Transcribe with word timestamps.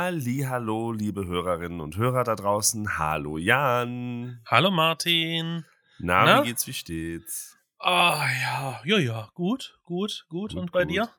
Hallo, 0.00 0.92
liebe 0.92 1.26
Hörerinnen 1.26 1.80
und 1.80 1.96
Hörer 1.96 2.22
da 2.22 2.36
draußen. 2.36 2.98
Hallo 2.98 3.36
Jan. 3.36 4.40
Hallo 4.46 4.70
Martin. 4.70 5.64
Na, 5.98 6.24
Na? 6.24 6.42
wie 6.42 6.46
geht's, 6.46 6.68
wie 6.68 6.72
steht's? 6.72 7.58
Ah 7.80 8.24
ja, 8.40 8.80
ja, 8.84 8.98
ja, 9.00 9.30
gut, 9.34 9.76
gut, 9.82 10.24
gut. 10.28 10.52
Gut, 10.52 10.54
Und 10.54 10.70
bei 10.70 10.84
gut. 10.84 10.92
dir? 10.92 11.10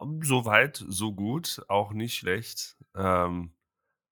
Ähm, 0.00 0.22
Soweit, 0.22 0.82
so 0.88 1.12
gut, 1.12 1.60
auch 1.68 1.92
nicht 1.92 2.14
schlecht. 2.14 2.78
Ähm, 2.94 3.52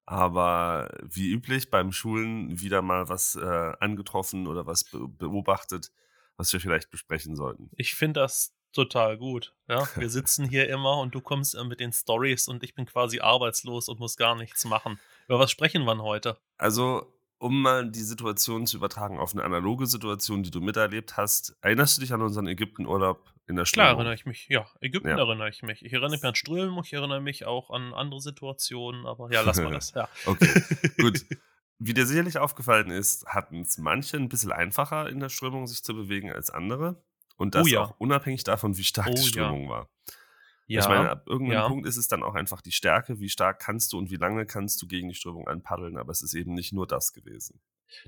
aber 0.05 0.91
wie 1.03 1.31
üblich 1.31 1.71
beim 1.71 1.91
Schulen 1.91 2.61
wieder 2.61 2.83
mal 2.83 3.09
was 3.09 3.37
äh, 3.37 3.73
angetroffen 3.81 4.47
oder 4.47 4.67
was 4.67 4.85
be 4.85 5.09
beobachtet, 5.09 5.93
was 6.37 6.53
wir 6.53 6.61
vielleicht 6.61 6.91
besprechen 6.91 7.37
sollten. 7.37 7.71
Ich 7.75 7.95
finde 7.95 8.21
das 8.21 8.55
total 8.73 9.17
gut. 9.19 9.55
Ja, 9.69 9.89
wir 9.97 10.11
sitzen 10.11 10.49
hier 10.49 10.69
immer 10.69 10.99
und 10.99 11.15
du 11.15 11.21
kommst 11.21 11.55
äh, 11.55 11.65
mit 11.65 11.81
den 11.81 11.93
Stories 11.93 12.49
und 12.49 12.63
ich 12.63 12.75
bin 12.75 12.87
quasi 12.87 13.21
arbeitslos 13.21 13.89
und 13.89 14.01
muss 14.01 14.17
gar 14.17 14.35
nichts 14.37 14.65
machen. 14.65 14.99
Über 15.27 15.39
was 15.39 15.51
sprechen 15.51 15.85
wir 15.85 15.97
heute? 15.99 16.37
Also, 16.59 17.13
um 17.39 17.63
mal 17.63 17.91
die 17.91 18.03
Situation 18.03 18.67
zu 18.67 18.77
übertragen 18.77 19.19
auf 19.19 19.33
eine 19.33 19.45
analoge 19.45 19.87
Situation, 19.87 20.43
die 20.43 20.51
du 20.51 20.61
miterlebt 20.61 21.17
hast, 21.17 21.57
erinnerst 21.63 21.97
du 21.97 22.01
dich 22.03 22.13
an 22.13 22.21
unseren 22.23 22.47
Ägyptenurlaub 22.47 23.33
in 23.47 23.57
der 23.57 23.65
Klar 23.65 23.87
Strömung? 23.87 24.01
erinnere 24.01 24.15
ich 24.15 24.27
mich. 24.27 24.47
Ja, 24.49 24.67
Ägypten 24.81 25.09
Ja. 25.09 25.17
erinnere 25.19 25.49
ich 25.49 25.63
mich. 25.63 25.85
Ich 25.85 25.93
erinnere 25.93 26.11
mich 26.11 26.25
an 26.25 26.35
Strömung, 26.35 26.85
ich 26.85 26.93
erinnere 26.93 27.21
mich 27.21 27.47
auch 27.47 27.71
an 27.71 27.95
andere 27.95 28.21
Situationen, 28.21 29.07
aber 29.07 29.33
ja, 29.33 29.41
lass 29.41 29.57
mal 29.59 29.73
das. 29.73 29.93
Ja. 29.95 30.09
Okay, 30.27 30.63
gut. 30.99 31.25
Wie 31.83 31.95
dir 31.95 32.05
sicherlich 32.05 32.37
aufgefallen 32.37 32.91
ist, 32.91 33.25
hatten 33.27 33.63
es 33.63 33.79
manche 33.79 34.19
ein 34.19 34.29
bisschen 34.29 34.53
einfacher 34.53 35.09
in 35.09 35.19
der 35.19 35.31
Strömung 35.31 35.67
sich 35.67 35.83
zu 35.83 35.95
bewegen 35.95 36.31
als 36.31 36.51
andere. 36.51 37.03
Und 37.41 37.55
das 37.55 37.65
Oh 37.65 37.69
ja. 37.69 37.81
auch 37.81 37.95
unabhängig 37.99 38.45
davon, 38.45 38.77
wie 38.77 38.85
stark 38.85 39.09
Oh 39.09 39.15
die 39.15 39.23
ja. 39.23 39.27
Strömung 39.29 39.71
war. 39.71 39.89
Ja, 40.67 40.83
Ich 40.83 40.89
meine, 40.89 41.09
ab 41.09 41.27
irgendeinem 41.27 41.61
ja. 41.63 41.69
Punkt 41.69 41.87
ist 41.87 41.97
es 41.97 42.07
dann 42.07 42.23
auch 42.23 42.35
einfach 42.35 42.61
die 42.61 42.71
Stärke, 42.71 43.19
wie 43.19 43.31
stark 43.31 43.59
kannst 43.61 43.95
du 43.95 43.99
und 43.99 44.11
wie 44.11 44.17
lange 44.17 44.45
kannst 44.45 44.81
du 44.83 44.87
gegen 44.87 45.09
die 45.09 45.15
Strömung 45.15 45.49
anpaddeln, 45.49 45.97
aber 45.97 46.13
es 46.13 46.21
ist 46.21 46.35
eben 46.35 46.53
nicht 46.53 46.73
nur 46.75 46.87
das 46.87 47.15
gewesen. 47.15 47.61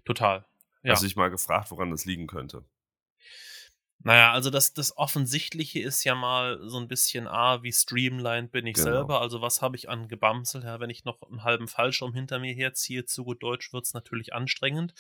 total. 0.05 0.45
Ja. 0.83 0.93
Hast 0.93 1.03
du 1.03 1.07
dich 1.07 1.17
mal 1.17 1.31
gefragt, 1.31 1.71
woran 1.71 1.91
das 1.91 2.05
liegen 2.05 2.27
könnte? 2.27 2.65
Naja, 4.05 4.33
also 4.33 4.51
das, 4.51 4.75
das 4.75 4.97
Offensichtliche 4.97 5.81
ist 5.81 6.03
ja 6.05 6.15
mal 6.17 6.59
so 6.69 6.79
ein 6.79 6.89
bisschen, 6.89 7.27
ah, 7.29 7.63
wie 7.63 7.73
streamlined 7.73 8.51
bin 8.51 8.67
ich 8.67 8.75
Genau. 8.75 8.91
selber, 8.91 9.21
also 9.21 9.41
was 9.41 9.63
habe 9.63 9.77
ich 9.77 9.89
an 9.89 10.09
Gebamsel, 10.09 10.63
ja, 10.65 10.79
wenn 10.81 10.91
ich 10.91 11.05
noch 11.05 11.23
einen 11.23 11.45
halben 11.45 11.69
Fallschirm 11.69 12.13
hinter 12.13 12.39
mir 12.41 12.53
herziehe, 12.53 13.05
zu 13.07 13.25
gut 13.25 13.43
Deutsch 13.43 13.73
wird's 13.73 13.95
natürlich 13.95 14.35
anstrengend. 14.35 14.93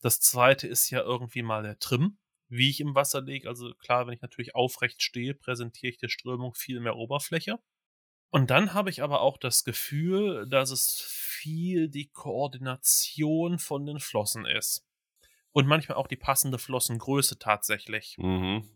Das 0.00 0.20
zweite 0.20 0.66
ist 0.66 0.88
ja 0.90 1.02
irgendwie 1.02 1.42
mal 1.42 1.62
der 1.62 1.78
Trim, 1.78 2.16
wie 2.48 2.70
ich 2.70 2.80
im 2.80 2.94
Wasser 2.94 3.22
liege, 3.22 3.48
also 3.48 3.74
klar, 3.74 4.06
wenn 4.06 4.14
ich 4.14 4.22
natürlich 4.22 4.54
aufrecht 4.54 5.02
stehe, 5.02 5.34
präsentiere 5.34 5.90
ich 5.90 5.98
der 5.98 6.08
Strömung 6.08 6.54
viel 6.54 6.80
mehr 6.80 6.96
Oberfläche. 6.96 7.58
Und 8.30 8.50
dann 8.50 8.74
habe 8.74 8.90
ich 8.90 9.02
aber 9.02 9.20
auch 9.20 9.38
das 9.38 9.64
Gefühl, 9.64 10.46
dass 10.48 10.70
es 10.70 11.00
viel 11.00 11.88
die 11.88 12.08
Koordination 12.08 13.58
von 13.58 13.86
den 13.86 14.00
Flossen 14.00 14.44
ist. 14.46 14.84
Und 15.52 15.66
manchmal 15.66 15.96
auch 15.96 16.08
die 16.08 16.16
passende 16.16 16.58
Flossengröße 16.58 17.38
tatsächlich. 17.38 18.16
Mhm. 18.18 18.68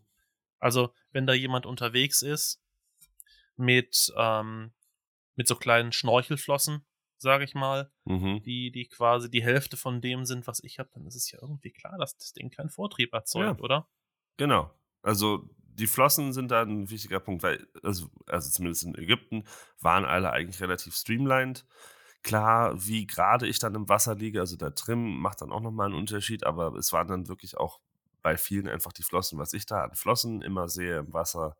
Also, 0.59 0.93
wenn 1.11 1.27
da 1.27 1.33
jemand 1.33 1.65
unterwegs 1.65 2.21
ist 2.21 2.61
mit, 3.55 4.11
ähm, 4.17 4.73
mit 5.35 5.47
so 5.47 5.55
kleinen 5.55 5.91
Schnorchelflossen, 5.91 6.85
sage 7.21 7.43
ich 7.43 7.53
mal, 7.55 7.91
Mhm. 8.05 8.41
die, 8.43 8.71
die 8.71 8.87
quasi 8.87 9.29
die 9.29 9.43
Hälfte 9.43 9.77
von 9.77 10.01
dem 10.01 10.25
sind, 10.25 10.47
was 10.47 10.63
ich 10.63 10.79
habe, 10.79 10.89
dann 10.93 11.05
ist 11.05 11.15
es 11.15 11.31
ja 11.31 11.39
irgendwie 11.41 11.71
klar, 11.71 11.97
dass 11.97 12.17
das 12.17 12.33
Ding 12.33 12.49
keinen 12.49 12.69
Vortrieb 12.69 13.13
erzeugt, 13.13 13.59
Ja. 13.59 13.63
oder? 13.63 13.87
Genau. 14.37 14.71
Also 15.03 15.49
die 15.57 15.87
Flossen 15.87 16.33
sind 16.33 16.51
da 16.51 16.61
ein 16.63 16.89
wichtiger 16.89 17.19
Punkt, 17.19 17.43
weil, 17.43 17.65
also, 17.83 18.09
also 18.27 18.49
zumindest 18.49 18.83
in 18.83 18.95
Ägypten, 18.95 19.45
waren 19.79 20.05
alle 20.05 20.31
eigentlich 20.31 20.61
relativ 20.61 20.95
streamlined. 20.95 21.65
Klar, 22.23 22.85
wie 22.85 23.07
gerade 23.07 23.47
ich 23.47 23.57
dann 23.59 23.73
im 23.75 23.89
Wasser 23.89 24.15
liege, 24.15 24.39
also 24.41 24.57
der 24.57 24.75
Trim 24.75 25.17
macht 25.19 25.41
dann 25.41 25.51
auch 25.51 25.61
nochmal 25.61 25.87
einen 25.87 25.95
Unterschied, 25.95 26.45
aber 26.45 26.75
es 26.75 26.93
waren 26.93 27.07
dann 27.07 27.27
wirklich 27.29 27.57
auch 27.57 27.79
bei 28.21 28.37
vielen 28.37 28.67
einfach 28.67 28.93
die 28.93 29.01
Flossen, 29.03 29.39
was 29.39 29.53
ich 29.53 29.65
da 29.65 29.83
an 29.83 29.95
Flossen 29.95 30.41
immer 30.43 30.69
sehe 30.69 30.99
im 30.99 31.13
Wasser. 31.13 31.55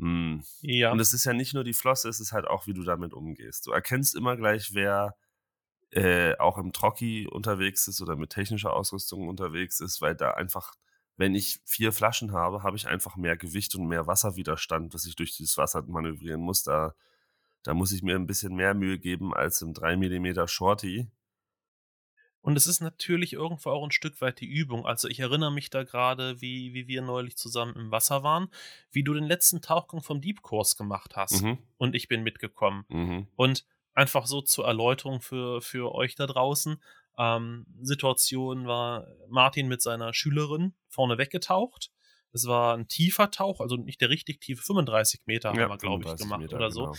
Hm. 0.00 0.42
Ja. 0.62 0.92
Und 0.92 1.00
es 1.00 1.12
ist 1.12 1.24
ja 1.24 1.34
nicht 1.34 1.52
nur 1.52 1.62
die 1.62 1.74
Flosse, 1.74 2.08
es 2.08 2.20
ist 2.20 2.32
halt 2.32 2.46
auch, 2.46 2.66
wie 2.66 2.72
du 2.72 2.82
damit 2.82 3.12
umgehst. 3.12 3.66
Du 3.66 3.72
erkennst 3.72 4.14
immer 4.14 4.36
gleich, 4.36 4.72
wer 4.72 5.14
äh, 5.90 6.36
auch 6.38 6.56
im 6.56 6.72
Trocki 6.72 7.26
unterwegs 7.26 7.86
ist 7.86 8.00
oder 8.00 8.16
mit 8.16 8.30
technischer 8.30 8.72
Ausrüstung 8.72 9.28
unterwegs 9.28 9.80
ist, 9.80 10.00
weil 10.00 10.14
da 10.14 10.32
einfach, 10.32 10.74
wenn 11.16 11.34
ich 11.34 11.60
vier 11.66 11.92
Flaschen 11.92 12.32
habe, 12.32 12.62
habe 12.62 12.76
ich 12.76 12.88
einfach 12.88 13.16
mehr 13.16 13.36
Gewicht 13.36 13.74
und 13.74 13.88
mehr 13.88 14.06
Wasserwiderstand, 14.06 14.94
dass 14.94 15.04
ich 15.04 15.16
durch 15.16 15.36
dieses 15.36 15.58
Wasser 15.58 15.82
manövrieren 15.82 16.40
muss. 16.40 16.62
Da, 16.62 16.94
da 17.62 17.74
muss 17.74 17.92
ich 17.92 18.02
mir 18.02 18.14
ein 18.16 18.26
bisschen 18.26 18.54
mehr 18.54 18.72
Mühe 18.72 18.98
geben 18.98 19.34
als 19.34 19.60
im 19.60 19.74
3 19.74 19.96
mm 19.96 20.46
Shorty. 20.46 21.10
Und 22.42 22.56
es 22.56 22.66
ist 22.66 22.80
natürlich 22.80 23.34
irgendwo 23.34 23.70
auch 23.70 23.84
ein 23.84 23.90
Stück 23.90 24.20
weit 24.20 24.40
die 24.40 24.46
Übung. 24.46 24.86
Also 24.86 25.08
ich 25.08 25.20
erinnere 25.20 25.52
mich 25.52 25.68
da 25.70 25.82
gerade, 25.82 26.40
wie, 26.40 26.72
wie 26.72 26.88
wir 26.88 27.02
neulich 27.02 27.36
zusammen 27.36 27.74
im 27.76 27.90
Wasser 27.90 28.22
waren, 28.22 28.48
wie 28.90 29.02
du 29.02 29.12
den 29.12 29.24
letzten 29.24 29.60
Tauchgang 29.60 30.02
vom 30.02 30.20
Deep-Kurs 30.20 30.76
gemacht 30.76 31.16
hast. 31.16 31.42
Mhm, 31.42 31.58
Und 31.76 31.94
ich 31.94 32.08
bin 32.08 32.22
mitgekommen. 32.22 32.84
mhm, 32.88 33.26
Und 33.36 33.66
einfach 33.92 34.26
so 34.26 34.40
zur 34.40 34.66
Erläuterung 34.66 35.20
für, 35.20 35.60
für 35.60 35.94
euch 35.94 36.14
da 36.14 36.26
draußen. 36.26 36.80
Ähm, 37.18 37.66
Situation 37.82 38.66
war 38.66 39.06
Martin 39.28 39.68
mit 39.68 39.82
seiner 39.82 40.14
Schülerin 40.14 40.72
vorne 40.88 41.18
weggetaucht. 41.18 41.90
Es 42.32 42.46
war 42.46 42.76
ein 42.76 42.86
tiefer 42.86 43.30
Tauch, 43.30 43.60
also 43.60 43.76
nicht 43.76 44.00
der 44.00 44.08
richtig 44.08 44.40
tiefe, 44.40 44.62
35 44.62 45.22
Meter 45.26 45.48
haben 45.50 45.58
wir, 45.58 45.66
glaube 45.76 46.04
ich, 46.04 46.08
35 46.08 46.24
gemacht 46.24 46.40
Meter, 46.40 46.56
oder 46.56 46.70
so. 46.70 46.84
genau. 46.84 46.96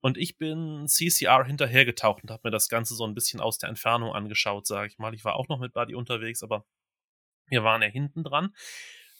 Und 0.00 0.16
ich 0.16 0.36
bin 0.38 0.86
CCR 0.86 1.44
hinterhergetaucht 1.44 2.22
und 2.22 2.30
habe 2.30 2.42
mir 2.44 2.50
das 2.50 2.68
Ganze 2.68 2.94
so 2.94 3.04
ein 3.04 3.14
bisschen 3.14 3.40
aus 3.40 3.58
der 3.58 3.68
Entfernung 3.68 4.12
angeschaut, 4.12 4.66
sage 4.66 4.88
ich 4.88 4.98
mal. 4.98 5.14
Ich 5.14 5.24
war 5.24 5.36
auch 5.36 5.48
noch 5.48 5.58
mit 5.58 5.72
Buddy 5.72 5.94
unterwegs, 5.94 6.42
aber 6.42 6.64
wir 7.46 7.64
waren 7.64 7.82
ja 7.82 7.88
hinten 7.88 8.22
dran. 8.22 8.54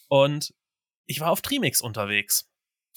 Und 0.08 0.54
ich 1.06 1.20
war 1.20 1.30
auf 1.30 1.42
Trimix 1.42 1.80
unterwegs. 1.80 2.47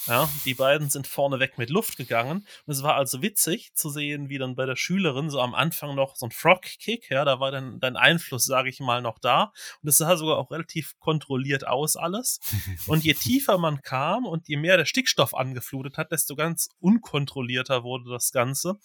Ja, 0.07 0.27
die 0.45 0.55
beiden 0.55 0.89
sind 0.89 1.05
vorneweg 1.05 1.57
mit 1.57 1.69
Luft 1.69 1.95
gegangen. 1.97 2.45
Und 2.65 2.73
es 2.73 2.81
war 2.81 2.95
also 2.95 3.21
witzig 3.21 3.73
zu 3.75 3.89
sehen, 3.89 4.29
wie 4.29 4.39
dann 4.39 4.55
bei 4.55 4.65
der 4.65 4.75
Schülerin 4.75 5.29
so 5.29 5.39
am 5.39 5.53
Anfang 5.53 5.95
noch 5.95 6.15
so 6.15 6.25
ein 6.25 6.31
Frog-Kick, 6.31 7.09
ja, 7.11 7.23
da 7.23 7.39
war 7.39 7.51
dann 7.51 7.79
dein 7.79 7.95
Einfluss, 7.95 8.45
sage 8.45 8.69
ich 8.69 8.79
mal, 8.79 9.01
noch 9.01 9.19
da. 9.19 9.53
Und 9.81 9.89
es 9.89 9.97
sah 9.97 10.17
sogar 10.17 10.37
auch 10.37 10.49
relativ 10.49 10.97
kontrolliert 10.99 11.67
aus 11.67 11.95
alles. 11.95 12.39
Und 12.87 13.03
je 13.03 13.13
tiefer 13.13 13.57
man 13.57 13.81
kam 13.81 14.25
und 14.25 14.47
je 14.47 14.57
mehr 14.57 14.77
der 14.77 14.85
Stickstoff 14.85 15.33
angeflutet 15.33 15.97
hat, 15.97 16.11
desto 16.11 16.35
ganz 16.35 16.69
unkontrollierter 16.79 17.83
wurde 17.83 18.09
das 18.09 18.31
Ganze. 18.31 18.79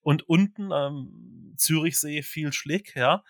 Und 0.00 0.28
unten 0.28 0.72
am 0.72 1.54
Zürichsee 1.56 2.22
viel 2.22 2.52
Schlick, 2.52 2.94
ja. 2.94 3.22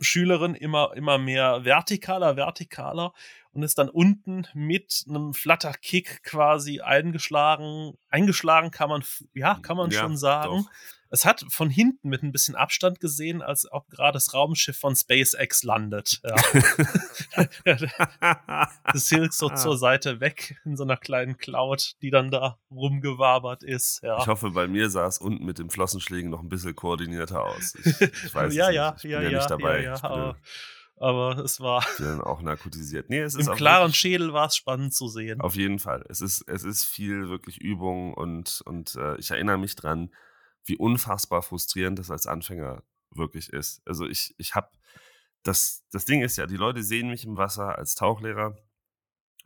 Schülerin 0.00 0.54
immer, 0.54 0.92
immer 0.96 1.18
mehr 1.18 1.62
vertikaler, 1.64 2.36
vertikaler 2.36 3.12
und 3.52 3.62
ist 3.62 3.78
dann 3.78 3.88
unten 3.88 4.46
mit 4.54 5.04
einem 5.08 5.34
Flatterkick 5.34 6.22
quasi 6.22 6.80
eingeschlagen. 6.80 7.94
Eingeschlagen 8.08 8.70
kann 8.70 8.88
man, 8.88 9.04
ja, 9.34 9.58
kann 9.62 9.76
man 9.76 9.90
Ja, 9.90 10.00
schon 10.00 10.16
sagen. 10.16 10.64
doch. 10.64 10.70
Es 11.12 11.24
hat 11.24 11.44
von 11.48 11.70
hinten 11.70 12.08
mit 12.08 12.22
ein 12.22 12.30
bisschen 12.30 12.54
Abstand 12.54 13.00
gesehen, 13.00 13.42
als 13.42 13.66
ob 13.70 13.88
gerade 13.90 14.12
das 14.14 14.32
Raumschiff 14.32 14.78
von 14.78 14.94
SpaceX 14.94 15.62
landet. 15.64 16.20
Ja. 16.24 16.36
Das 18.92 19.08
hilft 19.08 19.34
so 19.34 19.48
zur 19.50 19.76
Seite 19.78 20.20
weg 20.20 20.60
in 20.64 20.76
so 20.76 20.82
einer 20.84 20.96
kleinen 20.96 21.36
Cloud, 21.38 21.94
die 22.02 22.10
dann 22.10 22.30
da 22.30 22.58
rumgewabert 22.70 23.62
ist. 23.62 24.02
Ja. 24.02 24.18
Ich 24.20 24.26
hoffe, 24.26 24.50
bei 24.50 24.66
mir 24.68 24.90
sah 24.90 25.06
es 25.06 25.18
unten 25.18 25.44
mit 25.44 25.58
den 25.58 25.70
Flossenschlägen 25.70 26.30
noch 26.30 26.40
ein 26.40 26.48
bisschen 26.48 26.74
koordinierter 26.74 27.44
aus. 27.44 27.74
Ich, 27.76 28.00
ich 28.00 28.34
weiß 28.34 28.54
ja, 28.54 28.70
ja, 28.70 28.92
nicht. 28.92 29.04
Ich 29.04 29.10
bin 29.10 29.10
ja, 29.12 29.22
ja, 29.22 29.28
ja, 29.30 29.38
nicht 29.38 29.50
dabei. 29.50 29.82
ja, 29.82 29.94
ja, 29.94 30.36
aber, 30.96 31.38
es 31.38 31.60
war 31.60 31.84
dann 31.98 32.20
auch 32.20 32.42
narkotisiert. 32.42 33.08
Nee, 33.08 33.20
es 33.20 33.34
ist 33.36 33.48
im 33.48 33.54
klaren 33.54 33.84
wirklich- 33.84 33.96
Schädel 33.96 34.32
war 34.32 34.46
es 34.46 34.56
spannend 34.56 34.92
zu 34.92 35.08
sehen. 35.08 35.40
Auf 35.40 35.56
jeden 35.56 35.78
Fall. 35.78 36.04
Es 36.08 36.20
ist, 36.20 36.42
es 36.46 36.62
ist 36.62 36.84
viel 36.84 37.28
wirklich 37.28 37.58
Übung 37.58 38.12
und, 38.12 38.62
und 38.66 38.96
äh, 38.96 39.16
ich 39.18 39.30
erinnere 39.30 39.56
mich 39.58 39.76
dran, 39.76 40.10
wie 40.64 40.76
unfassbar 40.76 41.42
frustrierend 41.42 41.98
das 41.98 42.10
als 42.10 42.26
Anfänger 42.26 42.82
wirklich 43.10 43.48
ist. 43.52 43.82
Also 43.86 44.06
ich, 44.06 44.34
ich 44.38 44.54
habe, 44.54 44.70
das, 45.42 45.84
das 45.90 46.04
Ding 46.04 46.22
ist 46.22 46.36
ja, 46.36 46.46
die 46.46 46.56
Leute 46.56 46.82
sehen 46.82 47.08
mich 47.08 47.24
im 47.24 47.36
Wasser 47.36 47.76
als 47.78 47.94
Tauchlehrer 47.94 48.56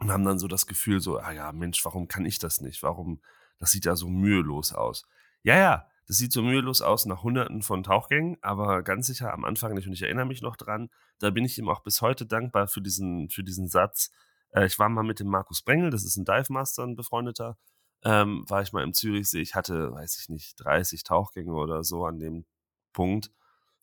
und 0.01 0.11
haben 0.11 0.25
dann 0.25 0.39
so 0.39 0.49
das 0.49 0.67
Gefühl 0.67 1.01
so, 1.01 1.19
ah 1.19 1.33
ja, 1.33 1.53
Mensch, 1.53 1.85
warum 1.85 2.09
kann 2.09 2.27
ich 2.27 2.39
das 2.39 2.61
nicht? 2.61 2.83
Warum, 2.83 3.23
das 3.59 3.71
sieht 3.71 3.85
ja 3.85 3.97
so 3.97 4.09
mühelos 4.09 4.73
aus. 4.73 5.05
Ja, 5.43 5.57
ja, 5.57 5.89
das 6.07 6.19
sieht 6.19 6.33
so 6.33 6.43
mühelos 6.43 6.83
aus 6.83 7.07
nach 7.07 7.23
hunderten 7.23 7.63
von 7.63 7.83
Tauchgängen, 7.83 8.37
aber 8.43 8.83
ganz 8.83 9.07
sicher 9.07 9.33
am 9.33 9.45
Anfang 9.45 9.75
nicht 9.75 9.87
und 9.87 9.93
ich 9.93 10.03
erinnere 10.03 10.27
mich 10.27 10.43
noch 10.43 10.57
dran, 10.57 10.91
da 11.19 11.31
bin 11.31 11.45
ich 11.45 11.59
ihm 11.59 11.69
auch 11.69 11.83
bis 11.83 12.03
heute 12.03 12.27
dankbar 12.27 12.67
für 12.67 12.83
diesen, 12.83 13.31
für 13.31 13.45
diesen 13.45 13.69
Satz, 13.69 14.11
äh, 14.51 14.67
ich 14.67 14.79
war 14.79 14.89
mal 14.89 15.05
mit 15.05 15.21
dem 15.21 15.29
Markus 15.29 15.63
Brengel, 15.63 15.91
das 15.91 16.05
ist 16.05 16.17
ein 16.17 16.25
Dive 16.25 16.53
Master, 16.53 16.83
ein 16.85 16.97
befreundeter, 16.97 17.57
ähm, 18.05 18.45
war 18.49 18.63
ich 18.63 18.73
mal 18.73 18.85
im 18.85 18.95
Zürichsee. 18.95 19.41
Ich 19.41 19.55
hatte, 19.55 19.93
weiß 19.93 20.19
ich 20.21 20.29
nicht, 20.29 20.57
30 20.65 21.05
Tauchgänge 21.05 21.55
oder 21.55 21.85
so 21.85 22.05
an 22.05 22.19
dem 22.19 22.45
Punkt. 22.93 23.31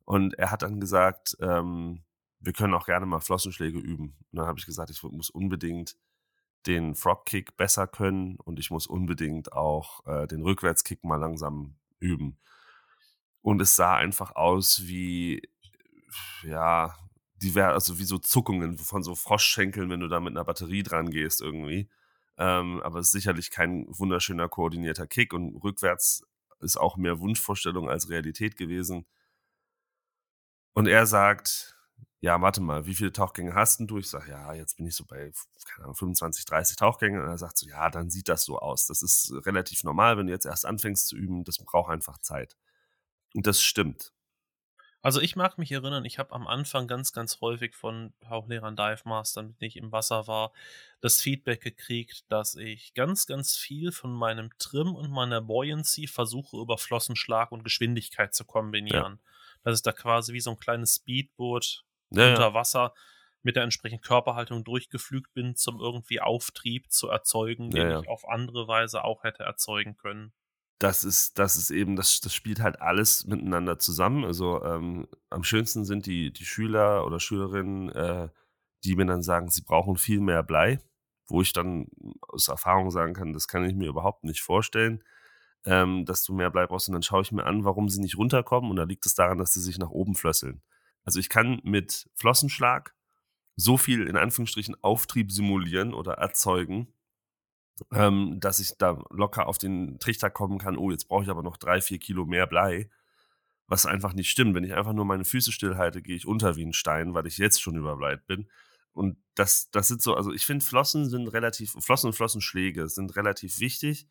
Und 0.06 0.36
er 0.36 0.52
hat 0.52 0.62
dann 0.62 0.80
gesagt, 0.80 1.38
ähm, 1.42 2.04
wir 2.40 2.54
können 2.54 2.74
auch 2.74 2.86
gerne 2.86 3.06
mal 3.06 3.20
Flossenschläge 3.20 3.80
üben. 3.80 4.16
Und 4.32 4.38
dann 4.38 4.48
habe 4.48 4.60
ich 4.60 4.66
gesagt, 4.66 4.90
ich 4.90 5.02
muss 5.04 5.30
unbedingt 5.30 5.96
den 6.68 6.96
Frog-Kick 6.96 7.58
besser 7.58 7.88
können 7.88 8.36
und 8.38 8.60
ich 8.60 8.70
muss 8.70 8.88
unbedingt 8.88 9.54
auch 9.54 10.06
äh, 10.06 10.28
den 10.28 10.42
Rückwärtskick 10.42 11.04
mal 11.04 11.16
langsam 11.16 11.76
üben. 12.00 12.38
Und 13.42 13.62
es 13.62 13.76
sah 13.76 13.96
einfach 13.96 14.36
aus 14.36 14.84
wie, 14.86 15.42
ja, 16.44 16.96
die 17.42 17.56
wär, 17.56 17.70
also 17.70 17.98
wie 17.98 18.04
so 18.04 18.20
Zuckungen 18.20 18.78
von 18.78 19.02
so 19.02 19.16
Froschschenkeln, 19.16 19.90
wenn 19.90 20.00
du 20.00 20.08
da 20.08 20.20
mit 20.20 20.34
einer 20.34 20.46
Batterie 20.46 20.84
dran 20.84 21.10
gehst 21.10 21.42
irgendwie. 21.42 21.90
Ähm, 22.38 22.82
aber 22.84 23.00
es 23.00 23.08
ist 23.08 23.12
sicherlich 23.12 23.52
kein 23.52 23.86
wunderschöner 23.90 24.50
koordinierter 24.50 25.08
Kick 25.08 25.34
und 25.34 25.56
rückwärts 25.64 26.24
ist 26.60 26.78
auch 26.78 26.98
mehr 26.98 27.20
Wunschvorstellung 27.20 27.90
als 27.90 28.10
Realität 28.10 28.58
gewesen. 28.58 29.06
Und 30.74 30.88
er 30.88 31.06
sagt, 31.06 31.78
ja, 32.22 32.40
warte 32.42 32.62
mal, 32.62 32.86
wie 32.86 32.96
viele 32.96 33.12
Tauchgänge 33.12 33.56
hast 33.56 33.80
denn 33.80 33.88
du? 33.88 33.98
Ich 33.98 34.10
sage, 34.10 34.30
ja, 34.32 34.54
jetzt 34.54 34.78
bin 34.78 34.86
ich 34.86 34.96
so 34.96 35.06
bei, 35.06 35.32
keine 35.66 35.86
Ahnung, 35.86 35.96
25, 35.96 36.46
30 36.46 36.78
Tauchgänge. 36.78 37.22
Und 37.22 37.28
er 37.28 37.38
sagt 37.38 37.58
so, 37.58 37.68
ja, 37.68 37.90
dann 37.90 38.10
sieht 38.10 38.30
das 38.30 38.46
so 38.46 38.60
aus. 38.60 38.86
Das 38.86 39.02
ist 39.02 39.34
relativ 39.46 39.84
normal, 39.84 40.18
wenn 40.18 40.28
du 40.28 40.34
jetzt 40.34 40.46
erst 40.46 40.66
anfängst 40.66 41.08
zu 41.08 41.18
üben. 41.18 41.44
Das 41.44 41.58
braucht 41.58 41.92
einfach 41.92 42.20
Zeit. 42.20 42.58
Und 43.34 43.48
das 43.48 43.62
stimmt. 43.62 44.14
Also 45.04 45.20
ich 45.20 45.36
mag 45.36 45.58
mich 45.58 45.72
erinnern, 45.72 46.06
ich 46.06 46.20
habe 46.20 46.34
am 46.34 46.46
Anfang 46.46 46.88
ganz, 46.88 47.12
ganz 47.12 47.42
häufig 47.42 47.76
von 47.76 48.14
Tauchlehrern, 48.22 48.76
Dive 48.76 49.02
Mastern, 49.06 49.48
mit 49.48 49.62
denen 49.62 49.70
ich 49.70 49.78
im 49.78 49.92
Wasser 49.92 50.28
war, 50.28 50.52
das 51.02 51.22
Feedback 51.22 51.62
gekriegt, 51.62 52.26
dass 52.32 52.56
ich 52.56 52.94
ganz, 52.94 53.26
ganz 53.26 53.58
viel 53.58 53.92
von 53.92 54.14
meinem 54.14 54.52
Trim 54.60 54.94
und 54.94 55.10
meiner 55.10 55.42
Buoyancy 55.42 56.06
versuche 56.06 56.58
über 56.58 56.78
Flossenschlag 56.78 57.52
und 57.52 57.64
Geschwindigkeit 57.64 58.36
zu 58.36 58.46
kombinieren. 58.46 59.20
Ja. 59.24 59.32
Dass 59.64 59.80
ich 59.80 59.84
da 59.84 59.92
quasi 59.92 60.34
wie 60.34 60.40
so 60.40 60.52
ein 60.52 60.60
kleines 60.60 60.98
Speedboot 60.98 61.84
ja, 62.12 62.30
unter 62.30 62.42
ja. 62.42 62.54
Wasser 62.54 62.94
mit 63.42 63.56
der 63.56 63.64
entsprechenden 63.64 64.04
Körperhaltung 64.04 64.64
durchgeflügt 64.64 65.34
bin, 65.34 65.56
zum 65.56 65.80
irgendwie 65.80 66.22
Auftrieb 66.22 66.92
zu 66.92 67.10
erzeugen, 67.10 67.72
den 67.72 68.02
ich 68.02 68.08
auf 68.08 68.28
andere 68.30 68.68
Weise 68.68 69.04
auch 69.04 69.24
hätte 69.24 69.44
erzeugen 69.44 69.98
können 69.98 70.32
das 70.82 71.04
ist, 71.04 71.38
das 71.38 71.58
ist 71.58 71.70
eben, 71.70 71.96
das, 71.96 72.22
das 72.22 72.34
spielt 72.34 72.60
halt 72.60 72.82
alles 72.82 73.26
miteinander 73.28 73.78
zusammen. 73.78 74.26
Also 74.26 74.64
ähm, 74.64 75.08
am 75.30 75.44
schönsten 75.44 75.86
sind 75.86 76.08
die, 76.08 76.34
die 76.34 76.46
Schüler 76.46 77.06
oder 77.06 77.20
Schülerinnen, 77.20 77.90
äh, 77.90 78.30
die 78.84 78.96
mir 78.96 79.06
dann 79.06 79.22
sagen, 79.22 79.50
sie 79.50 79.62
brauchen 79.62 79.96
viel 79.96 80.20
mehr 80.20 80.42
Blei, 80.42 80.80
wo 81.28 81.44
ich 81.44 81.54
dann 81.54 81.88
aus 82.28 82.48
Erfahrung 82.48 82.90
sagen 82.90 83.14
kann, 83.14 83.32
das 83.32 83.48
kann 83.48 83.64
ich 83.64 83.76
mir 83.76 83.90
überhaupt 83.90 84.24
nicht 84.24 84.42
vorstellen, 84.42 85.04
ähm, 85.66 86.04
dass 86.06 86.24
du 86.24 86.34
mehr 86.34 86.50
Blei 86.50 86.66
brauchst. 86.66 86.90
Und 86.90 86.94
dann 86.94 87.04
schaue 87.04 87.22
ich 87.22 87.32
mir 87.32 87.46
an, 87.46 87.64
warum 87.64 87.88
sie 87.88 88.02
nicht 88.02 88.18
runterkommen. 88.18 88.72
Und 88.72 88.78
da 88.78 88.84
liegt 88.84 89.06
es 89.06 89.14
daran, 89.14 89.38
dass 89.38 89.54
sie 89.54 89.62
sich 89.62 89.78
nach 89.78 89.92
oben 89.92 90.16
flösseln. 90.16 90.64
Also 91.04 91.20
ich 91.20 91.30
kann 91.30 91.62
mit 91.64 92.10
Flossenschlag 92.16 92.96
so 93.56 93.78
viel 93.78 94.08
in 94.08 94.18
Anführungsstrichen 94.18 94.76
Auftrieb 94.82 95.32
simulieren 95.32 95.94
oder 95.94 96.14
erzeugen, 96.14 96.92
ähm, 97.94 98.40
dass 98.40 98.60
ich 98.60 98.78
da 98.78 99.04
locker 99.10 99.48
auf 99.48 99.58
den 99.58 100.00
Trichter 100.00 100.30
kommen 100.30 100.58
kann, 100.58 100.78
oh, 100.78 100.92
jetzt 100.92 101.08
brauche 101.08 101.24
ich 101.24 101.30
aber 101.30 101.44
noch 101.44 101.58
drei, 101.58 101.82
vier 101.82 102.00
Kilo 102.00 102.26
mehr 102.26 102.48
Blei. 102.48 102.90
Was 103.68 103.86
einfach 103.86 104.14
nicht 104.14 104.30
stimmt. 104.30 104.54
Wenn 104.54 104.66
ich 104.66 104.74
einfach 104.74 104.94
nur 104.94 105.06
meine 105.06 105.24
Füße 105.24 105.52
stillhalte, 105.52 106.02
gehe 106.02 106.16
ich 106.16 106.28
unter 106.28 106.58
wie 106.58 106.66
ein 106.66 106.74
Stein, 106.74 107.14
weil 107.14 107.26
ich 107.26 107.38
jetzt 107.38 107.62
schon 107.62 107.78
überbleit 107.78 108.26
bin. 108.28 108.50
Und 108.94 109.18
das, 109.36 109.70
das 109.72 109.88
sind 109.88 110.02
so, 110.02 110.16
also 110.16 110.34
ich 110.34 110.46
finde, 110.46 110.66
Flossen 110.66 111.10
sind 111.10 111.28
relativ, 111.30 111.72
Flossen 111.80 112.08
und 112.08 112.14
Flossenschläge 112.14 112.90
sind 112.90 113.16
relativ 113.16 113.60
wichtig, 113.60 114.08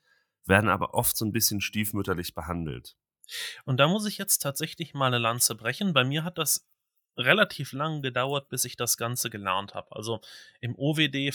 werden 0.47 0.71
aber 0.71 0.95
oft 0.95 1.17
so 1.17 1.27
ein 1.27 1.33
bisschen 1.33 1.61
stiefmütterlich 1.61 2.35
behandelt. 2.35 2.97
Und 3.65 3.77
da 3.79 3.89
muss 3.89 4.07
ich 4.07 4.17
jetzt 4.17 4.39
tatsächlich 4.39 4.95
mal 4.95 5.07
eine 5.07 5.19
Lanze 5.19 5.55
brechen. 5.55 5.93
Bei 5.93 6.05
mir 6.05 6.25
hat 6.25 6.39
das 6.39 6.67
relativ 7.17 7.73
lang 7.73 8.03
gedauert, 8.03 8.49
bis 8.49 8.65
ich 8.65 8.77
das 8.77 8.97
Ganze 8.97 9.31
gelernt 9.31 9.75
habe. 9.75 9.95
Also 9.95 10.21
im 10.61 10.75
OWD 10.77 11.35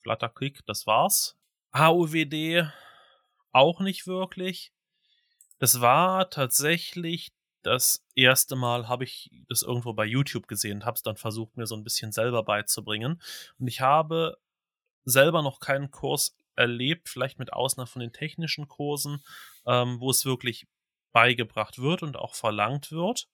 Flossenschlagtechniken 0.00 0.02
Flutterkick, 0.02 0.66
das 0.66 0.86
war's. 0.86 1.36
HUWD 1.76 2.70
auch 3.52 3.80
nicht 3.80 4.06
wirklich. 4.06 4.72
Das 5.58 5.80
war 5.80 6.30
tatsächlich 6.30 7.32
das 7.62 8.06
erste 8.14 8.56
Mal, 8.56 8.88
habe 8.88 9.04
ich 9.04 9.30
das 9.48 9.62
irgendwo 9.62 9.92
bei 9.92 10.06
YouTube 10.06 10.48
gesehen 10.48 10.78
und 10.78 10.86
habe 10.86 10.94
es 10.94 11.02
dann 11.02 11.16
versucht, 11.16 11.56
mir 11.56 11.66
so 11.66 11.76
ein 11.76 11.84
bisschen 11.84 12.12
selber 12.12 12.42
beizubringen. 12.42 13.20
Und 13.58 13.68
ich 13.68 13.80
habe 13.80 14.38
selber 15.04 15.42
noch 15.42 15.60
keinen 15.60 15.90
Kurs 15.90 16.36
erlebt, 16.56 17.08
vielleicht 17.08 17.38
mit 17.38 17.52
Ausnahme 17.52 17.86
von 17.86 18.00
den 18.00 18.12
technischen 18.12 18.68
Kursen, 18.68 19.22
ähm, 19.66 20.00
wo 20.00 20.10
es 20.10 20.24
wirklich 20.24 20.66
beigebracht 21.12 21.78
wird 21.78 22.02
und 22.02 22.16
auch 22.16 22.34
verlangt 22.34 22.92
wird. 22.92 23.28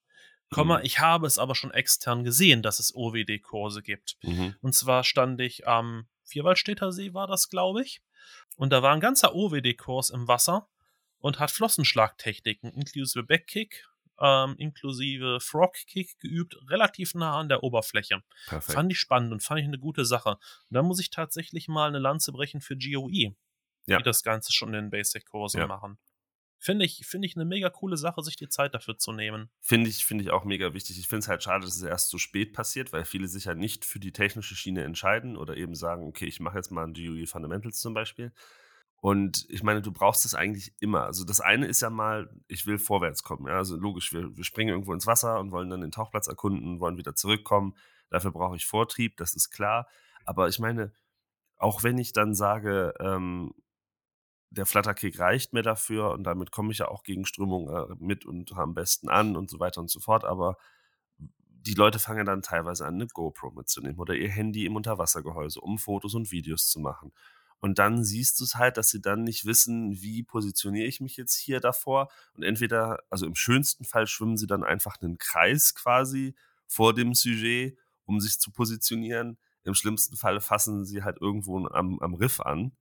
Komma, 0.49 0.79
mhm. 0.79 0.85
ich 0.85 0.99
habe 0.99 1.27
es 1.27 1.37
aber 1.37 1.55
schon 1.55 1.71
extern 1.71 2.23
gesehen, 2.23 2.61
dass 2.61 2.79
es 2.79 2.95
OWD-Kurse 2.95 3.81
gibt. 3.81 4.17
Mhm. 4.23 4.55
Und 4.61 4.73
zwar 4.73 5.03
stand 5.03 5.39
ich 5.41 5.67
am 5.67 6.07
Vierwaldstädter 6.27 6.91
See 6.91 7.13
war 7.13 7.27
das, 7.27 7.49
glaube 7.49 7.81
ich. 7.81 8.01
Und 8.55 8.71
da 8.71 8.81
war 8.81 8.93
ein 8.93 8.99
ganzer 8.99 9.33
OWD-Kurs 9.35 10.09
im 10.09 10.27
Wasser 10.27 10.67
und 11.19 11.39
hat 11.39 11.51
Flossenschlagtechniken 11.51 12.71
inklusive 12.73 13.23
Backkick, 13.23 13.85
ähm, 14.19 14.55
inklusive 14.57 15.39
Frogkick 15.39 16.19
geübt, 16.19 16.57
relativ 16.69 17.13
nah 17.13 17.39
an 17.39 17.49
der 17.49 17.63
Oberfläche. 17.63 18.23
Perfekt. 18.47 18.73
Fand 18.73 18.91
ich 18.91 18.99
spannend 18.99 19.31
und 19.31 19.43
fand 19.43 19.59
ich 19.59 19.65
eine 19.65 19.79
gute 19.79 20.05
Sache. 20.05 20.31
Und 20.31 20.71
da 20.71 20.83
muss 20.83 20.99
ich 20.99 21.09
tatsächlich 21.09 21.67
mal 21.67 21.87
eine 21.87 21.99
Lanze 21.99 22.31
brechen 22.31 22.61
für 22.61 22.75
GOE, 22.75 23.35
ja. 23.85 23.97
die 23.97 24.03
das 24.03 24.23
Ganze 24.23 24.53
schon 24.53 24.69
in 24.69 24.85
den 24.85 24.89
Basic-Kursen 24.89 25.61
ja. 25.61 25.67
machen. 25.67 25.99
Finde 26.59 26.85
ich, 26.85 27.05
finde 27.05 27.27
ich 27.27 27.35
eine 27.35 27.45
mega 27.45 27.69
coole 27.69 27.97
Sache, 27.97 28.21
sich 28.23 28.35
die 28.35 28.49
Zeit 28.49 28.73
dafür 28.73 28.97
zu 28.97 29.11
nehmen. 29.11 29.49
Finde 29.61 29.89
ich, 29.89 30.05
finde 30.05 30.23
ich 30.23 30.31
auch 30.31 30.43
mega 30.43 30.73
wichtig. 30.73 30.99
Ich 30.99 31.07
finde 31.07 31.19
es 31.19 31.27
halt 31.27 31.43
schade, 31.43 31.65
dass 31.65 31.75
es 31.75 31.83
erst 31.83 32.09
so 32.09 32.17
spät 32.17 32.53
passiert, 32.53 32.91
weil 32.93 33.05
viele 33.05 33.27
sich 33.27 33.45
ja 33.45 33.53
nicht 33.53 33.85
für 33.85 33.99
die 33.99 34.11
technische 34.11 34.55
Schiene 34.55 34.83
entscheiden 34.83 35.37
oder 35.37 35.55
eben 35.55 35.75
sagen, 35.75 36.07
okay, 36.07 36.25
ich 36.25 36.39
mache 36.39 36.57
jetzt 36.57 36.71
mal 36.71 36.85
ein 36.85 36.93
GUI 36.93 37.27
Fundamentals 37.27 37.79
zum 37.79 37.93
Beispiel. 37.93 38.31
Und 38.99 39.45
ich 39.49 39.61
meine, 39.61 39.81
du 39.81 39.91
brauchst 39.91 40.25
es 40.25 40.33
eigentlich 40.33 40.73
immer. 40.79 41.03
Also 41.03 41.23
das 41.23 41.39
eine 41.39 41.67
ist 41.67 41.81
ja 41.81 41.89
mal, 41.91 42.29
ich 42.47 42.65
will 42.65 42.79
vorwärts 42.79 43.21
kommen. 43.21 43.47
Ja? 43.47 43.57
Also 43.57 43.77
logisch, 43.77 44.11
wir, 44.11 44.35
wir 44.35 44.43
springen 44.43 44.69
irgendwo 44.69 44.93
ins 44.93 45.05
Wasser 45.05 45.39
und 45.39 45.51
wollen 45.51 45.69
dann 45.69 45.81
den 45.81 45.91
Tauchplatz 45.91 46.27
erkunden, 46.27 46.79
wollen 46.79 46.97
wieder 46.97 47.15
zurückkommen. 47.15 47.75
Dafür 48.09 48.31
brauche 48.31 48.55
ich 48.55 48.65
Vortrieb, 48.65 49.17
das 49.17 49.35
ist 49.35 49.51
klar. 49.51 49.87
Aber 50.25 50.47
ich 50.47 50.57
meine, 50.57 50.91
auch 51.57 51.83
wenn 51.83 51.97
ich 51.99 52.11
dann 52.11 52.33
sage, 52.33 52.93
ähm, 52.99 53.53
der 54.49 54.65
Flutterkick 54.65 55.19
reicht 55.19 55.53
mir 55.53 55.61
dafür 55.61 56.11
und 56.11 56.23
damit 56.23 56.51
komme 56.51 56.71
ich 56.71 56.79
ja 56.79 56.87
auch 56.87 57.03
gegen 57.03 57.25
Strömung 57.25 57.69
äh, 57.69 57.95
mit 57.99 58.25
und 58.25 58.53
am 58.53 58.73
besten 58.73 59.09
an 59.09 59.35
und 59.35 59.49
so 59.49 59.59
weiter 59.59 59.81
und 59.81 59.89
so 59.89 59.99
fort. 59.99 60.23
Aber 60.23 60.57
die 61.19 61.73
Leute 61.73 61.99
fangen 61.99 62.25
dann 62.25 62.41
teilweise 62.41 62.85
an, 62.85 62.95
eine 62.95 63.07
GoPro 63.07 63.51
mitzunehmen 63.51 63.99
oder 63.99 64.15
ihr 64.15 64.29
Handy 64.29 64.65
im 64.65 64.75
Unterwassergehäuse, 64.75 65.59
um 65.59 65.77
Fotos 65.77 66.15
und 66.15 66.31
Videos 66.31 66.69
zu 66.69 66.79
machen. 66.79 67.11
Und 67.59 67.79
dann 67.79 68.03
siehst 68.03 68.39
du 68.39 68.43
es 68.43 68.55
halt, 68.55 68.77
dass 68.77 68.89
sie 68.89 69.01
dann 69.01 69.23
nicht 69.23 69.45
wissen, 69.45 70.01
wie 70.01 70.23
positioniere 70.23 70.87
ich 70.87 71.01
mich 71.01 71.17
jetzt 71.17 71.35
hier 71.35 71.59
davor. 71.59 72.09
Und 72.33 72.43
entweder, 72.43 72.99
also 73.09 73.25
im 73.25 73.35
schönsten 73.35 73.83
Fall 73.83 74.07
schwimmen 74.07 74.37
sie 74.37 74.47
dann 74.47 74.63
einfach 74.63 75.01
einen 75.01 75.17
Kreis 75.17 75.73
quasi 75.73 76.35
vor 76.67 76.93
dem 76.93 77.13
Sujet, 77.15 77.77
um 78.05 78.19
sich 78.19 78.39
zu 78.39 78.51
positionieren. 78.51 79.37
Im 79.63 79.73
schlimmsten 79.73 80.15
Fall 80.15 80.39
fassen 80.39 80.85
sie 80.85 81.03
halt 81.03 81.17
irgendwo 81.19 81.65
am, 81.67 81.99
am 81.99 82.13
Riff 82.13 82.39
an. 82.39 82.73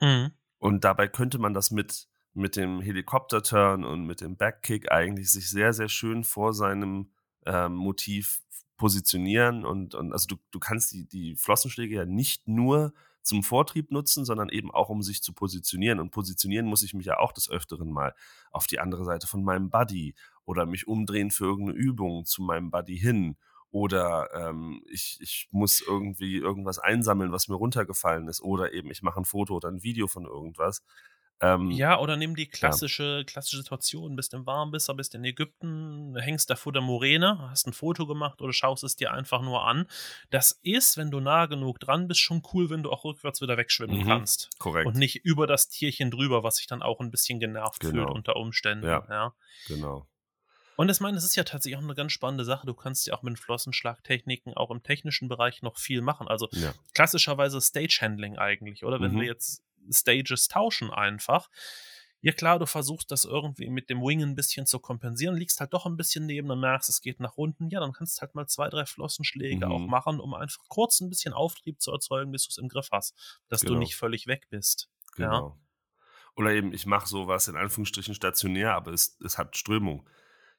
Mhm. 0.00 0.32
Und 0.62 0.84
dabei 0.84 1.08
könnte 1.08 1.40
man 1.40 1.54
das 1.54 1.72
mit, 1.72 2.06
mit 2.34 2.54
dem 2.54 2.80
Helikopter-Turn 2.80 3.82
und 3.82 4.06
mit 4.06 4.20
dem 4.20 4.36
Backkick 4.36 4.92
eigentlich 4.92 5.32
sich 5.32 5.50
sehr, 5.50 5.72
sehr 5.72 5.88
schön 5.88 6.22
vor 6.22 6.54
seinem 6.54 7.10
ähm, 7.44 7.74
Motiv 7.74 8.42
positionieren. 8.76 9.64
Und, 9.64 9.96
und 9.96 10.12
also 10.12 10.28
du, 10.28 10.36
du 10.52 10.60
kannst 10.60 10.92
die, 10.92 11.08
die 11.08 11.34
Flossenschläge 11.34 11.96
ja 11.96 12.04
nicht 12.04 12.46
nur 12.46 12.92
zum 13.22 13.42
Vortrieb 13.42 13.90
nutzen, 13.90 14.24
sondern 14.24 14.50
eben 14.50 14.70
auch, 14.70 14.88
um 14.88 15.02
sich 15.02 15.20
zu 15.20 15.32
positionieren. 15.32 15.98
Und 15.98 16.12
positionieren 16.12 16.66
muss 16.66 16.84
ich 16.84 16.94
mich 16.94 17.06
ja 17.06 17.18
auch 17.18 17.32
des 17.32 17.50
Öfteren 17.50 17.90
mal 17.90 18.14
auf 18.52 18.68
die 18.68 18.78
andere 18.78 19.04
Seite 19.04 19.26
von 19.26 19.42
meinem 19.42 19.68
Buddy 19.68 20.14
oder 20.44 20.64
mich 20.64 20.86
umdrehen 20.86 21.32
für 21.32 21.46
irgendeine 21.46 21.76
Übung 21.76 22.24
zu 22.24 22.40
meinem 22.40 22.70
Buddy 22.70 22.96
hin 23.00 23.36
oder 23.72 24.28
ähm, 24.34 24.84
ich, 24.88 25.18
ich 25.20 25.48
muss 25.50 25.80
irgendwie 25.80 26.36
irgendwas 26.36 26.78
einsammeln, 26.78 27.32
was 27.32 27.48
mir 27.48 27.56
runtergefallen 27.56 28.28
ist 28.28 28.42
oder 28.42 28.72
eben 28.72 28.90
ich 28.90 29.02
mache 29.02 29.20
ein 29.20 29.24
Foto 29.24 29.56
oder 29.56 29.68
ein 29.68 29.82
Video 29.82 30.06
von 30.06 30.26
irgendwas. 30.26 30.82
Ähm, 31.42 31.72
ja, 31.72 31.98
oder 31.98 32.16
nimm 32.16 32.36
die 32.36 32.46
klassische, 32.46 33.18
ja. 33.18 33.24
klassische 33.24 33.56
Situation, 33.56 34.14
bist 34.14 34.32
im 34.32 34.46
Warmbisser, 34.46 34.94
bist 34.94 35.16
in 35.16 35.24
Ägypten, 35.24 36.16
hängst 36.16 36.48
da 36.50 36.54
vor 36.54 36.72
der 36.72 36.82
Moräne, 36.82 37.50
hast 37.50 37.66
ein 37.66 37.72
Foto 37.72 38.06
gemacht 38.06 38.40
oder 38.40 38.52
schaust 38.52 38.84
es 38.84 38.94
dir 38.94 39.12
einfach 39.12 39.42
nur 39.42 39.64
an. 39.64 39.88
Das 40.30 40.60
ist, 40.62 40.96
wenn 40.96 41.10
du 41.10 41.18
nah 41.18 41.46
genug 41.46 41.80
dran 41.80 42.06
bist, 42.06 42.20
schon 42.20 42.42
cool, 42.52 42.70
wenn 42.70 42.84
du 42.84 42.92
auch 42.92 43.04
rückwärts 43.04 43.40
wieder 43.40 43.56
wegschwimmen 43.56 44.02
mhm, 44.02 44.06
kannst. 44.06 44.50
Korrekt. 44.60 44.86
Und 44.86 44.96
nicht 44.96 45.24
über 45.24 45.48
das 45.48 45.68
Tierchen 45.68 46.12
drüber, 46.12 46.44
was 46.44 46.56
sich 46.56 46.68
dann 46.68 46.80
auch 46.80 47.00
ein 47.00 47.10
bisschen 47.10 47.40
genervt 47.40 47.80
genau. 47.80 47.92
fühlt 47.92 48.10
unter 48.10 48.36
Umständen. 48.36 48.86
Ja, 48.86 49.04
ja. 49.10 49.34
genau. 49.66 50.06
Und 50.76 50.90
ich 50.90 51.00
meine, 51.00 51.16
es 51.16 51.24
ist 51.24 51.36
ja 51.36 51.44
tatsächlich 51.44 51.78
auch 51.78 51.82
eine 51.82 51.94
ganz 51.94 52.12
spannende 52.12 52.44
Sache. 52.44 52.66
Du 52.66 52.74
kannst 52.74 53.06
ja 53.06 53.14
auch 53.14 53.22
mit 53.22 53.38
Flossenschlagtechniken 53.38 54.54
auch 54.54 54.70
im 54.70 54.82
technischen 54.82 55.28
Bereich 55.28 55.62
noch 55.62 55.78
viel 55.78 56.00
machen. 56.00 56.28
Also 56.28 56.48
ja. 56.52 56.72
klassischerweise 56.94 57.60
Stage-Handling 57.60 58.38
eigentlich, 58.38 58.84
oder? 58.84 59.00
Wenn 59.00 59.12
mhm. 59.12 59.20
wir 59.20 59.26
jetzt 59.26 59.62
Stages 59.90 60.48
tauschen 60.48 60.90
einfach. 60.90 61.50
Ja 62.24 62.32
klar, 62.32 62.60
du 62.60 62.66
versuchst 62.66 63.10
das 63.10 63.24
irgendwie 63.24 63.68
mit 63.68 63.90
dem 63.90 64.00
Wing 64.00 64.22
ein 64.22 64.36
bisschen 64.36 64.64
zu 64.64 64.78
kompensieren, 64.78 65.34
liegst 65.34 65.58
halt 65.58 65.74
doch 65.74 65.86
ein 65.86 65.96
bisschen 65.96 66.24
neben, 66.24 66.48
dann 66.48 66.60
merkst, 66.60 66.88
es 66.88 67.00
geht 67.00 67.18
nach 67.18 67.36
unten. 67.36 67.68
Ja, 67.68 67.80
dann 67.80 67.92
kannst 67.92 68.16
du 68.16 68.20
halt 68.20 68.36
mal 68.36 68.46
zwei, 68.46 68.68
drei 68.68 68.86
Flossenschläge 68.86 69.66
mhm. 69.66 69.72
auch 69.72 69.80
machen, 69.80 70.20
um 70.20 70.32
einfach 70.32 70.62
kurz 70.68 71.00
ein 71.00 71.08
bisschen 71.10 71.34
Auftrieb 71.34 71.82
zu 71.82 71.90
erzeugen, 71.90 72.30
bis 72.30 72.44
du 72.44 72.50
es 72.50 72.58
im 72.58 72.68
Griff 72.68 72.90
hast, 72.92 73.40
dass 73.48 73.62
genau. 73.62 73.74
du 73.74 73.80
nicht 73.80 73.96
völlig 73.96 74.28
weg 74.28 74.46
bist. 74.50 74.88
Genau. 75.16 75.48
Ja? 75.48 75.56
Oder 76.36 76.52
eben, 76.52 76.72
ich 76.72 76.86
mache 76.86 77.08
sowas 77.08 77.48
in 77.48 77.56
Anführungsstrichen 77.56 78.14
stationär, 78.14 78.74
aber 78.74 78.92
es, 78.92 79.18
es 79.22 79.36
hat 79.36 79.56
Strömung. 79.56 80.08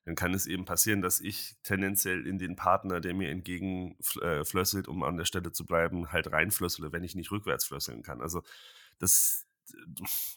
Dann 0.06 0.16
kann 0.16 0.34
es 0.34 0.48
eben 0.48 0.66
passieren, 0.66 1.02
dass 1.02 1.22
ich 1.22 1.56
tendenziell 1.64 2.28
in 2.28 2.38
den 2.38 2.56
Partner, 2.56 3.00
der 3.00 3.14
mir 3.14 3.30
entgegenflösselt, 3.30 4.88
äh, 4.88 4.90
um 4.90 5.04
an 5.04 5.18
der 5.18 5.26
Stelle 5.26 5.52
zu 5.54 5.66
bleiben, 5.66 6.12
halt 6.12 6.32
reinflössele, 6.32 6.92
wenn 6.92 7.04
ich 7.04 7.16
nicht 7.16 7.32
rückwärts 7.32 7.66
flösseln 7.66 8.04
kann. 8.04 8.22
Also 8.22 8.44
das, 9.00 9.48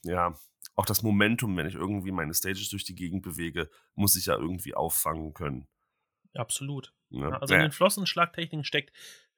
ja, 0.03 0.39
auch 0.77 0.87
das 0.87 1.03
Momentum, 1.03 1.57
wenn 1.57 1.67
ich 1.67 1.75
irgendwie 1.75 2.13
meine 2.13 2.35
Stages 2.35 2.69
durch 2.69 2.85
die 2.85 2.95
Gegend 2.95 3.23
bewege, 3.23 3.69
muss 3.95 4.17
ich 4.17 4.27
ja 4.27 4.37
irgendwie 4.37 4.75
auffangen 4.75 5.35
können. 5.35 5.67
Absolut. 6.35 6.93
Ja. 7.11 7.39
also 7.39 7.55
in 7.55 7.61
den 7.61 7.73
Flossenschlagtechniken 7.73 8.65
steckt 8.65 8.93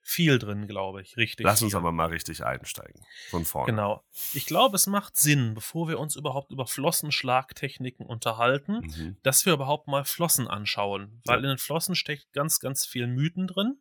viel 0.09 0.38
drin, 0.38 0.67
glaube 0.67 1.03
ich. 1.03 1.17
Richtig. 1.17 1.45
Lass 1.45 1.59
viel. 1.59 1.67
uns 1.67 1.75
aber 1.75 1.93
mal 1.93 2.07
richtig 2.07 2.45
einsteigen. 2.45 3.05
Von 3.29 3.45
vorne. 3.45 3.67
Genau. 3.67 4.03
Ich 4.33 4.47
glaube, 4.47 4.77
es 4.77 4.87
macht 4.87 5.17
Sinn, 5.17 5.55
bevor 5.55 5.88
wir 5.88 5.99
uns 5.99 6.17
überhaupt 6.17 6.50
über 6.50 6.67
Flossenschlagtechniken 6.67 8.07
unterhalten, 8.07 8.81
mhm. 8.81 9.17
dass 9.23 9.45
wir 9.45 9.53
überhaupt 9.53 9.87
mal 9.87 10.05
Flossen 10.05 10.49
anschauen. 10.49 11.21
Weil 11.25 11.38
ja. 11.38 11.43
in 11.43 11.49
den 11.50 11.59
Flossen 11.59 11.95
steckt 11.95 12.33
ganz, 12.33 12.59
ganz 12.61 12.87
viel 12.87 13.07
Mythen 13.07 13.47
drin. 13.47 13.79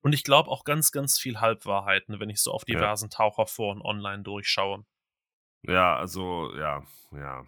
Und 0.00 0.12
ich 0.12 0.24
glaube 0.24 0.50
auch 0.50 0.64
ganz, 0.64 0.92
ganz 0.92 1.18
viel 1.18 1.40
Halbwahrheiten, 1.40 2.20
wenn 2.20 2.30
ich 2.30 2.40
so 2.40 2.50
auf 2.52 2.64
diversen 2.64 3.06
ja. 3.10 3.16
Taucherforen 3.16 3.80
online 3.82 4.22
durchschaue. 4.22 4.84
Ja, 5.62 5.96
also, 5.96 6.54
ja, 6.56 6.82
ja. 7.12 7.44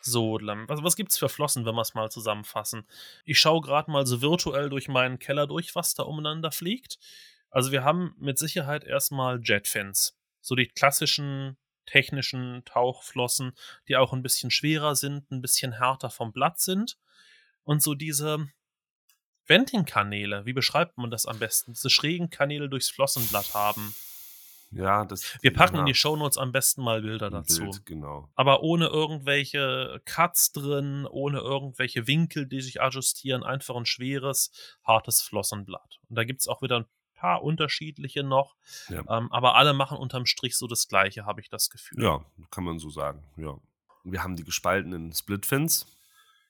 So, 0.00 0.38
was, 0.40 0.82
was 0.82 0.96
gibt's 0.96 1.18
für 1.18 1.28
Flossen, 1.28 1.66
wenn 1.66 1.74
wir 1.74 1.82
es 1.82 1.94
mal 1.94 2.10
zusammenfassen? 2.10 2.86
Ich 3.24 3.38
schaue 3.38 3.60
gerade 3.60 3.90
mal 3.90 4.06
so 4.06 4.22
virtuell 4.22 4.68
durch 4.68 4.88
meinen 4.88 5.18
Keller 5.18 5.46
durch, 5.46 5.74
was 5.74 5.94
da 5.94 6.04
umeinander 6.04 6.50
fliegt. 6.50 6.98
Also 7.50 7.72
wir 7.72 7.84
haben 7.84 8.14
mit 8.18 8.38
Sicherheit 8.38 8.84
erstmal 8.84 9.40
Jetfins. 9.42 10.16
So 10.40 10.54
die 10.54 10.68
klassischen 10.68 11.56
technischen 11.86 12.64
Tauchflossen, 12.64 13.52
die 13.88 13.96
auch 13.96 14.12
ein 14.12 14.22
bisschen 14.22 14.50
schwerer 14.50 14.94
sind, 14.94 15.30
ein 15.30 15.42
bisschen 15.42 15.72
härter 15.72 16.10
vom 16.10 16.32
Blatt 16.32 16.60
sind. 16.60 16.96
Und 17.64 17.82
so 17.82 17.94
diese 17.94 18.48
Venting-Kanäle, 19.46 20.46
wie 20.46 20.52
beschreibt 20.52 20.96
man 20.96 21.10
das 21.10 21.26
am 21.26 21.38
besten? 21.38 21.72
Diese 21.72 21.90
schrägen 21.90 22.30
Kanäle 22.30 22.68
durchs 22.68 22.90
Flossenblatt 22.90 23.54
haben. 23.54 23.94
Ja, 24.72 25.04
das. 25.04 25.36
Wir 25.42 25.52
packen 25.52 25.76
ja. 25.76 25.80
in 25.80 25.86
die 25.86 25.94
Shownotes 25.94 26.38
am 26.38 26.52
besten 26.52 26.82
mal 26.82 27.02
Bilder 27.02 27.28
dazu. 27.30 27.62
Bild, 27.62 27.86
genau. 27.86 28.28
Aber 28.34 28.62
ohne 28.62 28.86
irgendwelche 28.86 30.00
Cuts 30.04 30.52
drin, 30.52 31.06
ohne 31.10 31.38
irgendwelche 31.38 32.06
Winkel, 32.06 32.46
die 32.46 32.60
sich 32.60 32.80
adjustieren, 32.80 33.42
einfach 33.42 33.74
ein 33.74 33.86
schweres, 33.86 34.52
hartes 34.84 35.22
Flossenblatt. 35.22 35.98
Und 36.08 36.16
da 36.16 36.24
gibt 36.24 36.40
es 36.40 36.48
auch 36.48 36.62
wieder 36.62 36.80
ein 36.80 36.86
paar 37.14 37.42
unterschiedliche 37.42 38.22
noch. 38.22 38.56
Ja. 38.88 39.02
Ähm, 39.08 39.30
aber 39.32 39.56
alle 39.56 39.74
machen 39.74 39.98
unterm 39.98 40.24
Strich 40.24 40.56
so 40.56 40.66
das 40.66 40.88
Gleiche, 40.88 41.26
habe 41.26 41.40
ich 41.40 41.48
das 41.48 41.68
Gefühl. 41.68 42.02
Ja, 42.02 42.24
kann 42.50 42.64
man 42.64 42.78
so 42.78 42.90
sagen, 42.90 43.24
ja. 43.36 43.58
Wir 44.04 44.22
haben 44.22 44.36
die 44.36 44.44
gespaltenen 44.44 45.12
Splitfins. 45.12 45.86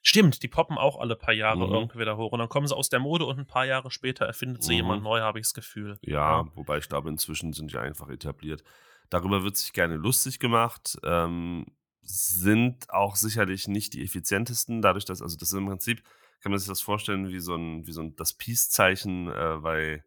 Stimmt, 0.03 0.43
die 0.43 0.49
poppen 0.49 0.79
auch 0.79 0.99
alle 0.99 1.15
paar 1.15 1.35
Jahre 1.35 1.67
mhm. 1.67 1.75
irgendwie 1.75 1.99
wieder 1.99 2.17
hoch. 2.17 2.33
Und 2.33 2.39
dann 2.39 2.49
kommen 2.49 2.67
sie 2.67 2.75
aus 2.75 2.89
der 2.89 3.01
Mode 3.01 3.27
und 3.27 3.39
ein 3.39 3.47
paar 3.47 3.67
Jahre 3.67 3.91
später 3.91 4.25
erfindet 4.25 4.63
sie 4.63 4.73
mhm. 4.73 4.77
jemand 4.77 5.03
neu, 5.03 5.21
habe 5.21 5.39
ich 5.39 5.47
das 5.47 5.55
Gefühl. 5.55 5.99
Ja, 6.03 6.43
ja, 6.43 6.49
wobei 6.55 6.79
ich 6.79 6.89
glaube, 6.89 7.11
inzwischen 7.11 7.53
sind 7.53 7.73
die 7.73 7.79
einfach 7.79 8.09
etabliert. 8.09 8.65
Darüber 9.11 9.43
wird 9.43 9.57
sich 9.57 9.73
gerne 9.73 9.97
lustig 9.97 10.39
gemacht. 10.39 10.99
Ähm, 11.03 11.67
sind 12.03 12.89
auch 12.91 13.17
sicherlich 13.17 13.69
nicht 13.69 13.93
die 13.93 14.03
effizientesten, 14.03 14.81
dadurch, 14.81 15.05
dass, 15.05 15.21
also 15.21 15.37
das 15.37 15.53
ist 15.53 15.59
im 15.59 15.67
Prinzip, 15.67 16.03
kann 16.41 16.51
man 16.51 16.59
sich 16.59 16.69
das 16.69 16.81
vorstellen, 16.81 17.29
wie 17.29 17.41
so 17.41 17.55
ein, 17.55 17.87
wie 17.87 17.93
so 17.93 18.01
ein 18.01 18.17
das 18.17 18.33
Peace-Zeichen 18.33 19.29
äh, 19.29 19.59
bei 19.61 20.03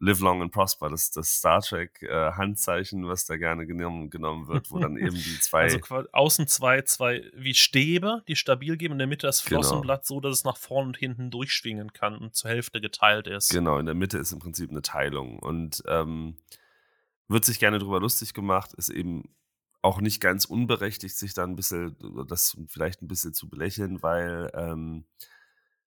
Live 0.00 0.20
Long 0.20 0.42
and 0.42 0.52
Prosper, 0.52 0.90
das, 0.90 1.10
das 1.10 1.38
Star 1.38 1.60
Trek 1.60 2.02
äh, 2.02 2.32
Handzeichen, 2.32 3.06
was 3.06 3.26
da 3.26 3.36
gerne 3.36 3.66
genommen, 3.66 4.10
genommen 4.10 4.48
wird, 4.48 4.70
wo 4.70 4.78
dann 4.78 4.96
eben 4.96 5.14
die 5.14 5.38
zwei. 5.40 5.62
Also 5.62 5.80
außen 6.12 6.46
zwei, 6.46 6.82
zwei 6.82 7.24
wie 7.34 7.54
Stäbe, 7.54 8.22
die 8.28 8.36
stabil 8.36 8.76
geben, 8.76 8.92
in 8.92 8.98
der 8.98 9.06
Mitte 9.06 9.26
das. 9.26 9.40
Flossenblatt 9.40 10.02
genau. 10.02 10.16
so, 10.16 10.20
dass 10.20 10.38
es 10.38 10.44
nach 10.44 10.56
vorne 10.56 10.88
und 10.88 10.96
hinten 10.96 11.30
durchschwingen 11.30 11.92
kann 11.92 12.16
und 12.16 12.34
zur 12.34 12.50
Hälfte 12.50 12.80
geteilt 12.80 13.26
ist. 13.26 13.50
Genau, 13.50 13.78
in 13.78 13.86
der 13.86 13.94
Mitte 13.94 14.18
ist 14.18 14.32
im 14.32 14.38
Prinzip 14.38 14.70
eine 14.70 14.82
Teilung 14.82 15.38
und 15.38 15.82
ähm, 15.86 16.36
wird 17.28 17.44
sich 17.44 17.58
gerne 17.58 17.78
drüber 17.78 18.00
lustig 18.00 18.34
gemacht, 18.34 18.74
ist 18.74 18.88
eben 18.88 19.24
auch 19.82 20.00
nicht 20.00 20.20
ganz 20.20 20.44
unberechtigt, 20.44 21.16
sich 21.16 21.34
da 21.34 21.44
ein 21.44 21.56
bisschen, 21.56 21.96
das 22.26 22.56
vielleicht 22.66 23.02
ein 23.02 23.08
bisschen 23.08 23.32
zu 23.32 23.48
belächeln, 23.48 24.02
weil 24.02 24.50
ähm, 24.54 25.04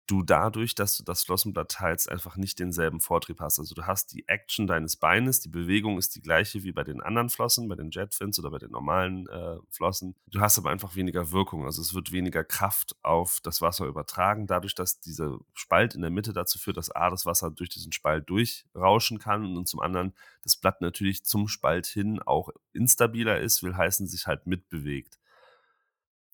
du 0.07 0.23
dadurch, 0.23 0.75
dass 0.75 0.97
du 0.97 1.03
das 1.03 1.23
Flossenblatt 1.23 1.71
teilst, 1.71 2.09
einfach 2.09 2.35
nicht 2.35 2.59
denselben 2.59 2.99
Vortrieb 2.99 3.39
hast. 3.39 3.59
Also 3.59 3.75
du 3.75 3.85
hast 3.85 4.13
die 4.13 4.27
Action 4.27 4.67
deines 4.67 4.97
Beines, 4.97 5.39
die 5.39 5.49
Bewegung 5.49 5.97
ist 5.97 6.15
die 6.15 6.21
gleiche 6.21 6.63
wie 6.63 6.71
bei 6.71 6.83
den 6.83 7.01
anderen 7.01 7.29
Flossen, 7.29 7.67
bei 7.67 7.75
den 7.75 7.91
Jetfins 7.91 8.37
oder 8.39 8.51
bei 8.51 8.57
den 8.57 8.71
normalen 8.71 9.27
äh, 9.27 9.57
Flossen. 9.69 10.15
Du 10.27 10.41
hast 10.41 10.57
aber 10.57 10.69
einfach 10.69 10.95
weniger 10.95 11.31
Wirkung. 11.31 11.65
Also 11.65 11.81
es 11.81 11.93
wird 11.93 12.11
weniger 12.11 12.43
Kraft 12.43 12.95
auf 13.03 13.39
das 13.41 13.61
Wasser 13.61 13.85
übertragen, 13.85 14.47
dadurch, 14.47 14.75
dass 14.75 14.99
dieser 14.99 15.37
Spalt 15.53 15.95
in 15.95 16.01
der 16.01 16.11
Mitte 16.11 16.33
dazu 16.33 16.59
führt, 16.59 16.77
dass 16.77 16.91
A, 16.91 17.09
das 17.09 17.25
Wasser 17.25 17.51
durch 17.51 17.69
diesen 17.69 17.91
Spalt 17.91 18.29
durchrauschen 18.29 19.19
kann 19.19 19.55
und 19.55 19.67
zum 19.67 19.79
anderen 19.79 20.13
das 20.43 20.57
Blatt 20.57 20.81
natürlich 20.81 21.23
zum 21.23 21.47
Spalt 21.47 21.85
hin 21.85 22.21
auch 22.21 22.49
instabiler 22.73 23.39
ist, 23.39 23.63
will 23.63 23.75
heißen, 23.75 24.07
sich 24.07 24.27
halt 24.27 24.47
mitbewegt. 24.47 25.19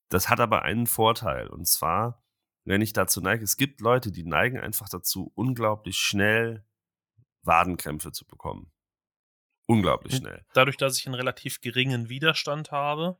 Das 0.09 0.29
hat 0.29 0.39
aber 0.39 0.61
einen 0.61 0.87
Vorteil 0.87 1.47
und 1.47 1.67
zwar, 1.67 2.23
wenn 2.67 2.81
ich 2.81 2.91
dazu 2.91 3.21
neige, 3.21 3.45
es 3.45 3.55
gibt 3.55 3.79
Leute, 3.79 4.11
die 4.11 4.25
neigen 4.25 4.59
einfach 4.59 4.89
dazu, 4.89 5.31
unglaublich 5.35 5.97
schnell 5.97 6.65
Wadenkrämpfe 7.43 8.11
zu 8.11 8.25
bekommen. 8.25 8.73
Unglaublich 9.67 10.17
schnell. 10.17 10.45
Dadurch, 10.53 10.75
dass 10.75 10.97
ich 10.97 11.05
einen 11.07 11.15
relativ 11.15 11.61
geringen 11.61 12.09
Widerstand 12.09 12.71
habe, 12.71 13.17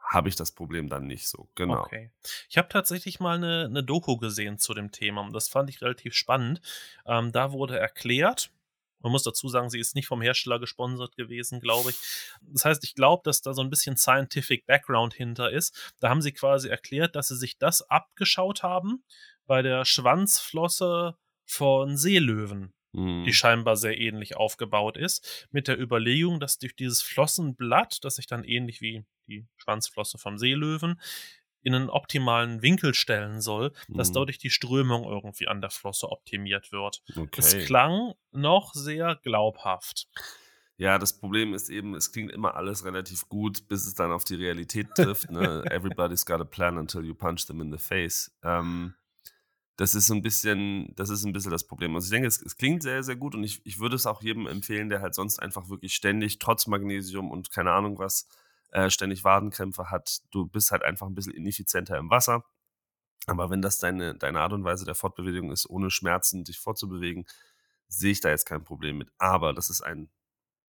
habe 0.00 0.30
ich 0.30 0.36
das 0.36 0.52
Problem 0.52 0.88
dann 0.88 1.06
nicht 1.06 1.28
so. 1.28 1.50
Genau. 1.56 1.80
Okay. 1.80 2.10
Ich 2.48 2.56
habe 2.56 2.68
tatsächlich 2.68 3.20
mal 3.20 3.36
eine, 3.36 3.66
eine, 3.66 3.84
Doku 3.84 4.16
gesehen 4.16 4.58
zu 4.58 4.72
dem 4.72 4.92
Thema 4.92 5.20
und 5.20 5.34
das 5.34 5.48
fand 5.48 5.68
ich 5.68 5.82
relativ 5.82 6.14
spannend. 6.14 6.62
Ähm, 7.04 7.32
da 7.32 7.52
wurde 7.52 7.78
erklärt, 7.78 8.50
man 9.00 9.12
muss 9.12 9.22
dazu 9.22 9.48
sagen, 9.48 9.70
sie 9.70 9.78
ist 9.78 9.94
nicht 9.94 10.06
vom 10.06 10.22
Hersteller 10.22 10.58
gesponsert 10.58 11.16
gewesen, 11.16 11.60
glaube 11.60 11.90
ich. 11.90 11.96
Das 12.42 12.64
heißt, 12.64 12.84
ich 12.84 12.94
glaube, 12.94 13.22
dass 13.24 13.42
da 13.42 13.54
so 13.54 13.62
ein 13.62 13.70
bisschen 13.70 13.96
Scientific 13.96 14.66
Background 14.66 15.14
hinter 15.14 15.50
ist. 15.50 15.92
Da 16.00 16.08
haben 16.08 16.22
sie 16.22 16.32
quasi 16.32 16.68
erklärt, 16.68 17.16
dass 17.16 17.28
sie 17.28 17.36
sich 17.36 17.58
das 17.58 17.82
abgeschaut 17.82 18.62
haben 18.62 19.04
bei 19.46 19.62
der 19.62 19.84
Schwanzflosse 19.84 21.16
von 21.46 21.96
Seelöwen, 21.96 22.74
mhm. 22.92 23.24
die 23.24 23.32
scheinbar 23.32 23.76
sehr 23.76 23.98
ähnlich 23.98 24.36
aufgebaut 24.36 24.96
ist, 24.96 25.48
mit 25.50 25.68
der 25.68 25.80
Überlegung, 25.80 26.40
dass 26.40 26.58
durch 26.58 26.76
dieses 26.76 27.00
Flossenblatt, 27.00 28.04
das 28.04 28.16
sich 28.16 28.26
dann 28.26 28.44
ähnlich 28.44 28.80
wie 28.80 29.04
die 29.26 29.46
Schwanzflosse 29.56 30.18
vom 30.18 30.38
Seelöwen 30.38 31.00
in 31.62 31.74
einen 31.74 31.90
optimalen 31.90 32.62
Winkel 32.62 32.94
stellen 32.94 33.40
soll, 33.40 33.72
dass 33.88 34.10
mhm. 34.10 34.14
dadurch 34.14 34.38
die 34.38 34.50
Strömung 34.50 35.04
irgendwie 35.04 35.48
an 35.48 35.60
der 35.60 35.70
Flosse 35.70 36.10
optimiert 36.10 36.72
wird. 36.72 37.02
Okay. 37.16 37.40
Es 37.40 37.66
klang 37.66 38.14
noch 38.32 38.74
sehr 38.74 39.16
glaubhaft. 39.16 40.08
Ja, 40.76 40.98
das 40.98 41.18
Problem 41.18 41.54
ist 41.54 41.70
eben, 41.70 41.96
es 41.96 42.12
klingt 42.12 42.30
immer 42.30 42.54
alles 42.54 42.84
relativ 42.84 43.28
gut, 43.28 43.66
bis 43.66 43.84
es 43.84 43.94
dann 43.94 44.12
auf 44.12 44.22
die 44.22 44.36
Realität 44.36 44.86
trifft. 44.94 45.28
Ne? 45.28 45.64
Everybody's 45.70 46.24
got 46.24 46.40
a 46.40 46.44
plan 46.44 46.78
until 46.78 47.04
you 47.04 47.14
punch 47.14 47.46
them 47.46 47.60
in 47.60 47.72
the 47.72 47.78
face. 47.78 48.30
Ähm, 48.44 48.94
das 49.76 49.96
ist 49.96 50.06
so 50.06 50.14
ein 50.14 50.22
bisschen, 50.22 50.92
das 50.94 51.10
ist 51.10 51.24
ein 51.24 51.32
bisschen 51.32 51.50
das 51.50 51.64
Problem. 51.64 51.94
Also 51.96 52.06
ich 52.06 52.10
denke, 52.10 52.28
es, 52.28 52.40
es, 52.40 52.56
klingt 52.56 52.84
sehr, 52.84 53.02
sehr 53.02 53.16
gut 53.16 53.34
und 53.34 53.42
ich, 53.42 53.60
ich 53.64 53.80
würde 53.80 53.96
es 53.96 54.06
auch 54.06 54.22
jedem 54.22 54.46
empfehlen, 54.46 54.88
der 54.88 55.00
halt 55.00 55.14
sonst 55.14 55.40
einfach 55.40 55.68
wirklich 55.68 55.94
ständig, 55.94 56.38
trotz 56.38 56.68
Magnesium 56.68 57.30
und 57.30 57.50
keine 57.50 57.72
Ahnung 57.72 57.98
was, 57.98 58.28
äh, 58.70 58.90
ständig 58.90 59.24
Wadenkrämpfe 59.24 59.90
hat. 59.90 60.20
Du 60.30 60.46
bist 60.46 60.70
halt 60.70 60.82
einfach 60.82 61.06
ein 61.06 61.14
bisschen 61.14 61.34
ineffizienter 61.34 61.96
im 61.96 62.10
Wasser. 62.10 62.44
Aber 63.26 63.50
wenn 63.50 63.62
das 63.62 63.78
deine, 63.78 64.14
deine 64.14 64.40
Art 64.40 64.52
und 64.52 64.64
Weise 64.64 64.84
der 64.84 64.94
Fortbewegung 64.94 65.50
ist, 65.50 65.68
ohne 65.68 65.90
Schmerzen 65.90 66.44
dich 66.44 66.58
fortzubewegen, 66.58 67.26
sehe 67.86 68.12
ich 68.12 68.20
da 68.20 68.30
jetzt 68.30 68.46
kein 68.46 68.64
Problem 68.64 68.98
mit. 68.98 69.10
Aber 69.18 69.52
das 69.52 69.70
ist 69.70 69.82
ein 69.82 70.10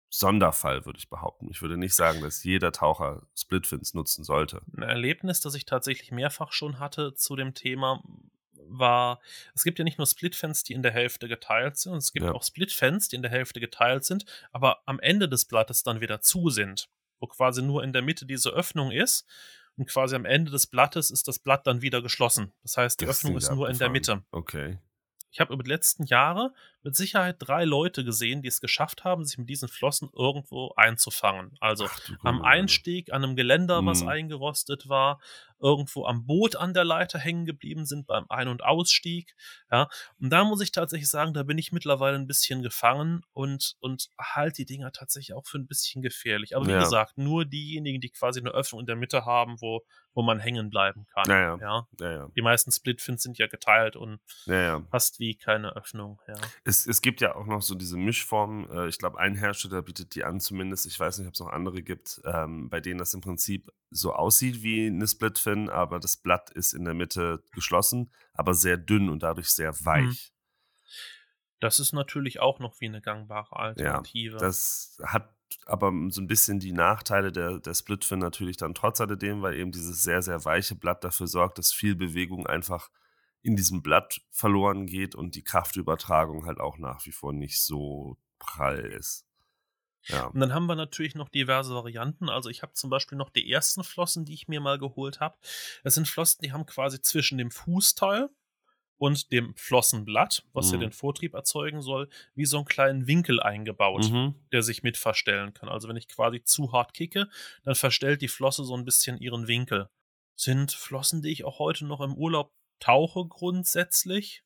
Sonderfall, 0.08 0.86
würde 0.86 0.98
ich 0.98 1.08
behaupten. 1.08 1.48
Ich 1.50 1.60
würde 1.62 1.76
nicht 1.76 1.94
sagen, 1.94 2.20
dass 2.20 2.44
jeder 2.44 2.70
Taucher 2.70 3.26
Splitfins 3.36 3.94
nutzen 3.94 4.22
sollte. 4.22 4.62
Ein 4.76 4.82
Erlebnis, 4.82 5.40
das 5.40 5.54
ich 5.54 5.64
tatsächlich 5.64 6.12
mehrfach 6.12 6.52
schon 6.52 6.78
hatte 6.78 7.14
zu 7.14 7.34
dem 7.34 7.54
Thema, 7.54 8.02
war, 8.52 9.20
es 9.54 9.64
gibt 9.64 9.78
ja 9.78 9.84
nicht 9.84 9.98
nur 9.98 10.06
Splitfans, 10.06 10.62
die 10.62 10.72
in 10.72 10.82
der 10.82 10.92
Hälfte 10.92 11.28
geteilt 11.28 11.76
sind, 11.76 11.96
es 11.96 12.12
gibt 12.12 12.26
ja. 12.26 12.32
auch 12.32 12.44
Splitfans, 12.44 13.08
die 13.08 13.16
in 13.16 13.22
der 13.22 13.30
Hälfte 13.30 13.60
geteilt 13.60 14.04
sind, 14.04 14.24
aber 14.52 14.78
am 14.86 15.00
Ende 15.00 15.28
des 15.28 15.44
Blattes 15.44 15.82
dann 15.82 16.00
wieder 16.00 16.20
zu 16.20 16.48
sind 16.48 16.88
wo 17.24 17.26
quasi 17.26 17.62
nur 17.62 17.82
in 17.82 17.94
der 17.94 18.02
Mitte 18.02 18.26
diese 18.26 18.50
Öffnung 18.50 18.92
ist. 18.92 19.26
Und 19.76 19.88
quasi 19.88 20.14
am 20.14 20.24
Ende 20.24 20.52
des 20.52 20.66
Blattes 20.66 21.10
ist 21.10 21.26
das 21.26 21.38
Blatt 21.38 21.66
dann 21.66 21.82
wieder 21.82 22.00
geschlossen. 22.02 22.52
Das 22.62 22.76
heißt, 22.76 23.00
die 23.00 23.06
das 23.06 23.18
Öffnung 23.18 23.36
ist 23.36 23.50
nur 23.50 23.68
in 23.68 23.78
der 23.78 23.88
Mitte. 23.88 24.22
Okay. 24.30 24.78
Ich 25.32 25.40
habe 25.40 25.52
über 25.52 25.64
die 25.64 25.70
letzten 25.70 26.04
Jahre 26.04 26.54
mit 26.84 26.94
Sicherheit 26.94 27.36
drei 27.38 27.64
Leute 27.64 28.04
gesehen, 28.04 28.42
die 28.42 28.48
es 28.48 28.60
geschafft 28.60 29.04
haben, 29.04 29.24
sich 29.24 29.38
mit 29.38 29.48
diesen 29.48 29.68
Flossen 29.68 30.10
irgendwo 30.14 30.72
einzufangen. 30.76 31.56
Also 31.60 31.88
am 32.22 32.42
Einstieg 32.42 33.12
an 33.12 33.24
einem 33.24 33.36
Geländer, 33.36 33.84
was 33.84 34.02
mhm. 34.02 34.08
eingerostet 34.08 34.88
war, 34.88 35.18
irgendwo 35.64 36.04
am 36.04 36.26
Boot 36.26 36.56
an 36.56 36.74
der 36.74 36.84
Leiter 36.84 37.18
hängen 37.18 37.46
geblieben 37.46 37.86
sind 37.86 38.06
beim 38.06 38.26
Ein- 38.28 38.48
und 38.48 38.62
Ausstieg. 38.62 39.34
Ja, 39.72 39.88
und 40.20 40.28
da 40.28 40.44
muss 40.44 40.60
ich 40.60 40.72
tatsächlich 40.72 41.08
sagen, 41.08 41.32
da 41.32 41.42
bin 41.42 41.56
ich 41.56 41.72
mittlerweile 41.72 42.16
ein 42.16 42.26
bisschen 42.26 42.62
gefangen 42.62 43.22
und, 43.32 43.76
und 43.80 44.10
halte 44.20 44.56
die 44.56 44.66
Dinger 44.66 44.92
tatsächlich 44.92 45.34
auch 45.34 45.46
für 45.46 45.58
ein 45.58 45.66
bisschen 45.66 46.02
gefährlich. 46.02 46.54
Aber 46.54 46.66
wie 46.66 46.72
ja. 46.72 46.80
gesagt, 46.80 47.16
nur 47.16 47.46
diejenigen, 47.46 48.00
die 48.00 48.10
quasi 48.10 48.40
eine 48.40 48.50
Öffnung 48.50 48.80
in 48.80 48.86
der 48.86 48.96
Mitte 48.96 49.24
haben, 49.24 49.56
wo, 49.60 49.82
wo 50.12 50.22
man 50.22 50.38
hängen 50.38 50.68
bleiben 50.68 51.06
kann. 51.14 51.30
Ja, 51.30 51.56
ja. 51.58 51.88
ja. 51.98 52.28
Die 52.36 52.42
meisten 52.42 52.70
Splitfins 52.70 53.22
sind 53.22 53.38
ja 53.38 53.46
geteilt 53.46 53.96
und 53.96 54.20
fast 54.90 55.18
wie 55.18 55.34
keine 55.34 55.74
Öffnung. 55.76 56.20
Ja. 56.28 56.34
Es, 56.64 56.73
es 56.86 57.02
gibt 57.02 57.20
ja 57.20 57.34
auch 57.34 57.46
noch 57.46 57.62
so 57.62 57.74
diese 57.74 57.96
Mischformen. 57.96 58.70
Äh, 58.70 58.88
ich 58.88 58.98
glaube, 58.98 59.18
ein 59.18 59.34
Hersteller 59.34 59.82
bietet 59.82 60.14
die 60.14 60.24
an, 60.24 60.40
zumindest. 60.40 60.86
Ich 60.86 60.98
weiß 60.98 61.18
nicht, 61.18 61.28
ob 61.28 61.34
es 61.34 61.40
noch 61.40 61.52
andere 61.52 61.82
gibt, 61.82 62.20
ähm, 62.24 62.68
bei 62.68 62.80
denen 62.80 62.98
das 62.98 63.14
im 63.14 63.20
Prinzip 63.20 63.72
so 63.90 64.12
aussieht 64.12 64.62
wie 64.62 64.86
eine 64.86 65.06
Splitfin, 65.06 65.68
aber 65.68 66.00
das 66.00 66.16
Blatt 66.16 66.50
ist 66.50 66.72
in 66.72 66.84
der 66.84 66.94
Mitte 66.94 67.42
geschlossen, 67.52 68.10
aber 68.32 68.54
sehr 68.54 68.76
dünn 68.76 69.08
und 69.08 69.22
dadurch 69.22 69.48
sehr 69.50 69.72
mhm. 69.72 69.84
weich. 69.84 70.32
Das 71.60 71.80
ist 71.80 71.92
natürlich 71.92 72.40
auch 72.40 72.58
noch 72.58 72.80
wie 72.80 72.86
eine 72.88 73.00
gangbare 73.00 73.56
Alternative. 73.56 74.34
Ja, 74.34 74.38
das 74.38 74.98
hat 75.02 75.34
aber 75.66 75.92
so 76.10 76.20
ein 76.20 76.26
bisschen 76.26 76.58
die 76.58 76.72
Nachteile 76.72 77.32
der, 77.32 77.58
der 77.58 77.74
Splitfin 77.74 78.18
natürlich 78.18 78.56
dann 78.56 78.74
trotz 78.74 79.00
alledem, 79.00 79.42
weil 79.42 79.54
eben 79.54 79.72
dieses 79.72 80.02
sehr, 80.02 80.20
sehr 80.20 80.44
weiche 80.44 80.74
Blatt 80.74 81.04
dafür 81.04 81.26
sorgt, 81.26 81.58
dass 81.58 81.72
viel 81.72 81.94
Bewegung 81.94 82.46
einfach 82.46 82.90
in 83.44 83.56
diesem 83.56 83.82
Blatt 83.82 84.22
verloren 84.30 84.86
geht 84.86 85.14
und 85.14 85.34
die 85.34 85.44
Kraftübertragung 85.44 86.46
halt 86.46 86.58
auch 86.58 86.78
nach 86.78 87.04
wie 87.04 87.12
vor 87.12 87.32
nicht 87.32 87.60
so 87.60 88.16
prall 88.38 88.78
ist. 88.78 89.26
Ja. 90.06 90.26
Und 90.26 90.40
dann 90.40 90.52
haben 90.52 90.66
wir 90.66 90.74
natürlich 90.74 91.14
noch 91.14 91.28
diverse 91.28 91.74
Varianten. 91.74 92.28
Also 92.28 92.48
ich 92.48 92.62
habe 92.62 92.72
zum 92.72 92.90
Beispiel 92.90 93.16
noch 93.16 93.30
die 93.30 93.50
ersten 93.50 93.84
Flossen, 93.84 94.24
die 94.24 94.34
ich 94.34 94.48
mir 94.48 94.60
mal 94.60 94.78
geholt 94.78 95.20
habe. 95.20 95.36
Das 95.82 95.94
sind 95.94 96.08
Flossen, 96.08 96.40
die 96.42 96.52
haben 96.52 96.66
quasi 96.66 97.00
zwischen 97.02 97.36
dem 97.36 97.50
Fußteil 97.50 98.30
und 98.96 99.30
dem 99.30 99.54
Flossenblatt, 99.56 100.46
was 100.54 100.68
mhm. 100.68 100.72
ja 100.72 100.78
den 100.80 100.92
Vortrieb 100.92 101.34
erzeugen 101.34 101.82
soll, 101.82 102.08
wie 102.34 102.46
so 102.46 102.56
einen 102.56 102.66
kleinen 102.66 103.06
Winkel 103.06 103.40
eingebaut, 103.40 104.10
mhm. 104.10 104.34
der 104.52 104.62
sich 104.62 104.82
mit 104.82 104.96
verstellen 104.96 105.52
kann. 105.52 105.68
Also 105.68 105.88
wenn 105.88 105.96
ich 105.96 106.08
quasi 106.08 106.42
zu 106.42 106.72
hart 106.72 106.94
kicke, 106.94 107.28
dann 107.62 107.74
verstellt 107.74 108.22
die 108.22 108.28
Flosse 108.28 108.64
so 108.64 108.74
ein 108.74 108.86
bisschen 108.86 109.18
ihren 109.18 109.48
Winkel. 109.48 109.90
Sind 110.34 110.72
Flossen, 110.72 111.20
die 111.20 111.30
ich 111.30 111.44
auch 111.44 111.58
heute 111.58 111.84
noch 111.84 112.00
im 112.00 112.14
Urlaub 112.14 112.52
tauche 112.80 113.26
grundsätzlich. 113.26 114.44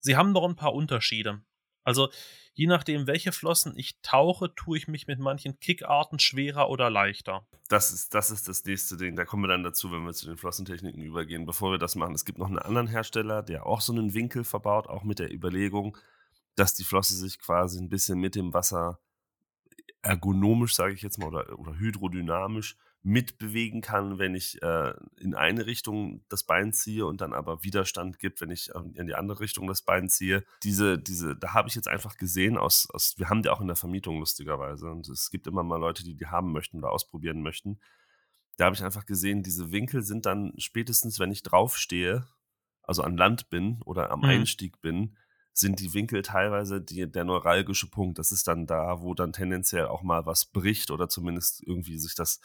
Sie 0.00 0.16
haben 0.16 0.32
noch 0.32 0.44
ein 0.44 0.56
paar 0.56 0.74
Unterschiede. 0.74 1.42
Also 1.82 2.10
je 2.54 2.66
nachdem, 2.66 3.06
welche 3.06 3.32
Flossen 3.32 3.76
ich 3.76 4.00
tauche, 4.02 4.54
tue 4.54 4.76
ich 4.76 4.88
mich 4.88 5.06
mit 5.06 5.18
manchen 5.18 5.58
Kickarten 5.60 6.18
schwerer 6.18 6.68
oder 6.68 6.90
leichter. 6.90 7.46
Das 7.68 7.92
ist, 7.92 8.14
das 8.14 8.30
ist 8.30 8.48
das 8.48 8.64
nächste 8.64 8.96
Ding. 8.96 9.16
Da 9.16 9.24
kommen 9.24 9.44
wir 9.44 9.48
dann 9.48 9.62
dazu, 9.62 9.90
wenn 9.92 10.04
wir 10.04 10.12
zu 10.12 10.26
den 10.26 10.36
Flossentechniken 10.36 11.02
übergehen. 11.02 11.46
Bevor 11.46 11.72
wir 11.72 11.78
das 11.78 11.94
machen, 11.94 12.14
es 12.14 12.24
gibt 12.24 12.38
noch 12.38 12.48
einen 12.48 12.58
anderen 12.58 12.86
Hersteller, 12.86 13.42
der 13.42 13.66
auch 13.66 13.80
so 13.80 13.92
einen 13.92 14.14
Winkel 14.14 14.44
verbaut, 14.44 14.88
auch 14.88 15.04
mit 15.04 15.18
der 15.18 15.32
Überlegung, 15.32 15.96
dass 16.54 16.74
die 16.74 16.84
Flosse 16.84 17.14
sich 17.14 17.38
quasi 17.38 17.78
ein 17.78 17.88
bisschen 17.88 18.18
mit 18.18 18.34
dem 18.34 18.52
Wasser 18.52 19.00
ergonomisch, 20.02 20.74
sage 20.74 20.94
ich 20.94 21.02
jetzt 21.02 21.18
mal, 21.18 21.28
oder, 21.28 21.58
oder 21.58 21.78
hydrodynamisch 21.78 22.76
mitbewegen 23.02 23.80
kann, 23.80 24.18
wenn 24.18 24.34
ich 24.34 24.60
äh, 24.62 24.92
in 25.18 25.34
eine 25.34 25.64
Richtung 25.64 26.22
das 26.28 26.44
Bein 26.44 26.72
ziehe 26.72 27.06
und 27.06 27.22
dann 27.22 27.32
aber 27.32 27.64
Widerstand 27.64 28.18
gibt, 28.18 28.40
wenn 28.42 28.50
ich 28.50 28.70
in 28.94 29.06
die 29.06 29.14
andere 29.14 29.40
Richtung 29.40 29.66
das 29.66 29.82
Bein 29.82 30.10
ziehe. 30.10 30.44
Diese, 30.62 30.98
diese, 30.98 31.34
da 31.34 31.54
habe 31.54 31.68
ich 31.68 31.74
jetzt 31.74 31.88
einfach 31.88 32.18
gesehen 32.18 32.58
aus, 32.58 32.88
aus, 32.90 33.14
wir 33.16 33.30
haben 33.30 33.42
die 33.42 33.48
auch 33.48 33.62
in 33.62 33.68
der 33.68 33.76
Vermietung 33.76 34.18
lustigerweise 34.18 34.90
und 34.90 35.08
es 35.08 35.30
gibt 35.30 35.46
immer 35.46 35.62
mal 35.62 35.80
Leute, 35.80 36.04
die 36.04 36.14
die 36.14 36.26
haben 36.26 36.52
möchten 36.52 36.78
oder 36.78 36.92
ausprobieren 36.92 37.42
möchten. 37.42 37.80
Da 38.58 38.66
habe 38.66 38.76
ich 38.76 38.84
einfach 38.84 39.06
gesehen, 39.06 39.42
diese 39.42 39.72
Winkel 39.72 40.02
sind 40.02 40.26
dann 40.26 40.52
spätestens, 40.58 41.18
wenn 41.18 41.30
ich 41.30 41.42
draufstehe, 41.42 42.26
also 42.82 43.02
an 43.02 43.16
Land 43.16 43.48
bin 43.48 43.80
oder 43.86 44.10
am 44.10 44.20
mhm. 44.20 44.26
Einstieg 44.26 44.82
bin, 44.82 45.16
sind 45.52 45.80
die 45.80 45.94
Winkel 45.94 46.20
teilweise 46.20 46.80
die, 46.82 47.10
der 47.10 47.24
neuralgische 47.24 47.88
Punkt. 47.88 48.18
Das 48.18 48.30
ist 48.30 48.46
dann 48.46 48.66
da, 48.66 49.00
wo 49.00 49.14
dann 49.14 49.32
tendenziell 49.32 49.86
auch 49.86 50.02
mal 50.02 50.26
was 50.26 50.44
bricht 50.44 50.90
oder 50.90 51.08
zumindest 51.08 51.62
irgendwie 51.66 51.98
sich 51.98 52.14
das 52.14 52.40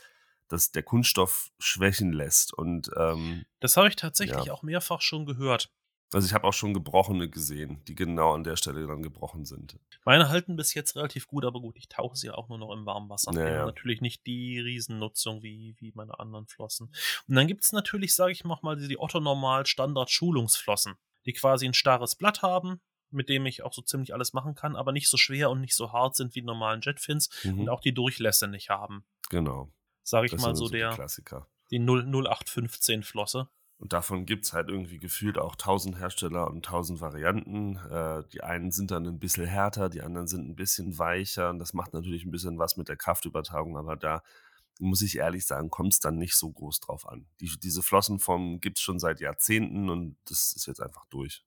dass 0.47 0.71
der 0.71 0.83
Kunststoff 0.83 1.51
schwächen 1.59 2.13
lässt. 2.13 2.53
Und 2.53 2.89
ähm, 2.97 3.45
das 3.59 3.77
habe 3.77 3.87
ich 3.87 3.95
tatsächlich 3.95 4.45
ja. 4.45 4.53
auch 4.53 4.63
mehrfach 4.63 5.01
schon 5.01 5.25
gehört. 5.25 5.71
Also 6.13 6.27
ich 6.27 6.33
habe 6.33 6.47
auch 6.47 6.53
schon 6.53 6.73
gebrochene 6.73 7.29
gesehen, 7.29 7.83
die 7.87 7.95
genau 7.95 8.33
an 8.33 8.43
der 8.43 8.55
Stelle 8.55 8.85
dann 8.87 9.01
gebrochen 9.01 9.43
sind. 9.43 9.79
Meine 10.05 10.29
halten 10.29 10.55
bis 10.55 10.73
jetzt 10.73 10.95
relativ 10.95 11.27
gut, 11.27 11.43
aber 11.45 11.59
gut, 11.59 11.75
ich 11.77 11.89
tauche 11.89 12.15
sie 12.15 12.29
auch 12.29 12.47
nur 12.47 12.59
noch 12.59 12.71
im 12.71 12.85
warmen 12.85 13.09
Wasser. 13.09 13.33
Ja, 13.33 13.49
ja. 13.49 13.65
Natürlich 13.65 14.01
nicht 14.01 14.25
die 14.27 14.59
Riesennutzung 14.59 15.41
wie, 15.41 15.75
wie 15.79 15.91
meine 15.95 16.19
anderen 16.19 16.47
Flossen. 16.47 16.93
Und 17.27 17.35
dann 17.35 17.47
gibt 17.47 17.63
es 17.63 17.71
natürlich, 17.71 18.13
sage 18.13 18.31
ich 18.31 18.43
mal, 18.45 18.77
die 18.77 18.99
Otto-Normal 18.99 19.65
Standard-Schulungsflossen, 19.65 20.93
die 21.25 21.33
quasi 21.33 21.65
ein 21.65 21.73
starres 21.73 22.15
Blatt 22.15 22.43
haben, 22.43 22.79
mit 23.09 23.27
dem 23.27 23.45
ich 23.45 23.63
auch 23.63 23.73
so 23.73 23.81
ziemlich 23.81 24.13
alles 24.13 24.31
machen 24.33 24.53
kann, 24.53 24.75
aber 24.75 24.91
nicht 24.91 25.09
so 25.09 25.17
schwer 25.17 25.49
und 25.49 25.59
nicht 25.59 25.75
so 25.75 25.91
hart 25.91 26.15
sind 26.15 26.35
wie 26.35 26.41
die 26.41 26.45
normalen 26.45 26.81
Jetfins 26.81 27.29
mhm. 27.43 27.61
und 27.61 27.69
auch 27.69 27.81
die 27.81 27.93
Durchlässe 27.93 28.47
nicht 28.47 28.69
haben. 28.69 29.05
Genau 29.29 29.71
sage 30.05 30.27
ich 30.27 30.31
das 30.31 30.41
mal 30.41 30.55
so, 30.55 30.69
der 30.69 30.91
Klassiker. 30.91 31.47
Die 31.71 31.79
0815 31.79 33.03
Flosse. 33.03 33.49
Und 33.77 33.91
davon 33.91 34.25
gibt 34.25 34.45
es 34.45 34.53
halt 34.53 34.69
irgendwie 34.69 34.99
gefühlt 34.99 35.37
auch 35.37 35.55
tausend 35.57 35.99
Hersteller 35.99 36.47
und 36.47 36.63
tausend 36.63 37.01
Varianten. 37.01 37.75
Äh, 37.89 38.23
die 38.31 38.41
einen 38.41 38.71
sind 38.71 38.91
dann 38.91 39.05
ein 39.05 39.19
bisschen 39.19 39.45
härter, 39.45 39.89
die 39.89 40.01
anderen 40.01 40.27
sind 40.27 40.47
ein 40.47 40.55
bisschen 40.55 40.97
weicher. 40.97 41.49
Und 41.49 41.59
das 41.59 41.73
macht 41.73 41.93
natürlich 41.93 42.23
ein 42.23 42.31
bisschen 42.31 42.57
was 42.57 42.77
mit 42.77 42.87
der 42.87 42.95
Kraftübertragung, 42.95 43.77
aber 43.77 43.97
da 43.97 44.23
muss 44.79 45.01
ich 45.01 45.17
ehrlich 45.17 45.45
sagen, 45.45 45.69
kommt 45.69 45.93
es 45.93 45.99
dann 45.99 46.17
nicht 46.17 46.35
so 46.35 46.51
groß 46.51 46.79
drauf 46.81 47.07
an. 47.07 47.25
Die, 47.39 47.51
diese 47.59 47.81
Flossenform 47.81 48.59
gibt 48.59 48.77
es 48.77 48.83
schon 48.83 48.99
seit 48.99 49.19
Jahrzehnten 49.19 49.89
und 49.89 50.17
das 50.25 50.53
ist 50.53 50.67
jetzt 50.67 50.81
einfach 50.81 51.05
durch. 51.05 51.43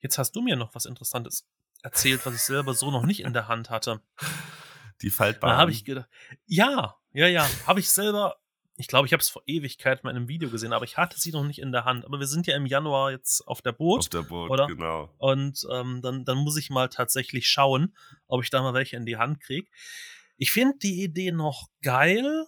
Jetzt 0.00 0.18
hast 0.18 0.32
du 0.36 0.42
mir 0.42 0.56
noch 0.56 0.74
was 0.74 0.86
Interessantes 0.86 1.48
erzählt, 1.82 2.24
was 2.26 2.34
ich 2.34 2.42
selber 2.42 2.74
so 2.74 2.90
noch 2.90 3.04
nicht 3.04 3.20
in 3.20 3.32
der 3.32 3.48
Hand 3.48 3.70
hatte. 3.70 4.00
Die 5.02 5.10
Faltbahn. 5.10 5.50
Da 5.50 5.56
habe 5.56 5.70
ich 5.70 5.84
gedacht, 5.84 6.08
ja, 6.46 6.99
ja, 7.12 7.26
ja, 7.26 7.48
habe 7.66 7.80
ich 7.80 7.90
selber, 7.90 8.36
ich 8.76 8.86
glaube, 8.86 9.06
ich 9.06 9.12
habe 9.12 9.20
es 9.20 9.28
vor 9.28 9.42
Ewigkeit 9.46 10.04
mal 10.04 10.10
in 10.10 10.16
einem 10.16 10.28
Video 10.28 10.48
gesehen, 10.50 10.72
aber 10.72 10.84
ich 10.84 10.96
hatte 10.96 11.18
sie 11.18 11.32
noch 11.32 11.44
nicht 11.44 11.58
in 11.58 11.72
der 11.72 11.84
Hand. 11.84 12.04
Aber 12.04 12.18
wir 12.18 12.26
sind 12.26 12.46
ja 12.46 12.56
im 12.56 12.66
Januar 12.66 13.10
jetzt 13.10 13.46
auf 13.46 13.62
der 13.62 13.72
Boot. 13.72 14.00
Auf 14.00 14.08
der 14.08 14.22
Boot, 14.22 14.50
oder? 14.50 14.66
genau. 14.66 15.12
Und 15.18 15.66
ähm, 15.70 16.00
dann, 16.02 16.24
dann 16.24 16.38
muss 16.38 16.56
ich 16.56 16.70
mal 16.70 16.88
tatsächlich 16.88 17.48
schauen, 17.48 17.94
ob 18.26 18.42
ich 18.42 18.50
da 18.50 18.62
mal 18.62 18.74
welche 18.74 18.96
in 18.96 19.06
die 19.06 19.16
Hand 19.16 19.40
kriege. 19.40 19.68
Ich 20.36 20.50
finde 20.50 20.78
die 20.78 21.02
Idee 21.02 21.32
noch 21.32 21.68
geil, 21.82 22.46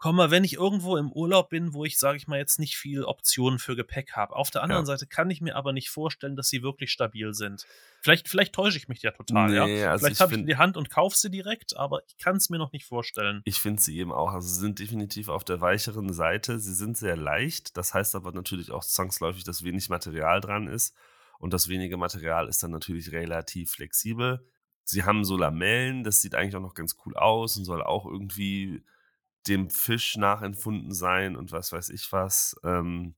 komm 0.00 0.16
mal, 0.16 0.30
wenn 0.30 0.44
ich 0.44 0.54
irgendwo 0.54 0.96
im 0.96 1.12
Urlaub 1.12 1.50
bin, 1.50 1.74
wo 1.74 1.84
ich, 1.84 1.98
sage 1.98 2.16
ich 2.16 2.26
mal, 2.26 2.38
jetzt 2.38 2.58
nicht 2.58 2.76
viel 2.76 3.04
Optionen 3.04 3.58
für 3.58 3.76
Gepäck 3.76 4.12
habe. 4.12 4.34
Auf 4.34 4.50
der 4.50 4.62
anderen 4.62 4.82
ja. 4.82 4.86
Seite 4.86 5.06
kann 5.06 5.30
ich 5.30 5.42
mir 5.42 5.56
aber 5.56 5.74
nicht 5.74 5.90
vorstellen, 5.90 6.36
dass 6.36 6.48
sie 6.48 6.62
wirklich 6.62 6.90
stabil 6.90 7.34
sind. 7.34 7.66
Vielleicht, 8.00 8.26
vielleicht 8.26 8.54
täusche 8.54 8.78
ich 8.78 8.88
mich 8.88 9.02
ja 9.02 9.10
total, 9.10 9.50
nee, 9.50 9.82
ja. 9.82 9.90
Also 9.90 10.06
vielleicht 10.06 10.20
habe 10.22 10.32
ich 10.32 10.40
in 10.40 10.46
die 10.46 10.56
Hand 10.56 10.78
und 10.78 10.88
kaufe 10.88 11.18
sie 11.18 11.30
direkt, 11.30 11.76
aber 11.76 12.02
ich 12.06 12.16
kann 12.16 12.36
es 12.36 12.48
mir 12.48 12.56
noch 12.56 12.72
nicht 12.72 12.86
vorstellen. 12.86 13.42
Ich 13.44 13.60
finde 13.60 13.82
sie 13.82 13.98
eben 13.98 14.10
auch. 14.10 14.32
Also 14.32 14.48
sie 14.48 14.60
sind 14.60 14.78
definitiv 14.78 15.28
auf 15.28 15.44
der 15.44 15.60
weicheren 15.60 16.10
Seite. 16.14 16.58
Sie 16.58 16.74
sind 16.74 16.96
sehr 16.96 17.18
leicht. 17.18 17.76
Das 17.76 17.92
heißt 17.92 18.14
aber 18.14 18.32
natürlich 18.32 18.70
auch 18.70 18.82
zwangsläufig, 18.82 19.44
dass 19.44 19.64
wenig 19.64 19.90
Material 19.90 20.40
dran 20.40 20.66
ist. 20.66 20.96
Und 21.38 21.52
das 21.52 21.68
wenige 21.68 21.98
Material 21.98 22.48
ist 22.48 22.62
dann 22.62 22.70
natürlich 22.70 23.12
relativ 23.12 23.72
flexibel. 23.72 24.46
Sie 24.84 25.04
haben 25.04 25.26
so 25.26 25.36
Lamellen, 25.36 26.04
das 26.04 26.22
sieht 26.22 26.34
eigentlich 26.34 26.56
auch 26.56 26.62
noch 26.62 26.74
ganz 26.74 26.96
cool 27.04 27.14
aus 27.16 27.58
und 27.58 27.64
soll 27.64 27.82
auch 27.82 28.06
irgendwie 28.06 28.82
dem 29.46 29.70
Fisch 29.70 30.16
nachempfunden 30.16 30.92
sein 30.92 31.36
und 31.36 31.52
was 31.52 31.72
weiß 31.72 31.90
ich 31.90 32.10
was. 32.12 32.56
Ähm, 32.62 33.14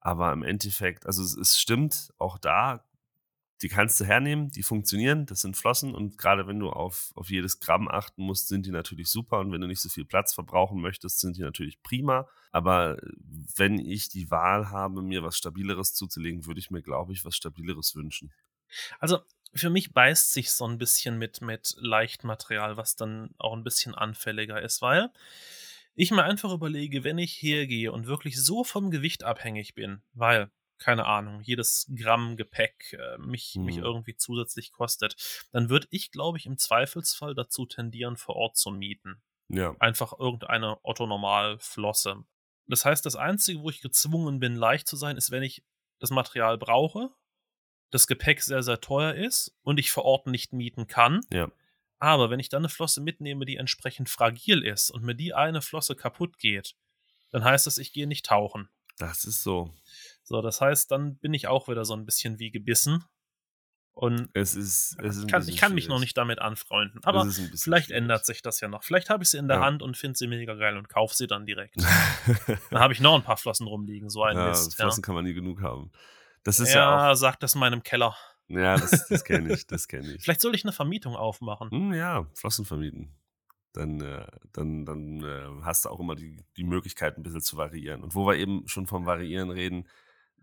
aber 0.00 0.32
im 0.32 0.42
Endeffekt, 0.42 1.06
also 1.06 1.22
es, 1.22 1.36
es, 1.36 1.58
stimmt, 1.58 2.12
auch 2.18 2.38
da, 2.38 2.84
die 3.62 3.68
kannst 3.68 3.98
du 3.98 4.04
hernehmen, 4.04 4.50
die 4.50 4.62
funktionieren, 4.62 5.26
das 5.26 5.40
sind 5.40 5.56
Flossen 5.56 5.94
und 5.94 6.18
gerade 6.18 6.46
wenn 6.46 6.60
du 6.60 6.68
auf, 6.68 7.10
auf 7.14 7.30
jedes 7.30 7.58
Gramm 7.58 7.88
achten 7.88 8.22
musst, 8.22 8.48
sind 8.48 8.66
die 8.66 8.70
natürlich 8.70 9.08
super 9.08 9.40
und 9.40 9.50
wenn 9.50 9.62
du 9.62 9.66
nicht 9.66 9.80
so 9.80 9.88
viel 9.88 10.04
Platz 10.04 10.34
verbrauchen 10.34 10.80
möchtest, 10.80 11.20
sind 11.20 11.38
die 11.38 11.42
natürlich 11.42 11.82
prima. 11.82 12.28
Aber 12.52 12.98
wenn 13.56 13.78
ich 13.78 14.08
die 14.10 14.30
Wahl 14.30 14.70
habe, 14.70 15.02
mir 15.02 15.22
was 15.22 15.38
Stabileres 15.38 15.94
zuzulegen, 15.94 16.46
würde 16.46 16.60
ich 16.60 16.70
mir, 16.70 16.82
glaube 16.82 17.12
ich, 17.12 17.24
was 17.24 17.34
Stabileres 17.34 17.96
wünschen. 17.96 18.30
Also 19.00 19.20
für 19.56 19.70
mich 19.70 19.92
beißt 19.92 20.32
sich 20.32 20.52
so 20.52 20.66
ein 20.66 20.78
bisschen 20.78 21.18
mit, 21.18 21.40
mit 21.40 21.74
Leichtmaterial, 21.78 22.76
was 22.76 22.96
dann 22.96 23.30
auch 23.38 23.54
ein 23.54 23.64
bisschen 23.64 23.94
anfälliger 23.94 24.60
ist, 24.60 24.82
weil 24.82 25.10
ich 25.94 26.10
mir 26.10 26.24
einfach 26.24 26.52
überlege, 26.52 27.04
wenn 27.04 27.18
ich 27.18 27.40
hergehe 27.40 27.90
und 27.90 28.06
wirklich 28.06 28.42
so 28.42 28.64
vom 28.64 28.90
Gewicht 28.90 29.24
abhängig 29.24 29.74
bin, 29.74 30.02
weil, 30.12 30.50
keine 30.78 31.06
Ahnung, 31.06 31.40
jedes 31.40 31.90
Gramm 31.96 32.36
Gepäck 32.36 32.92
äh, 32.92 33.18
mich, 33.18 33.54
mhm. 33.56 33.64
mich 33.64 33.78
irgendwie 33.78 34.16
zusätzlich 34.16 34.72
kostet, 34.72 35.16
dann 35.52 35.70
würde 35.70 35.88
ich, 35.90 36.10
glaube 36.10 36.36
ich, 36.38 36.46
im 36.46 36.58
Zweifelsfall 36.58 37.34
dazu 37.34 37.64
tendieren, 37.64 38.16
vor 38.16 38.36
Ort 38.36 38.56
zu 38.56 38.70
mieten. 38.70 39.22
Ja. 39.48 39.74
Einfach 39.78 40.12
irgendeine 40.18 40.78
Otto-Normal-Flosse. 40.82 42.24
Das 42.66 42.84
heißt, 42.84 43.06
das 43.06 43.16
Einzige, 43.16 43.60
wo 43.60 43.70
ich 43.70 43.80
gezwungen 43.80 44.38
bin, 44.38 44.56
leicht 44.56 44.88
zu 44.88 44.96
sein, 44.96 45.16
ist, 45.16 45.30
wenn 45.30 45.42
ich 45.42 45.64
das 45.98 46.10
Material 46.10 46.58
brauche 46.58 47.10
das 47.90 48.06
Gepäck 48.06 48.42
sehr, 48.42 48.62
sehr 48.62 48.80
teuer 48.80 49.14
ist 49.14 49.56
und 49.62 49.78
ich 49.78 49.90
vor 49.90 50.04
Ort 50.04 50.26
nicht 50.26 50.52
mieten 50.52 50.86
kann. 50.86 51.20
Ja. 51.32 51.50
Aber 51.98 52.30
wenn 52.30 52.40
ich 52.40 52.48
dann 52.48 52.60
eine 52.62 52.68
Flosse 52.68 53.00
mitnehme, 53.00 53.46
die 53.46 53.56
entsprechend 53.56 54.10
fragil 54.10 54.62
ist 54.64 54.90
und 54.90 55.02
mir 55.02 55.14
die 55.14 55.34
eine 55.34 55.62
Flosse 55.62 55.94
kaputt 55.94 56.38
geht, 56.38 56.74
dann 57.30 57.44
heißt 57.44 57.66
das, 57.66 57.78
ich 57.78 57.92
gehe 57.92 58.06
nicht 58.06 58.26
tauchen. 58.26 58.68
Das 58.98 59.24
ist 59.24 59.42
so. 59.42 59.72
So, 60.22 60.42
das 60.42 60.60
heißt, 60.60 60.90
dann 60.90 61.16
bin 61.18 61.34
ich 61.34 61.48
auch 61.48 61.68
wieder 61.68 61.84
so 61.84 61.94
ein 61.94 62.04
bisschen 62.04 62.38
wie 62.38 62.50
gebissen. 62.50 63.04
Und 63.92 64.28
Es 64.34 64.54
ist, 64.54 64.96
es 65.02 65.16
ist 65.16 65.28
kann, 65.28 65.48
ich 65.48 65.56
kann 65.56 65.74
mich 65.74 65.88
noch 65.88 65.96
schwierig. 65.96 66.08
nicht 66.08 66.18
damit 66.18 66.38
anfreunden. 66.38 67.02
Aber 67.04 67.24
vielleicht 67.30 67.86
schwierig. 67.86 67.90
ändert 67.90 68.26
sich 68.26 68.42
das 68.42 68.60
ja 68.60 68.68
noch. 68.68 68.84
Vielleicht 68.84 69.08
habe 69.08 69.22
ich 69.22 69.30
sie 69.30 69.38
in 69.38 69.48
der 69.48 69.56
Ja. 69.58 69.64
Hand 69.64 69.82
und 69.82 69.96
finde 69.96 70.18
sie 70.18 70.26
mega 70.26 70.54
geil 70.54 70.76
und 70.76 70.90
kaufe 70.90 71.14
sie 71.14 71.26
dann 71.26 71.46
direkt. 71.46 71.76
dann 72.70 72.78
habe 72.78 72.92
ich 72.92 73.00
noch 73.00 73.14
ein 73.14 73.22
paar 73.22 73.38
Flossen 73.38 73.66
rumliegen, 73.66 74.10
so 74.10 74.22
ein 74.22 74.36
ja, 74.36 74.48
Mist. 74.48 74.72
Ja, 74.78 74.84
Flossen 74.84 75.02
kann 75.02 75.14
man 75.14 75.24
nie 75.24 75.32
genug 75.32 75.62
haben. 75.62 75.90
Das 76.46 76.60
ist 76.60 76.74
ja, 76.74 76.80
ja 76.80 77.10
auch. 77.10 77.14
sagt 77.16 77.42
das 77.42 77.54
in 77.54 77.60
meinem 77.60 77.82
Keller. 77.82 78.16
Ja, 78.46 78.76
das, 78.76 79.08
das 79.08 79.24
kenne 79.24 79.52
ich, 79.52 79.66
das 79.66 79.88
kenne 79.88 80.14
ich. 80.14 80.22
Vielleicht 80.22 80.40
soll 80.40 80.54
ich 80.54 80.64
eine 80.64 80.72
Vermietung 80.72 81.16
aufmachen. 81.16 81.70
Hm, 81.72 81.92
ja, 81.92 82.24
Flossen 82.34 82.64
vermieten. 82.64 83.12
Dann, 83.72 84.00
äh, 84.00 84.26
dann, 84.52 84.86
dann 84.86 85.24
äh, 85.24 85.64
hast 85.64 85.84
du 85.84 85.88
auch 85.88 85.98
immer 85.98 86.14
die, 86.14 86.44
die 86.56 86.62
Möglichkeit, 86.62 87.18
ein 87.18 87.24
bisschen 87.24 87.40
zu 87.40 87.56
variieren. 87.56 88.04
Und 88.04 88.14
wo 88.14 88.26
wir 88.28 88.36
eben 88.36 88.66
schon 88.68 88.86
vom 88.86 89.06
Variieren 89.06 89.50
reden, 89.50 89.88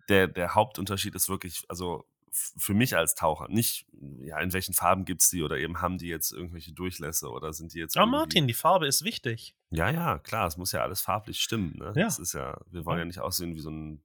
der, 0.09 0.27
der 0.27 0.55
Hauptunterschied 0.55 1.15
ist 1.15 1.29
wirklich, 1.29 1.63
also 1.69 2.05
für 2.33 2.73
mich 2.73 2.97
als 2.97 3.15
Taucher, 3.15 3.47
nicht, 3.47 3.85
ja, 4.19 4.39
in 4.39 4.51
welchen 4.51 4.73
Farben 4.73 5.05
gibt's 5.05 5.29
die 5.29 5.41
oder 5.41 5.57
eben 5.57 5.81
haben 5.81 5.99
die 5.99 6.07
jetzt 6.07 6.33
irgendwelche 6.33 6.73
Durchlässe 6.73 7.29
oder 7.29 7.53
sind 7.53 7.73
die 7.73 7.79
jetzt. 7.79 7.95
Ja, 7.95 8.05
Martin, 8.05 8.45
die 8.45 8.53
Farbe 8.53 8.87
ist 8.87 9.05
wichtig. 9.05 9.55
Ja, 9.69 9.89
ja, 9.89 10.19
klar, 10.19 10.47
es 10.47 10.57
muss 10.57 10.73
ja 10.73 10.81
alles 10.81 10.99
farblich 10.99 11.39
stimmen. 11.39 11.77
Ne? 11.77 11.93
Ja. 11.95 12.05
Das 12.05 12.19
ist 12.19 12.33
ja, 12.33 12.59
wir 12.71 12.85
wollen 12.85 12.99
ja 12.99 13.05
nicht 13.05 13.19
aussehen 13.19 13.55
wie 13.55 13.61
so 13.61 13.69
ein 13.69 14.03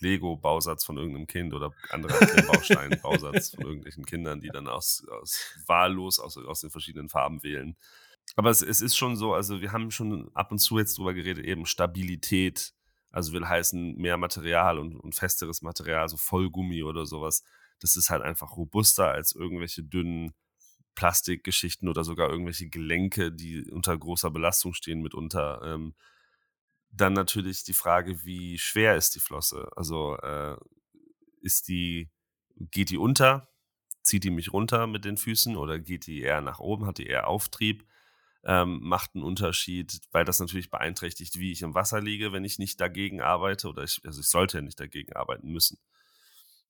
Lego-Bausatz 0.00 0.84
von 0.84 0.96
irgendeinem 0.96 1.26
Kind 1.26 1.54
oder 1.54 1.72
anderer 1.90 2.18
Klemmbaustein-Bausatz 2.18 3.50
von 3.50 3.64
irgendwelchen 3.64 4.04
Kindern, 4.04 4.40
die 4.40 4.48
dann 4.48 4.68
aus, 4.68 5.06
aus 5.08 5.54
wahllos 5.66 6.18
aus, 6.18 6.36
aus 6.36 6.60
den 6.60 6.70
verschiedenen 6.70 7.08
Farben 7.08 7.42
wählen. 7.42 7.76
Aber 8.36 8.50
es, 8.50 8.62
es 8.62 8.80
ist 8.80 8.96
schon 8.96 9.16
so, 9.16 9.34
also 9.34 9.60
wir 9.60 9.72
haben 9.72 9.90
schon 9.90 10.30
ab 10.34 10.50
und 10.50 10.58
zu 10.58 10.78
jetzt 10.78 10.98
drüber 10.98 11.14
geredet, 11.14 11.44
eben 11.44 11.66
Stabilität, 11.66 12.74
also 13.10 13.32
will 13.32 13.46
heißen 13.46 13.96
mehr 13.96 14.16
Material 14.16 14.78
und, 14.78 14.96
und 14.96 15.14
festeres 15.14 15.62
Material, 15.62 16.08
so 16.08 16.16
Vollgummi 16.16 16.82
oder 16.82 17.06
sowas. 17.06 17.44
Das 17.80 17.96
ist 17.96 18.10
halt 18.10 18.22
einfach 18.22 18.56
robuster 18.56 19.10
als 19.10 19.34
irgendwelche 19.34 19.84
dünnen 19.84 20.32
Plastikgeschichten 20.94 21.88
oder 21.88 22.04
sogar 22.04 22.30
irgendwelche 22.30 22.68
Gelenke, 22.68 23.32
die 23.32 23.70
unter 23.70 23.96
großer 23.96 24.30
Belastung 24.30 24.74
stehen 24.74 25.02
mitunter. 25.02 25.60
Ähm, 25.64 25.94
dann 26.96 27.12
natürlich 27.12 27.64
die 27.64 27.74
Frage, 27.74 28.24
wie 28.24 28.58
schwer 28.58 28.96
ist 28.96 29.14
die 29.14 29.20
Flosse? 29.20 29.68
Also 29.76 30.16
äh, 30.18 30.56
ist 31.40 31.68
die, 31.68 32.10
geht 32.56 32.90
die 32.90 32.98
unter? 32.98 33.48
Zieht 34.02 34.24
die 34.24 34.30
mich 34.30 34.52
runter 34.52 34.86
mit 34.86 35.04
den 35.04 35.16
Füßen 35.16 35.56
oder 35.56 35.78
geht 35.78 36.06
die 36.06 36.20
eher 36.20 36.40
nach 36.40 36.60
oben? 36.60 36.86
Hat 36.86 36.98
die 36.98 37.06
eher 37.06 37.26
Auftrieb? 37.26 37.86
Ähm, 38.44 38.80
macht 38.82 39.14
einen 39.14 39.24
Unterschied, 39.24 40.00
weil 40.12 40.26
das 40.26 40.38
natürlich 40.38 40.70
beeinträchtigt, 40.70 41.38
wie 41.38 41.52
ich 41.52 41.62
im 41.62 41.74
Wasser 41.74 42.00
liege, 42.02 42.32
wenn 42.32 42.44
ich 42.44 42.58
nicht 42.58 42.78
dagegen 42.80 43.22
arbeite 43.22 43.68
oder 43.68 43.84
ich, 43.84 44.02
also 44.04 44.20
ich 44.20 44.28
sollte 44.28 44.58
ja 44.58 44.62
nicht 44.62 44.78
dagegen 44.78 45.14
arbeiten 45.14 45.50
müssen. 45.50 45.78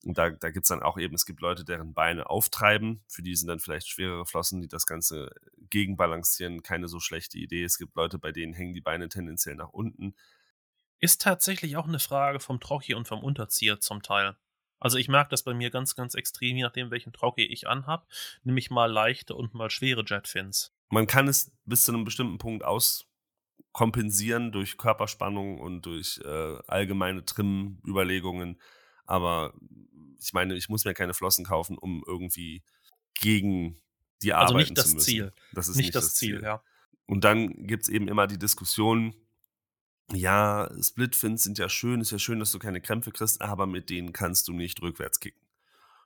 Und 0.05 0.19
da, 0.19 0.31
da 0.31 0.51
gibt 0.51 0.64
es 0.64 0.69
dann 0.69 0.83
auch 0.83 0.99
eben, 0.99 1.14
es 1.14 1.27
gibt 1.27 1.40
Leute, 1.40 1.64
deren 1.64 1.95
Beine 1.95 2.29
auftreiben, 2.29 3.03
für 3.09 3.23
die 3.23 3.35
sind 3.35 3.49
dann 3.49 3.61
vielleicht 3.61 3.88
schwerere 3.88 4.27
Flossen, 4.27 4.61
die 4.61 4.69
das 4.69 4.87
Ganze 4.87 5.31
gegenbalancieren, 5.71 6.62
keine 6.62 6.88
so 6.88 7.01
schlechte 7.01 7.38
Idee. 7.38 7.64
Es 7.64 7.79
gibt 7.79 7.97
Leute, 7.97 8.19
bei 8.19 8.33
denen 8.33 8.53
hängen 8.53 8.75
die 8.75 8.81
Beine 8.81 9.09
tendenziell 9.09 9.57
nach 9.57 9.71
unten. 9.71 10.14
Ist 11.01 11.23
tatsächlich 11.23 11.77
auch 11.77 11.88
eine 11.88 11.99
Frage 11.99 12.40
vom 12.40 12.61
Trocki 12.61 12.95
und 12.95 13.09
vom 13.09 13.23
Unterzieher 13.23 13.81
zum 13.81 14.03
Teil. 14.03 14.37
Also 14.79 14.99
ich 14.99 15.09
merke 15.09 15.31
das 15.31 15.43
bei 15.43 15.55
mir 15.55 15.71
ganz, 15.71 15.95
ganz 15.95 16.14
extrem, 16.14 16.57
je 16.57 16.62
nachdem, 16.62 16.90
welchen 16.90 17.12
Trocki 17.12 17.45
ich 17.45 17.67
anhab, 17.67 18.07
nämlich 18.43 18.71
mal 18.71 18.90
leichte 18.90 19.35
und 19.35 19.55
mal 19.55 19.71
schwere 19.71 20.05
Jetfins. 20.07 20.75
Man 20.90 21.07
kann 21.07 21.27
es 21.27 21.53
bis 21.64 21.85
zu 21.85 21.93
einem 21.93 22.05
bestimmten 22.05 22.37
Punkt 22.38 22.64
auskompensieren 22.64 24.53
durch 24.53 24.77
Körperspannung 24.77 25.59
und 25.59 25.87
durch 25.87 26.21
äh, 26.23 26.59
allgemeine 26.67 27.25
Trim-Überlegungen. 27.25 28.61
Aber 29.07 29.55
ich 30.20 30.33
meine, 30.33 30.55
ich 30.55 30.68
muss 30.68 30.85
mir 30.85 30.94
keine 30.94 31.14
Flossen 31.14 31.44
kaufen, 31.44 31.79
um 31.79 32.03
irgendwie 32.07 32.62
gegen 33.14 33.81
die 34.22 34.33
Also 34.33 34.55
arbeiten 34.55 34.68
nicht 34.68 34.79
das 34.79 34.88
zu 34.88 34.94
müssen. 34.94 35.07
Ziel. 35.07 35.33
Das 35.53 35.68
ist 35.68 35.77
Nicht, 35.77 35.94
das 35.94 36.14
Ziel, 36.14 36.42
ja. 36.42 36.62
Und 37.07 37.24
dann 37.24 37.66
gibt 37.66 37.85
es 37.85 37.88
eben 37.88 38.09
immer 38.09 38.27
die 38.27 38.38
Diskussion, 38.38 39.14
ja, 40.12 40.70
Splitfins 40.83 41.44
sind 41.44 41.59
ja 41.59 41.68
schön, 41.68 42.00
ist 42.00 42.11
ja 42.11 42.18
schön, 42.18 42.38
dass 42.38 42.53
du 42.53 42.59
keine 42.59 42.81
Krämpfe 42.81 43.11
kriegst, 43.11 43.40
aber 43.40 43.66
mit 43.66 43.90
denen 43.90 44.12
kannst 44.12 44.48
du 44.48 44.53
nicht 44.53 44.81
rückwärts 44.83 45.20
kicken. 45.20 45.40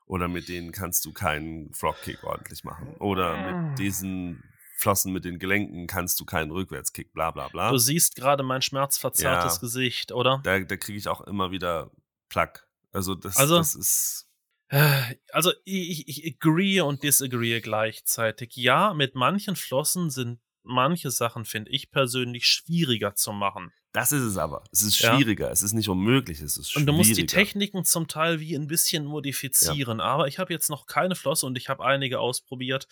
Oder 0.06 0.28
mit 0.28 0.48
denen 0.48 0.72
kannst 0.72 1.04
du 1.04 1.12
keinen 1.12 1.72
Frogkick 1.74 2.24
ordentlich 2.24 2.64
machen. 2.64 2.94
Oder 2.98 3.52
mit 3.68 3.78
diesen 3.78 4.42
Flossen 4.78 5.12
mit 5.12 5.24
den 5.24 5.40
Gelenken 5.40 5.88
kannst 5.88 6.20
du 6.20 6.24
keinen 6.24 6.52
Rückwärtskick, 6.52 7.12
bla 7.12 7.32
bla 7.32 7.48
bla. 7.48 7.70
Du 7.70 7.78
siehst 7.78 8.14
gerade 8.14 8.44
mein 8.44 8.62
schmerzverzerrtes 8.62 9.56
Ja. 9.56 9.60
Gesicht, 9.60 10.12
oder? 10.12 10.40
Da, 10.44 10.60
da 10.60 10.76
kriege 10.76 10.96
ich 10.96 11.08
auch 11.08 11.20
immer 11.22 11.50
wieder 11.50 11.90
Plack. 12.28 12.67
Also 12.92 13.14
das, 13.14 13.36
Also- 13.36 13.56
das 13.58 13.74
ist. 13.74 14.24
Äh, 14.70 15.16
Also 15.32 15.52
ich, 15.64 16.06
ich 16.08 16.26
agree 16.26 16.80
und 16.82 17.02
disagree 17.02 17.60
gleichzeitig. 17.60 18.54
Ja, 18.56 18.92
mit 18.94 19.14
manchen 19.14 19.56
Flossen 19.56 20.10
sind 20.10 20.40
manche 20.62 21.10
Sachen, 21.10 21.44
finde 21.46 21.70
ich 21.70 21.90
persönlich, 21.90 22.44
schwieriger 22.46 23.14
zu 23.14 23.32
machen. 23.32 23.72
Das 23.92 24.12
ist 24.12 24.20
es 24.22 24.36
aber. 24.36 24.64
Es 24.70 24.82
ist 24.82 24.98
Ja. 25.00 25.14
schwieriger. 25.16 25.50
Es 25.50 25.62
ist 25.62 25.72
nicht 25.72 25.88
unmöglich. 25.88 26.40
Es 26.40 26.58
ist 26.58 26.58
Und 26.58 26.64
schwieriger. 26.82 26.92
du 26.92 26.98
musst 26.98 27.16
die 27.16 27.24
Techniken 27.24 27.84
zum 27.84 28.06
Teil 28.06 28.38
wie 28.40 28.54
ein 28.54 28.66
bisschen 28.66 29.06
modifizieren. 29.06 30.00
Aber 30.02 30.28
ich 30.28 30.38
habe 30.38 30.52
jetzt 30.52 30.68
noch 30.68 30.84
keine 30.86 31.14
Flosse 31.14 31.46
und 31.46 31.56
ich 31.56 31.70
habe 31.70 31.82
einige 31.86 32.20
ausprobiert. 32.20 32.86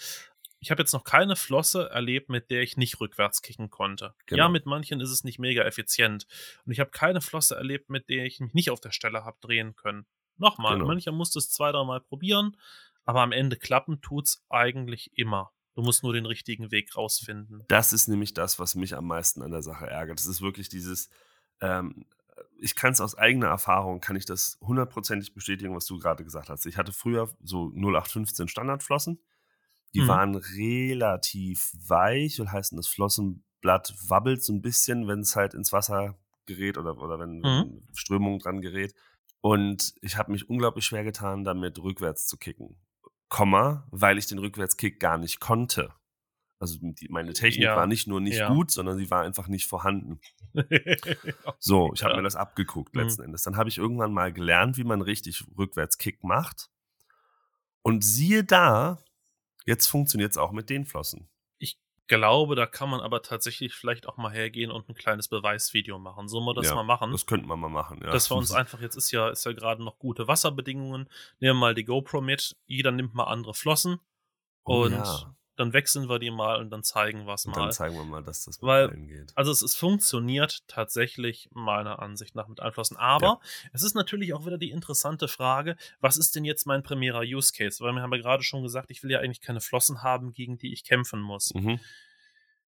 Ich 0.61 0.71
habe 0.71 0.83
jetzt 0.83 0.93
noch 0.93 1.05
keine 1.05 1.37
Flosse 1.37 1.91
erlebt, 1.91 2.29
mit 2.31 2.51
der 2.51 2.63
ich 2.63 2.77
nicht 2.77 3.01
rückwärts 3.01 3.43
kicken 3.43 3.71
konnte. 3.71 4.15
Genau. 4.27 4.45
Ja, 4.45 4.49
mit 4.49 4.67
manchen 4.67 5.01
ist 5.01 5.11
es 5.11 5.23
nicht 5.23 5.39
mega 5.39 5.63
effizient. 5.65 6.27
Und 6.65 6.73
ich 6.73 6.81
habe 6.81 6.91
keine 6.91 7.21
Flosse 7.21 7.57
erlebt, 7.57 7.91
mit 7.91 8.09
der 8.09 8.25
ich 8.25 8.41
mich 8.41 8.55
nicht 8.55 8.71
auf 8.71 8.81
der 8.81 8.91
Stelle 8.93 9.25
habe 9.25 9.37
drehen 9.41 9.77
können. 9.77 10.07
Nochmal, 10.39 10.75
Genau. 10.75 10.87
mancher 10.87 11.13
musste 11.13 11.39
es 11.39 11.51
zwei, 11.51 11.73
dreimal 11.73 12.01
probieren, 12.01 12.57
aber 13.05 13.21
am 13.23 13.33
Ende 13.33 13.57
klappen 13.57 14.01
tut's 14.01 14.45
eigentlich 14.49 15.17
immer. 15.17 15.53
Du 15.75 15.83
musst 15.83 16.03
nur 16.03 16.15
den 16.15 16.27
richtigen 16.27 16.71
Weg 16.71 16.97
rausfinden. 16.97 17.63
Das 17.69 17.93
ist 17.93 18.09
nämlich 18.09 18.33
das, 18.33 18.59
was 18.59 18.75
mich 18.75 18.95
am 18.97 19.07
meisten 19.07 19.43
an 19.43 19.51
der 19.51 19.63
Sache 19.63 19.87
ärgert. 19.87 20.19
Das 20.19 20.27
ist 20.27 20.41
wirklich 20.41 20.71
dieses, 20.71 21.11
ähm, 21.61 22.07
ich 22.59 22.75
kann 22.75 22.93
es 22.93 23.01
aus 23.03 23.15
eigener 23.15 23.49
Erfahrung, 23.49 24.01
kann 24.01 24.17
ich 24.17 24.25
das 24.25 24.59
hundertprozentig 24.63 25.35
bestätigen, 25.35 25.75
was 25.77 25.85
du 25.87 25.99
gerade 25.99 26.25
gesagt 26.25 26.49
hast. 26.49 26.65
Ich 26.65 26.79
hatte 26.79 26.93
früher 26.93 27.31
so 27.43 27.71
0815 27.75 28.49
Standardflossen. 28.49 29.21
Die 29.97 30.03
Mhm. 30.03 30.09
waren 30.09 30.35
relativ 30.37 31.73
weich 31.89 32.39
und 32.39 32.53
heißen, 32.53 32.77
das 32.77 32.87
Flossenblatt 32.87 33.95
wabbelt 34.09 34.45
so 34.45 34.53
ein 34.53 34.61
bisschen, 34.61 35.09
wenn 35.09 35.21
es 35.21 35.35
halt 35.37 35.55
ins 35.55 35.73
Wasser 35.73 36.19
gerät 36.45 36.77
oder, 36.77 36.99
oder 36.99 37.19
wenn, 37.19 37.39
Mhm. 37.39 37.43
wenn 37.43 37.89
Strömung 37.95 38.39
dran 38.39 38.61
gerät. 38.61 38.95
Und 39.41 39.95
ich 40.03 40.19
habe 40.19 40.33
mich 40.33 40.51
unglaublich 40.51 40.85
schwer 40.85 41.03
getan, 41.03 41.45
damit 41.45 41.79
rückwärts 41.79 42.27
zu 42.27 42.37
kicken. 42.37 42.77
Komma, 43.31 43.89
weil 43.91 44.19
ich 44.19 44.27
den 44.27 44.39
Rückwärtskick 44.39 45.01
gar 45.01 45.17
nicht 45.17 45.41
konnte. 45.41 45.95
Also 46.59 46.79
die, 46.81 47.09
meine 47.09 47.33
Technik 47.33 47.65
Ja, 47.65 47.77
war 47.77 47.87
nicht 47.87 48.07
nur 48.07 48.21
nicht 48.21 48.39
ja. 48.39 48.53
gut, 48.53 48.71
sondern 48.71 48.99
sie 48.99 49.11
war 49.11 49.23
einfach 49.23 49.49
nicht 49.49 49.67
vorhanden. 49.67 50.21
So, 51.59 51.93
ich 51.95 52.03
habe 52.03 52.13
Ja. 52.13 52.17
mir 52.19 52.23
das 52.23 52.37
abgeguckt 52.37 52.95
Mhm. 52.95 53.01
letzten 53.03 53.23
Endes. 53.23 53.43
Dann 53.43 53.57
habe 53.57 53.69
ich 53.71 53.79
irgendwann 53.79 54.13
mal 54.13 54.33
gelernt, 54.33 54.77
wie 54.77 54.85
man 54.85 55.01
richtig 55.01 55.45
Rückwärtskick 55.57 56.23
macht. 56.23 56.69
Und 57.83 58.05
siehe 58.05 58.45
da, 58.45 59.03
jetzt 59.67 59.87
funktioniert 59.87 60.33
es 60.33 60.39
auch 60.39 60.53
mit 60.53 60.71
den 60.71 60.87
Flossen. 60.87 61.29
Ich 61.59 61.79
glaube, 62.07 62.55
da 62.55 62.67
kann 62.67 62.89
man 62.89 63.01
aber 63.01 63.21
tatsächlich 63.23 63.75
vielleicht 63.75 64.09
auch 64.09 64.17
mal 64.17 64.33
hergehen 64.33 64.71
und 64.71 64.89
ein 64.89 64.95
kleines 64.95 65.29
Beweisvideo 65.29 65.99
machen. 65.99 66.29
Sollen 66.29 66.45
wir 66.45 66.55
das 66.55 66.67
Ja, 66.67 66.75
mal 66.75 66.85
machen? 66.85 67.11
Das 67.13 67.27
könnten 67.27 67.49
wir 67.49 67.57
mal 67.57 67.69
machen. 67.69 68.01
Ja. 68.03 68.13
dass 68.13 68.31
wir 68.31 68.37
uns 68.37 68.53
einfach, 68.53 68.81
jetzt 68.81 68.97
ist 68.97 69.11
ja, 69.11 69.29
ist 69.29 69.45
ja 69.45 69.53
gerade 69.53 69.85
noch 69.85 69.99
gute 69.99 70.29
Wasserbedingungen, 70.29 71.09
nehmen 71.41 71.55
wir 71.57 71.61
mal 71.61 71.75
die 71.75 71.85
GoPro 71.85 72.21
mit, 72.21 72.57
jeder 72.67 72.93
nimmt 72.93 73.15
mal 73.15 73.25
andere 73.25 73.55
Flossen 73.55 73.99
Oh 74.65 74.85
und 74.85 74.93
ja. 74.93 75.37
Dann 75.57 75.73
wechseln 75.73 76.09
wir 76.09 76.19
die 76.19 76.31
mal 76.31 76.61
und 76.61 76.71
dann 76.71 76.83
zeigen 76.83 77.27
wir 77.27 77.35
es 77.35 77.47
mal. 77.47 77.55
dann 77.55 77.73
zeigen 77.73 77.97
wir 77.97 78.05
mal, 78.05 78.23
dass 78.23 78.45
das 78.45 78.61
mit 78.61 78.69
Weil- 78.69 78.91
geht. 78.91 79.33
Also 79.35 79.51
es, 79.51 79.63
es 79.63 79.75
funktioniert 79.75 80.63
tatsächlich 80.69 81.49
meiner 81.53 82.01
Ansicht 82.01 82.35
nach 82.35 82.49
mit 82.49 82.61
Einflossen. 82.61 82.97
Aber 82.97 83.41
es 83.73 83.83
ist 83.83 83.95
natürlich 83.95 84.35
auch 84.35 84.47
wieder 84.47 84.59
die 84.59 84.71
interessante 84.71 85.29
Frage, 85.29 85.77
was 86.01 86.17
ist 86.17 86.37
denn 86.37 86.45
jetzt 86.45 86.67
mein 86.67 86.83
primärer 86.83 87.23
Use 87.23 87.53
Case? 87.53 87.83
Weil 87.83 87.93
wir 87.93 88.03
haben 88.03 88.13
ja 88.13 88.21
gerade 88.21 88.43
schon 88.43 88.63
gesagt, 88.63 88.91
ich 88.91 89.03
will 89.03 89.11
ja 89.11 89.21
eigentlich 89.21 89.41
keine 89.41 89.61
Flossen 89.61 90.03
haben, 90.03 90.33
gegen 90.33 90.59
die 90.59 90.73
ich 90.73 90.85
kämpfen 90.85 91.21
muss. 91.21 91.53
Mhm. 91.55 91.81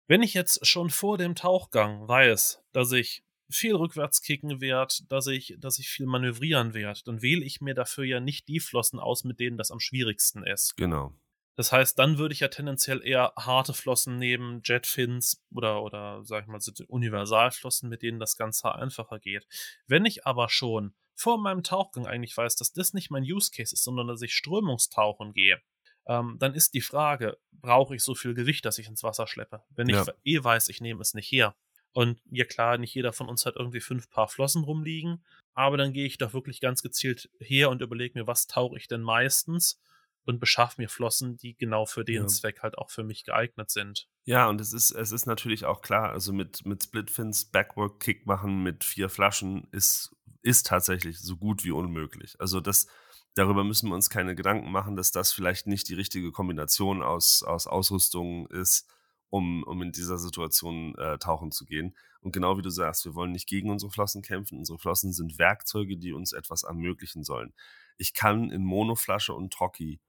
Wenn 0.07 0.21
ich 0.21 0.35
jetzt 0.35 0.65
schon 0.65 0.91
vor 0.91 1.17
dem 1.17 1.33
Tauchgang 1.33 2.07
weiß, 2.07 2.61
dass 2.71 2.91
ich 2.91 3.23
viel 3.49 3.75
rückwärts 3.75 4.21
kicken 4.21 4.61
werde, 4.61 4.95
dass 5.07 5.27
ich, 5.27 5.55
dass 5.59 5.79
ich 5.79 5.89
viel 5.89 6.05
manövrieren 6.05 6.73
werde, 6.73 7.01
dann 7.05 7.21
wähle 7.21 7.43
ich 7.43 7.61
mir 7.61 7.73
dafür 7.73 8.03
ja 8.03 8.19
nicht 8.19 8.47
die 8.47 8.59
Flossen 8.59 8.99
aus, 8.99 9.23
mit 9.23 9.39
denen 9.39 9.57
das 9.57 9.71
am 9.71 9.79
schwierigsten 9.79 10.43
ist. 10.43 10.77
Genau. 10.77 11.13
Das 11.55 11.71
heißt, 11.71 11.97
dann 11.97 12.17
würde 12.17 12.33
ich 12.33 12.41
ja 12.41 12.49
tendenziell 12.49 13.01
eher 13.05 13.33
harte 13.37 13.73
Flossen 13.73 14.17
nehmen, 14.17 14.61
Jetfins 14.63 15.43
oder, 15.53 15.83
oder 15.83 16.23
sag 16.23 16.43
ich 16.43 16.47
mal, 16.47 16.59
so 16.59 16.71
Universalflossen, 16.87 17.89
mit 17.89 18.01
denen 18.01 18.19
das 18.19 18.35
Ganze 18.35 18.75
einfacher 18.75 19.19
geht. 19.19 19.47
Wenn 19.87 20.05
ich 20.05 20.25
aber 20.25 20.49
schon 20.49 20.93
vor 21.15 21.37
meinem 21.37 21.63
Tauchgang 21.63 22.07
eigentlich 22.07 22.35
weiß, 22.35 22.57
dass 22.57 22.73
das 22.73 22.93
nicht 22.93 23.09
mein 23.09 23.23
Use 23.23 23.51
Case 23.51 23.73
ist, 23.73 23.83
sondern 23.83 24.07
dass 24.07 24.21
ich 24.21 24.33
strömungstauchen 24.33 25.31
gehe, 25.31 25.61
ähm, 26.07 26.35
dann 26.39 26.53
ist 26.53 26.73
die 26.73 26.81
Frage, 26.81 27.37
brauche 27.51 27.95
ich 27.95 28.03
so 28.03 28.15
viel 28.15 28.33
Gewicht, 28.33 28.65
dass 28.65 28.77
ich 28.77 28.87
ins 28.87 29.03
Wasser 29.03 29.25
schleppe? 29.25 29.63
Wenn 29.69 29.89
ich 29.89 29.95
Ja. 29.95 30.05
eh 30.23 30.43
weiß, 30.43 30.67
ich 30.69 30.81
nehme 30.81 31.01
es 31.01 31.13
nicht 31.13 31.31
her. 31.31 31.55
Und 31.93 32.21
ja 32.29 32.43
klar, 32.43 32.77
nicht 32.77 32.93
jeder 32.93 33.13
von 33.13 33.29
uns 33.29 33.45
hat 33.45 33.55
irgendwie 33.55 33.79
fünf 33.79 34.09
Paar 34.09 34.27
Flossen 34.27 34.65
rumliegen, 34.65 35.23
aber 35.53 35.77
dann 35.77 35.93
gehe 35.93 36.05
ich 36.05 36.17
doch 36.17 36.33
wirklich 36.33 36.59
ganz 36.59 36.81
gezielt 36.81 37.29
her 37.39 37.69
und 37.69 37.81
überlege 37.81 38.19
mir, 38.19 38.27
was 38.27 38.47
tauche 38.47 38.77
ich 38.77 38.89
denn 38.89 39.01
meistens 39.01 39.81
und 40.25 40.39
beschaffe 40.39 40.81
mir 40.81 40.89
Flossen, 40.89 41.37
die 41.37 41.55
genau 41.55 41.85
für 41.85 42.03
den 42.03 42.23
Ja. 42.23 42.27
Zweck 42.27 42.61
halt 42.61 42.77
auch 42.77 42.89
für 42.89 43.03
mich 43.03 43.23
geeignet 43.23 43.69
sind. 43.69 44.07
Ja, 44.25 44.49
und 44.49 44.59
es 44.59 44.73
ist, 44.73 44.91
es 44.91 45.11
ist 45.11 45.25
natürlich 45.25 45.65
auch 45.65 45.81
klar, 45.81 46.09
also 46.11 46.33
mit, 46.33 46.65
mit 46.65 46.83
Splitfins 46.83 47.45
Backward 47.45 47.99
Kick 47.99 48.25
machen 48.25 48.63
mit 48.63 48.83
vier 48.83 49.09
Flaschen 49.09 49.67
ist, 49.71 50.15
ist 50.41 50.65
tatsächlich 50.67 51.19
so 51.19 51.37
gut 51.37 51.63
wie 51.63 51.71
unmöglich. 51.71 52.35
Also 52.39 52.59
das, 52.59 52.87
darüber 53.35 53.63
müssen 53.63 53.89
wir 53.89 53.95
uns 53.95 54.09
keine 54.09 54.35
Gedanken 54.35 54.71
machen, 54.71 54.95
dass 54.95 55.11
das 55.11 55.31
vielleicht 55.31 55.67
nicht 55.67 55.87
die 55.89 55.93
richtige 55.95 56.31
Kombination 56.31 57.03
aus, 57.03 57.43
aus 57.43 57.67
Ausrüstung 57.67 58.47
ist, 58.47 58.89
um, 59.29 59.63
um 59.63 59.81
in 59.81 59.91
dieser 59.91 60.17
Situation 60.17 60.95
äh, 60.95 61.17
tauchen 61.19 61.51
zu 61.51 61.65
gehen. 61.65 61.95
Und 62.21 62.31
genau 62.31 62.57
wie 62.57 62.61
du 62.63 62.69
sagst, 62.71 63.05
wir 63.05 63.13
wollen 63.13 63.31
nicht 63.31 63.47
gegen 63.47 63.69
unsere 63.69 63.91
Flossen 63.91 64.23
kämpfen. 64.23 64.57
Unsere 64.57 64.79
Flossen 64.79 65.13
sind 65.13 65.37
Werkzeuge, 65.37 65.97
die 65.97 66.13
uns 66.13 66.31
etwas 66.31 66.63
ermöglichen 66.63 67.23
sollen. 67.23 67.53
Ich 67.97 68.13
kann 68.13 68.49
in 68.49 68.63
Monoflasche 68.63 69.33
und 69.33 69.53
Trocki 69.53 69.99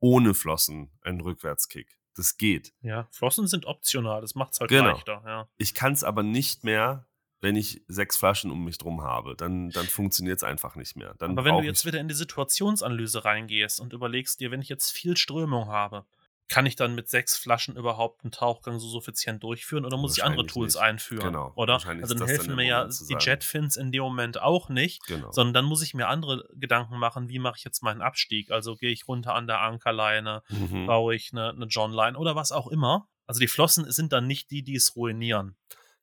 ohne 0.00 0.34
Flossen 0.34 0.90
einen 1.02 1.20
Rückwärtskick. 1.20 1.96
Das 2.14 2.36
geht. 2.36 2.72
Ja, 2.80 3.06
Flossen 3.12 3.46
sind 3.46 3.66
optional, 3.66 4.20
das 4.20 4.34
macht's 4.34 4.58
halt 4.58 4.70
Genau. 4.70 4.92
leichter, 4.92 5.22
ja. 5.24 5.48
Ich 5.56 5.74
kann 5.74 5.92
es 5.92 6.02
aber 6.02 6.22
nicht 6.24 6.64
mehr, 6.64 7.06
wenn 7.40 7.54
ich 7.54 7.84
sechs 7.86 8.16
Flaschen 8.16 8.50
um 8.50 8.64
mich 8.64 8.78
drum 8.78 9.02
habe. 9.02 9.36
Dann, 9.36 9.70
dann 9.70 9.86
funktioniert 9.86 10.38
es 10.38 10.42
einfach 10.42 10.74
nicht 10.74 10.96
mehr. 10.96 11.14
Dann 11.18 11.30
Aber 11.32 11.44
wenn 11.44 11.56
du 11.58 11.62
jetzt 11.62 11.84
wieder 11.84 12.00
in 12.00 12.08
die 12.08 12.14
Situationsanalyse 12.14 13.24
reingehst 13.24 13.80
und 13.80 13.92
überlegst 13.92 14.40
dir, 14.40 14.50
wenn 14.50 14.60
ich 14.60 14.68
jetzt 14.68 14.90
viel 14.90 15.16
Strömung 15.16 15.68
habe, 15.68 16.04
kann 16.48 16.64
ich 16.66 16.76
dann 16.76 16.94
mit 16.94 17.08
sechs 17.10 17.36
Flaschen 17.36 17.76
überhaupt 17.76 18.24
einen 18.24 18.32
Tauchgang 18.32 18.78
so 18.78 18.88
suffizient 18.88 19.42
durchführen 19.42 19.84
oder 19.84 19.96
muss 19.98 20.16
ich 20.16 20.24
andere 20.24 20.46
Tools 20.46 20.74
nicht. 20.74 20.82
einführen? 20.82 21.24
Genau, 21.26 21.52
Oder? 21.56 21.74
Also 21.74 21.86
dann 21.86 22.18
dann 22.18 22.26
helfen 22.28 22.46
der 22.48 22.56
mir 22.56 22.64
ja 22.66 22.84
die. 22.86 23.16
Jetfins 23.20 23.76
in 23.76 23.92
dem 23.92 24.02
Moment 24.02 24.40
auch 24.40 24.68
nicht, 24.70 25.06
genau. 25.06 25.30
sondern 25.30 25.54
dann 25.54 25.64
muss 25.66 25.82
ich 25.82 25.92
mir 25.94 26.08
andere 26.08 26.48
Gedanken 26.54 26.98
machen, 26.98 27.28
wie 27.28 27.38
mache 27.38 27.56
ich 27.58 27.64
jetzt 27.64 27.82
meinen 27.82 28.00
Abstieg? 28.00 28.50
Also 28.50 28.76
gehe 28.76 28.90
ich 28.90 29.06
runter 29.08 29.34
an 29.34 29.46
der 29.46 29.60
Ankerleine, 29.60 30.42
Mhm. 30.48 30.86
baue 30.86 31.14
ich 31.14 31.32
eine, 31.32 31.50
eine 31.50 31.66
Johnline 31.66 32.16
oder 32.16 32.34
was 32.34 32.50
auch 32.52 32.68
immer. 32.68 33.08
Also 33.26 33.40
die 33.40 33.48
Flossen 33.48 33.90
sind 33.92 34.12
dann 34.14 34.26
nicht 34.26 34.50
die, 34.50 34.62
die 34.62 34.76
es 34.76 34.96
ruinieren. 34.96 35.54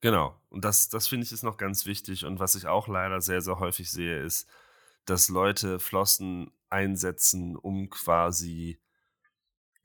Genau. 0.01 0.39
Und 0.49 0.63
das, 0.63 0.89
das 0.89 1.07
finde 1.07 1.25
ich 1.25 1.31
ist 1.31 1.41
noch 1.43 1.57
ganz 1.57 1.87
wichtig. 1.87 2.23
Und 2.25 2.39
was 2.39 2.53
ich 2.53 2.67
auch 2.67 2.87
leider 2.87 3.19
sehr, 3.21 3.41
sehr 3.41 3.57
häufig 3.59 3.89
sehe, 3.89 4.19
ist, 4.21 4.47
dass 5.05 5.29
Leute 5.29 5.79
Flossen 5.79 6.51
einsetzen, 6.69 7.55
um 7.55 7.89
quasi 7.89 8.79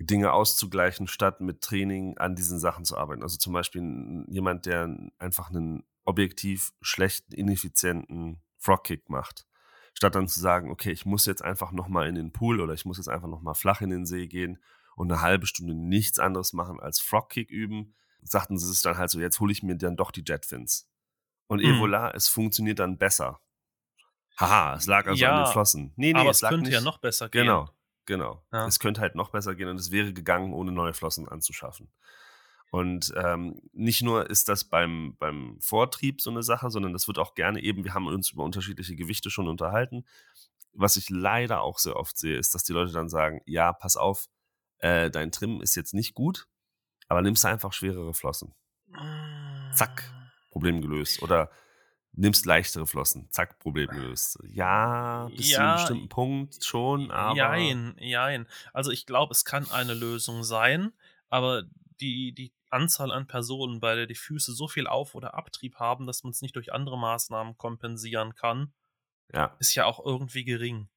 Dinge 0.01 0.33
auszugleichen, 0.33 1.07
statt 1.07 1.41
mit 1.41 1.61
Training 1.61 2.17
an 2.19 2.35
diesen 2.35 2.59
Sachen 2.59 2.85
zu 2.85 2.97
arbeiten. 2.97 3.23
Also 3.23 3.37
zum 3.37 3.53
Beispiel 3.53 4.25
jemand, 4.29 4.67
der 4.67 4.95
einfach 5.19 5.51
einen 5.51 5.85
objektiv 6.05 6.73
schlechten, 6.81 7.35
ineffizienten 7.35 8.41
Frogkick 8.59 9.09
macht. 9.11 9.47
Statt 9.95 10.15
dann 10.15 10.29
zu 10.29 10.41
sagen, 10.41 10.71
okay, 10.71 10.91
ich 10.93 11.05
muss 11.05 11.27
jetzt 11.27 11.43
einfach 11.45 11.73
nochmal 11.73 12.09
in 12.09 12.15
den 12.15 12.33
Pool 12.33 12.61
oder 12.61 12.73
ich 12.75 12.85
muss 12.85 12.97
jetzt 12.97 13.09
einfach 13.09 13.29
nochmal 13.29 13.55
flach 13.55 13.81
in 13.83 13.91
den 13.91 14.07
See 14.07 14.27
gehen 14.27 14.63
und 14.97 15.11
eine 15.11 15.21
halbe 15.21 15.47
Stunde 15.47 15.75
nichts 15.75 16.19
anderes 16.19 16.53
machen 16.53 16.81
als 16.81 17.01
Frogkick 17.01 17.51
üben, 17.51 17.95
sagten 18.23 18.59
sie 18.59 18.71
es 18.71 18.83
dann 18.83 18.97
halt 18.99 19.11
so, 19.11 19.21
jetzt 19.21 19.41
hole 19.41 19.53
ich 19.53 19.63
mir 19.63 19.77
dann 19.77 19.97
doch 19.97 20.11
die 20.11 20.23
Jetfins. 20.27 20.89
Und 21.47 21.61
Hm. 21.61 21.75
Evola, 21.77 22.11
es 22.13 22.29
funktioniert 22.29 22.79
dann 22.79 22.97
besser. 22.99 23.41
Haha, 24.39 24.77
es 24.77 24.87
lag 24.87 25.07
also 25.07 25.27
an 25.27 25.37
Ja, 25.37 25.45
den 25.45 25.53
Flossen. 25.53 25.93
Nee, 25.97 26.13
nee, 26.13 26.19
Aber 26.19 26.31
es 26.31 26.41
könnte 26.41 26.67
nicht. 26.71 26.73
ja 26.73 26.81
noch 26.81 26.99
besser 26.99 27.29
gehen. 27.29 27.43
Genau, 27.43 27.69
genau. 28.11 28.44
Ja. 28.53 28.66
Es 28.66 28.81
könnte 28.81 29.01
halt 29.01 29.14
noch 29.14 29.31
besser 29.31 29.55
gehen 29.55 29.68
und 29.68 29.79
es 29.79 29.90
wäre 29.92 30.12
gegangen, 30.12 30.53
ohne 30.53 30.73
neue 30.73 30.92
Flossen 30.92 31.29
anzuschaffen. 31.29 31.90
Und 32.70 33.12
ähm, 33.16 33.62
nicht 33.73 34.03
nur 34.03 34.29
ist 34.29 34.49
das 34.49 34.64
beim, 34.64 35.16
beim 35.18 35.59
Vortrieb 35.61 36.20
so 36.20 36.31
eine 36.31 36.42
Sache, 36.42 36.70
sondern 36.70 36.92
das 36.92 37.07
wird 37.07 37.18
auch 37.18 37.35
gerne 37.35 37.61
eben, 37.62 37.85
wir 37.85 37.94
haben 37.94 38.07
uns 38.07 38.31
über 38.31 38.44
unterschiedliche 38.44 38.96
Gewichte 38.96 39.31
schon 39.31 39.49
unterhalten. 39.49 40.05
Was 40.73 40.96
ich 40.96 41.09
leider 41.09 41.62
auch 41.62 41.79
sehr 41.79 41.96
oft 41.96 42.18
sehe, 42.18 42.37
ist, 42.37 42.55
dass 42.55 42.64
die 42.64 42.73
Leute 42.73 42.92
dann 42.92 43.09
sagen, 43.09 43.40
ja, 43.46 43.73
pass 43.73 43.96
auf, 43.96 44.27
äh, 44.79 45.11
dein 45.11 45.33
Trim 45.33 45.62
ist 45.62 45.75
jetzt 45.75 45.94
nicht 45.94 46.14
gut, 46.14 46.46
aber 47.09 47.23
nimmst 47.23 47.44
du 47.44 47.49
einfach 47.49 47.73
schwerere 47.73 48.14
Flossen. 48.14 48.55
Zack. 49.75 50.12
Problem 50.51 50.81
gelöst. 50.81 51.23
Oder 51.23 51.51
nimmst 52.12 52.46
leichtere 52.46 52.87
Flossen. 52.87 53.29
Zack, 53.31 53.59
Problem 53.59 53.88
gelöst. 53.90 54.38
Ja, 54.49 55.31
bis 55.37 55.53
zu 55.53 55.62
einem 55.62 55.73
Ja, 55.73 55.75
bestimmten 55.75 56.09
Punkt 56.09 56.64
schon, 56.64 57.11
aber. 57.11 57.37
Jein, 57.37 57.96
jein. 57.99 58.46
Also 58.73 58.90
ich 58.90 59.07
glaube, 59.07 59.33
es 59.33 59.44
kann 59.44 59.68
eine 59.70 59.94
Lösung 59.94 60.42
sein, 60.44 60.92
aber 61.29 61.64
die, 62.01 62.33
die 62.33 62.53
Anzahl 62.70 63.11
an 63.11 63.27
Personen, 63.27 63.81
bei 63.81 63.94
der 63.96 64.07
die 64.07 64.14
Füße 64.14 64.53
so 64.53 64.68
viel 64.68 64.87
Auf- 64.87 65.14
oder 65.14 65.35
Abtrieb 65.35 65.77
haben, 65.77 66.07
dass 66.07 66.23
man 66.23 66.31
es 66.31 66.40
nicht 66.42 66.57
durch 66.57 66.73
andere 66.73 66.99
Maßnahmen 66.99 67.57
kompensieren 67.59 68.35
kann, 68.35 68.73
Ja, 69.33 69.61
ist 69.61 69.75
ja 69.77 69.87
auch 69.87 70.05
irgendwie 70.05 70.44
gering. 70.44 70.88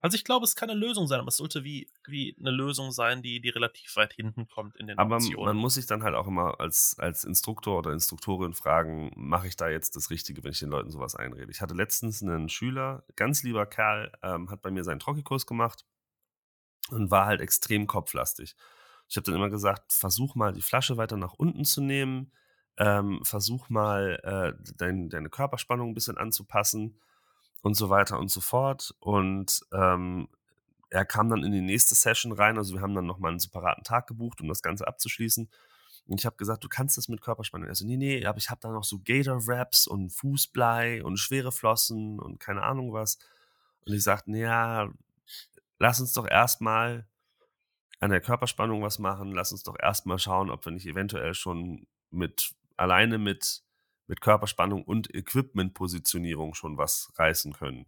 Also 0.00 0.14
ich 0.14 0.24
glaube, 0.24 0.44
es 0.44 0.54
kann 0.54 0.70
eine 0.70 0.78
Lösung 0.78 1.08
sein, 1.08 1.18
aber 1.18 1.28
es 1.28 1.38
sollte 1.38 1.64
wie, 1.64 1.90
wie 2.06 2.36
eine 2.38 2.52
Lösung 2.52 2.92
sein, 2.92 3.20
die, 3.20 3.40
die 3.40 3.48
relativ 3.48 3.96
weit 3.96 4.12
hinten 4.12 4.48
kommt 4.48 4.76
in 4.76 4.86
den 4.86 4.96
aber 4.96 5.16
Optionen. 5.16 5.44
man 5.44 5.56
muss 5.56 5.74
sich 5.74 5.86
dann 5.86 6.04
halt 6.04 6.14
auch 6.14 6.28
immer 6.28 6.60
als, 6.60 6.96
als 6.98 7.24
Instruktor 7.24 7.78
oder 7.78 7.92
Instruktorin 7.92 8.54
fragen, 8.54 9.10
mache 9.16 9.48
ich 9.48 9.56
da 9.56 9.68
jetzt 9.68 9.96
das 9.96 10.10
Richtige, 10.10 10.44
wenn 10.44 10.52
ich 10.52 10.60
den 10.60 10.70
Leuten 10.70 10.90
sowas 10.90 11.16
einrede? 11.16 11.50
Ich 11.50 11.60
hatte 11.60 11.74
letztens 11.74 12.22
einen 12.22 12.48
Schüler, 12.48 13.04
ganz 13.16 13.42
lieber 13.42 13.66
Kerl, 13.66 14.12
ähm, 14.22 14.50
hat 14.50 14.62
bei 14.62 14.70
mir 14.70 14.84
seinen 14.84 15.00
Trockikurs 15.00 15.46
gemacht 15.46 15.84
und 16.90 17.10
war 17.10 17.26
halt 17.26 17.40
extrem 17.40 17.88
kopflastig. 17.88 18.54
Ich 19.08 19.16
habe 19.16 19.24
dann 19.24 19.34
immer 19.34 19.50
gesagt, 19.50 19.92
versuch 19.92 20.36
mal 20.36 20.52
die 20.52 20.62
Flasche 20.62 20.96
weiter 20.96 21.16
nach 21.16 21.32
unten 21.32 21.64
zu 21.64 21.80
nehmen, 21.80 22.30
ähm, 22.76 23.20
versuch 23.24 23.68
mal 23.68 24.20
äh, 24.22 24.72
dein, 24.76 25.08
deine 25.08 25.28
Körperspannung 25.28 25.90
ein 25.90 25.94
bisschen 25.94 26.18
anzupassen 26.18 27.00
und 27.62 27.74
so 27.74 27.90
weiter 27.90 28.18
und 28.18 28.30
so 28.30 28.40
fort. 28.40 28.94
Und 29.00 29.60
ähm, 29.72 30.28
er 30.90 31.04
kam 31.04 31.28
dann 31.28 31.44
in 31.44 31.52
die 31.52 31.60
nächste 31.60 31.94
Session 31.94 32.32
rein, 32.32 32.56
also 32.56 32.74
wir 32.74 32.80
haben 32.80 32.94
dann 32.94 33.06
nochmal 33.06 33.32
einen 33.32 33.40
separaten 33.40 33.84
Tag 33.84 34.06
gebucht, 34.06 34.40
um 34.40 34.48
das 34.48 34.62
Ganze 34.62 34.86
abzuschließen. 34.86 35.48
Und 36.06 36.20
ich 36.20 36.26
habe 36.26 36.36
gesagt, 36.36 36.64
du 36.64 36.68
kannst 36.68 36.96
das 36.96 37.08
mit 37.08 37.20
Körperspannung. 37.20 37.68
Er 37.68 37.74
so, 37.74 37.86
nee, 37.86 37.98
nee, 37.98 38.24
aber 38.24 38.38
ich 38.38 38.48
habe 38.48 38.60
da 38.62 38.70
noch 38.70 38.84
so 38.84 39.00
Gator-Wraps 39.04 39.86
und 39.86 40.10
Fußblei 40.10 41.04
und 41.04 41.18
schwere 41.18 41.52
Flossen 41.52 42.18
und 42.18 42.40
keine 42.40 42.62
Ahnung 42.62 42.94
was. 42.94 43.18
Und 43.84 43.92
ich 43.92 44.02
sagte, 44.02 44.30
naja, 44.30 44.90
lass 45.78 46.00
uns 46.00 46.14
doch 46.14 46.26
erstmal 46.26 47.06
an 48.00 48.10
der 48.10 48.22
Körperspannung 48.22 48.82
was 48.82 48.98
machen. 48.98 49.32
Lass 49.32 49.52
uns 49.52 49.64
doch 49.64 49.76
erstmal 49.78 50.18
schauen, 50.18 50.50
ob 50.50 50.64
wir 50.64 50.72
nicht 50.72 50.86
eventuell 50.86 51.34
schon 51.34 51.86
mit 52.10 52.54
alleine 52.78 53.18
mit, 53.18 53.62
mit 54.08 54.20
Körperspannung 54.20 54.82
und 54.84 55.14
Equipment-Positionierung 55.14 56.54
schon 56.54 56.76
was 56.76 57.12
reißen 57.16 57.52
können. 57.52 57.86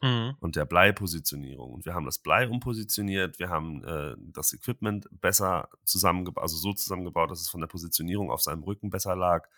Mhm. 0.00 0.36
Und 0.40 0.56
der 0.56 0.64
Bleipositionierung. 0.64 1.72
Und 1.72 1.84
wir 1.84 1.94
haben 1.94 2.04
das 2.06 2.18
Blei 2.20 2.48
umpositioniert, 2.48 3.38
wir 3.38 3.48
haben 3.48 3.84
äh, 3.84 4.14
das 4.32 4.52
Equipment 4.52 5.08
besser 5.10 5.68
zusammengebaut, 5.84 6.42
also 6.42 6.56
so 6.56 6.72
zusammengebaut, 6.72 7.30
dass 7.30 7.40
es 7.40 7.48
von 7.48 7.60
der 7.60 7.66
Positionierung 7.68 8.30
auf 8.30 8.40
seinem 8.40 8.62
Rücken 8.62 8.90
besser 8.90 9.16
lag. 9.16 9.48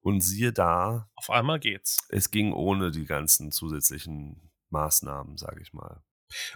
Und 0.00 0.20
siehe 0.20 0.52
da, 0.52 1.08
Auf 1.16 1.30
einmal 1.30 1.58
geht's. 1.58 2.06
es 2.10 2.30
ging 2.30 2.52
ohne 2.52 2.90
die 2.90 3.06
ganzen 3.06 3.50
zusätzlichen 3.50 4.50
Maßnahmen, 4.70 5.38
sage 5.38 5.62
ich 5.62 5.72
mal. 5.72 6.02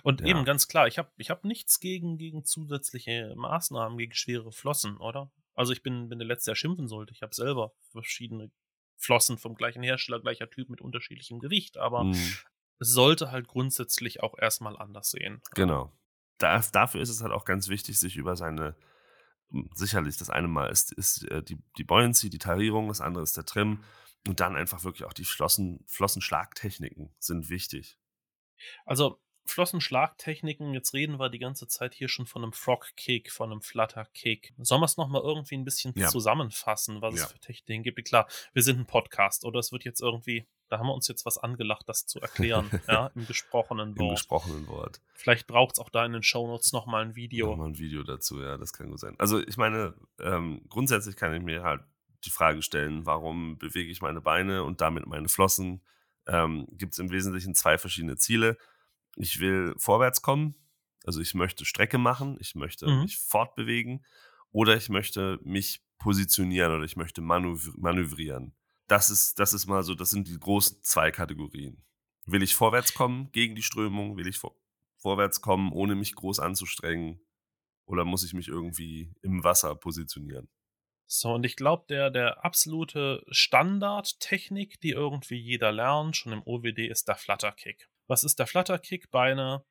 Und 0.03 0.21
Ja. 0.21 0.27
eben 0.29 0.45
ganz 0.45 0.69
klar, 0.69 0.87
ich 0.87 0.99
habe 0.99 1.11
ich 1.17 1.31
hab 1.31 1.45
nichts 1.45 1.81
gegen, 1.81 2.19
gegen 2.19 2.45
zusätzliche 2.45 3.35
Maßnahmen, 3.37 3.97
gegen 3.99 4.13
schwere 4.15 4.53
Flossen, 4.53 4.97
oder? 4.99 5.31
Also 5.55 5.73
ich 5.73 5.83
bin, 5.83 6.09
bin 6.09 6.19
der 6.19 6.29
Letzte, 6.29 6.51
der 6.53 6.57
schimpfen 6.57 6.89
sollte. 6.89 7.13
Ich 7.15 7.23
habe 7.23 7.35
selber 7.35 7.73
verschiedene 7.91 8.51
Flossen 8.99 9.39
vom 9.39 9.55
gleichen 9.55 9.83
Hersteller, 9.83 10.21
gleicher 10.21 10.51
Typ 10.51 10.69
mit 10.69 10.81
unterschiedlichem 10.81 11.39
Gewicht, 11.39 11.79
aber 11.79 12.05
Mhm. 12.05 12.35
es 12.81 12.89
sollte 12.91 13.31
halt 13.31 13.49
grundsätzlich 13.49 14.23
auch 14.23 14.37
erstmal 14.39 14.77
anders 14.77 15.11
sehen. 15.11 15.41
Genau. 15.55 15.93
Da, 16.39 16.61
dafür 16.73 17.01
ist 17.01 17.09
es 17.09 17.23
halt 17.23 17.33
auch 17.33 17.45
ganz 17.45 17.69
wichtig, 17.69 17.99
sich 17.99 18.17
über 18.17 18.37
seine, 18.37 18.77
hm, 19.51 19.71
sicherlich, 19.75 20.17
das 20.17 20.31
eine 20.31 20.49
Mal 20.49 20.69
ist, 20.71 20.93
ist 20.93 21.25
äh, 21.31 21.43
die, 21.43 21.59
die 21.77 21.85
Buoyancy, 21.85 22.31
die 22.31 22.39
Tarierung, 22.39 22.89
das 22.89 23.01
andere 23.01 23.23
ist 23.23 23.37
der 23.37 23.45
Trim. 23.47 23.83
Und 24.27 24.41
dann 24.41 24.57
einfach 24.57 24.85
wirklich 24.85 25.05
auch 25.05 25.13
die 25.13 25.25
Flossen, 25.25 25.85
Flossenschlagtechniken 25.87 27.15
sind 27.19 27.49
wichtig. 27.49 27.99
Also 28.85 29.21
Flossenschlagtechniken, 29.49 30.75
jetzt 30.75 30.95
reden 30.95 31.19
wir 31.19 31.29
die 31.31 31.39
ganze 31.39 31.67
Zeit 31.69 31.95
hier 31.95 32.09
schon 32.09 32.27
von 32.27 32.43
einem 32.43 32.53
Frog-Kick, 32.53 33.31
von 33.33 33.51
einem 33.51 33.61
Flutter-Kick. 33.61 34.55
Sollen 34.59 34.81
wir 34.81 34.85
es 34.87 34.97
nochmal 34.97 35.23
irgendwie 35.23 35.57
ein 35.57 35.65
bisschen 35.65 35.93
Ja. 35.97 36.09
zusammenfassen, 36.09 37.01
was 37.03 37.15
Ja. 37.17 37.25
es 37.25 37.33
für 37.33 37.39
Techniken 37.41 37.83
gibt? 37.83 38.05
Klar, 38.05 38.29
wir 38.53 38.63
sind 38.63 38.79
ein 38.79 38.87
Podcast 38.87 39.45
oder 39.45 39.59
es 39.59 39.73
wird 39.73 39.85
jetzt 39.85 40.01
irgendwie 40.01 40.47
Da 40.71 40.79
haben 40.79 40.87
wir 40.89 40.93
uns 40.93 41.09
jetzt 41.09 41.25
was 41.25 41.39
angelacht, 41.39 41.89
das 41.89 42.05
zu 42.05 42.21
erklären, 42.21 42.71
ja, 42.87 43.11
im 43.15 43.27
gesprochenen 43.27 43.97
Wort. 43.97 44.09
Im 44.11 44.15
gesprochenen 44.17 44.67
Wort. 44.69 45.01
Vielleicht 45.15 45.47
braucht 45.47 45.77
es 45.77 45.79
auch 45.79 45.89
da 45.89 46.05
in 46.05 46.13
den 46.13 46.23
Shownotes 46.23 46.73
nochmal 46.75 47.07
ein 47.07 47.17
Video. 47.17 47.47
Nochmal 47.49 47.69
ein 47.69 47.79
Video 47.79 48.03
dazu, 48.03 48.39
ja, 48.43 48.59
das 48.59 48.75
kann 48.75 48.91
gut 48.91 49.01
sein. 49.01 49.15
Also 49.19 49.41
ich 49.41 49.57
meine, 49.57 49.95
ähm, 50.21 50.61
grundsätzlich 50.69 51.17
kann 51.17 51.33
ich 51.35 51.43
mir 51.43 51.63
halt 51.63 51.81
die 52.27 52.31
Frage 52.31 52.61
stellen, 52.61 53.07
warum 53.07 53.57
bewege 53.57 53.91
ich 53.91 54.03
meine 54.03 54.21
Beine 54.21 54.63
und 54.63 54.83
damit 54.83 55.07
meine 55.07 55.31
Flossen? 55.31 55.81
Ähm, 56.27 56.67
Gibt 56.73 56.93
es 56.93 56.99
im 56.99 57.11
Wesentlichen 57.11 57.55
zwei 57.55 57.79
verschiedene 57.79 58.17
Ziele. 58.19 58.59
Ich 59.19 59.41
will 59.41 59.75
vorwärts 59.79 60.23
kommen, 60.23 60.55
also 61.05 61.21
ich 61.21 61.35
möchte 61.35 61.65
Strecke 61.65 61.99
machen, 61.99 62.37
ich 62.41 62.55
möchte 62.55 62.87
Mhm. 62.87 63.03
mich 63.03 63.19
fortbewegen 63.19 64.05
oder 64.51 64.77
ich 64.77 64.89
möchte 64.89 65.39
mich 65.43 65.83
positionieren 65.99 66.73
oder 66.73 66.85
ich 66.85 66.97
möchte 66.97 67.21
manöv 67.21 67.73
manövrieren. 67.77 68.55
Das 68.87 69.11
ist, 69.11 69.39
das 69.39 69.53
ist 69.53 69.67
mal 69.67 69.83
so, 69.83 69.95
das 69.95 70.11
sind 70.11 70.29
die 70.29 70.39
großen 70.39 70.83
zwei 70.83 71.11
Kategorien. 71.11 71.85
Will 72.27 72.43
ich 72.43 72.55
vorwärts 72.55 72.95
kommen 72.95 73.31
gegen 73.33 73.55
die 73.55 73.63
Strömung? 73.63 74.17
Will 74.17 74.27
ich 74.29 74.39
vor 74.39 74.57
vorwärts 74.97 75.41
kommen, 75.41 75.73
ohne 75.73 75.95
mich 75.95 76.15
groß 76.15 76.41
anzustrengen? 76.41 77.21
Oder 77.87 78.05
muss 78.05 78.25
ich 78.25 78.35
mich 78.35 78.49
irgendwie 78.49 79.13
im 79.23 79.45
Wasser 79.45 79.75
positionieren? 79.75 80.49
So, 81.07 81.33
und 81.35 81.45
ich 81.45 81.57
glaube, 81.57 81.87
der, 81.89 82.09
der 82.11 82.45
absolute 82.45 83.25
Standardtechnik, 83.31 84.81
die 84.81 84.91
irgendwie 84.91 85.37
jeder 85.37 85.73
lernt, 85.73 86.17
schon 86.17 86.33
im 86.33 86.43
OWD, 86.47 86.87
ist 86.87 87.09
der 87.09 87.17
Flutterkick. 87.17 87.89
Was 88.09 88.25
ist 88.25 88.39
der 88.39 88.47
Flutterkick? 88.47 89.11
Beine 89.11 89.65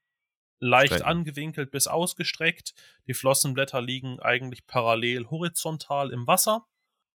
leicht 0.60 0.93
Strecken. 0.93 1.08
angewinkelt 1.08 1.71
bis 1.71 1.88
ausgestreckt. 1.88 2.73
Die 3.08 3.13
Flossenblätter 3.13 3.82
liegen 3.82 4.19
eigentlich 4.19 4.65
parallel 4.65 5.30
horizontal 5.30 6.12
im 6.12 6.26
Wasser. 6.28 6.65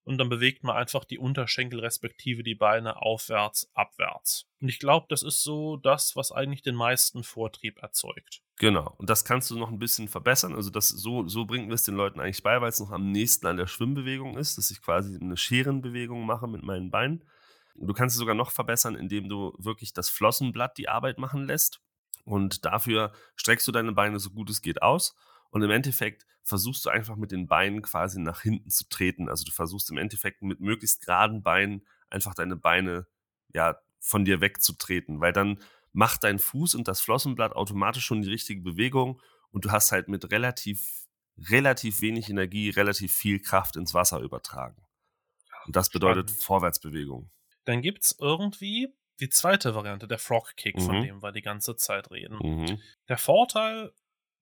Und 0.04 0.18
dann 0.18 0.28
bewegt 0.28 0.64
man 0.64 0.76
einfach 0.76 1.04
die 1.04 1.18
Unterschenkel 1.18 1.78
respektive 1.78 2.42
die 2.42 2.56
Beine 2.56 3.00
aufwärts, 3.00 3.70
abwärts. 3.72 4.48
Und 4.60 4.68
ich 4.68 4.80
glaube, 4.80 5.06
das 5.08 5.22
ist 5.22 5.44
so 5.44 5.76
das, 5.76 6.16
was 6.16 6.32
eigentlich 6.32 6.62
den 6.62 6.74
meisten 6.74 7.22
Vortrieb 7.22 7.78
erzeugt. 7.80 8.42
Genau. 8.56 8.94
Und 8.98 9.10
das 9.10 9.24
kannst 9.24 9.50
du 9.50 9.58
noch 9.58 9.70
ein 9.70 9.78
bisschen 9.78 10.08
verbessern. 10.08 10.56
Also 10.56 10.70
das, 10.70 10.88
so, 10.88 11.28
so 11.28 11.44
bringen 11.44 11.68
wir 11.68 11.74
es 11.74 11.84
den 11.84 11.94
Leuten 11.94 12.18
eigentlich 12.18 12.42
bei, 12.42 12.60
weil 12.60 12.70
es 12.70 12.80
noch 12.80 12.90
am 12.90 13.12
nächsten 13.12 13.46
an 13.46 13.56
der 13.56 13.68
Schwimmbewegung 13.68 14.36
ist, 14.36 14.58
dass 14.58 14.72
ich 14.72 14.82
quasi 14.82 15.16
eine 15.20 15.36
Scherenbewegung 15.36 16.26
mache 16.26 16.48
mit 16.48 16.64
meinen 16.64 16.90
Beinen. 16.90 17.24
Du 17.74 17.92
kannst 17.92 18.14
es 18.14 18.20
sogar 18.20 18.34
noch 18.34 18.50
verbessern, 18.50 18.94
indem 18.94 19.28
du 19.28 19.54
wirklich 19.58 19.92
das 19.92 20.08
Flossenblatt 20.08 20.78
die 20.78 20.88
Arbeit 20.88 21.18
machen 21.18 21.46
lässt. 21.46 21.80
Und 22.24 22.64
dafür 22.64 23.12
streckst 23.36 23.66
du 23.66 23.72
deine 23.72 23.92
Beine 23.92 24.18
so 24.18 24.30
gut 24.30 24.50
es 24.50 24.62
geht 24.62 24.82
aus. 24.82 25.14
Und 25.50 25.62
im 25.62 25.70
Endeffekt 25.70 26.26
versuchst 26.42 26.84
du 26.84 26.90
einfach 26.90 27.16
mit 27.16 27.30
den 27.30 27.46
Beinen 27.46 27.82
quasi 27.82 28.20
nach 28.20 28.42
hinten 28.42 28.70
zu 28.70 28.88
treten. 28.88 29.28
Also 29.28 29.44
du 29.44 29.52
versuchst 29.52 29.90
im 29.90 29.98
Endeffekt 29.98 30.42
mit 30.42 30.60
möglichst 30.60 31.04
geraden 31.04 31.42
Beinen 31.42 31.86
einfach 32.10 32.34
deine 32.34 32.56
Beine 32.56 33.06
ja 33.52 33.76
von 34.00 34.24
dir 34.24 34.40
wegzutreten, 34.40 35.20
weil 35.20 35.32
dann 35.32 35.60
macht 35.92 36.24
dein 36.24 36.38
Fuß 36.38 36.74
und 36.74 36.88
das 36.88 37.00
Flossenblatt 37.00 37.52
automatisch 37.52 38.04
schon 38.04 38.22
die 38.22 38.30
richtige 38.30 38.62
Bewegung 38.62 39.20
und 39.50 39.64
du 39.64 39.70
hast 39.70 39.92
halt 39.92 40.08
mit 40.08 40.30
relativ 40.30 41.06
relativ 41.50 42.00
wenig 42.00 42.28
Energie 42.28 42.70
relativ 42.70 43.14
viel 43.14 43.40
Kraft 43.40 43.76
ins 43.76 43.94
Wasser 43.94 44.20
übertragen. 44.20 44.82
Und 45.66 45.76
das 45.76 45.90
bedeutet. 45.90 46.30
Vorwärtsbewegung. 46.30 47.30
Dann 47.64 47.82
gibt's 47.82 48.16
irgendwie 48.20 48.94
die 49.20 49.28
zweite 49.28 49.74
Variante, 49.74 50.08
der 50.08 50.18
Frog 50.18 50.56
Kick, 50.56 50.80
von 50.80 50.98
Mhm. 50.98 51.02
dem 51.04 51.22
wir 51.22 51.32
die 51.32 51.42
ganze 51.42 51.76
Zeit 51.76 52.10
reden. 52.10 52.38
Mhm. 52.42 52.80
Der 53.08 53.18
Vorteil 53.18 53.92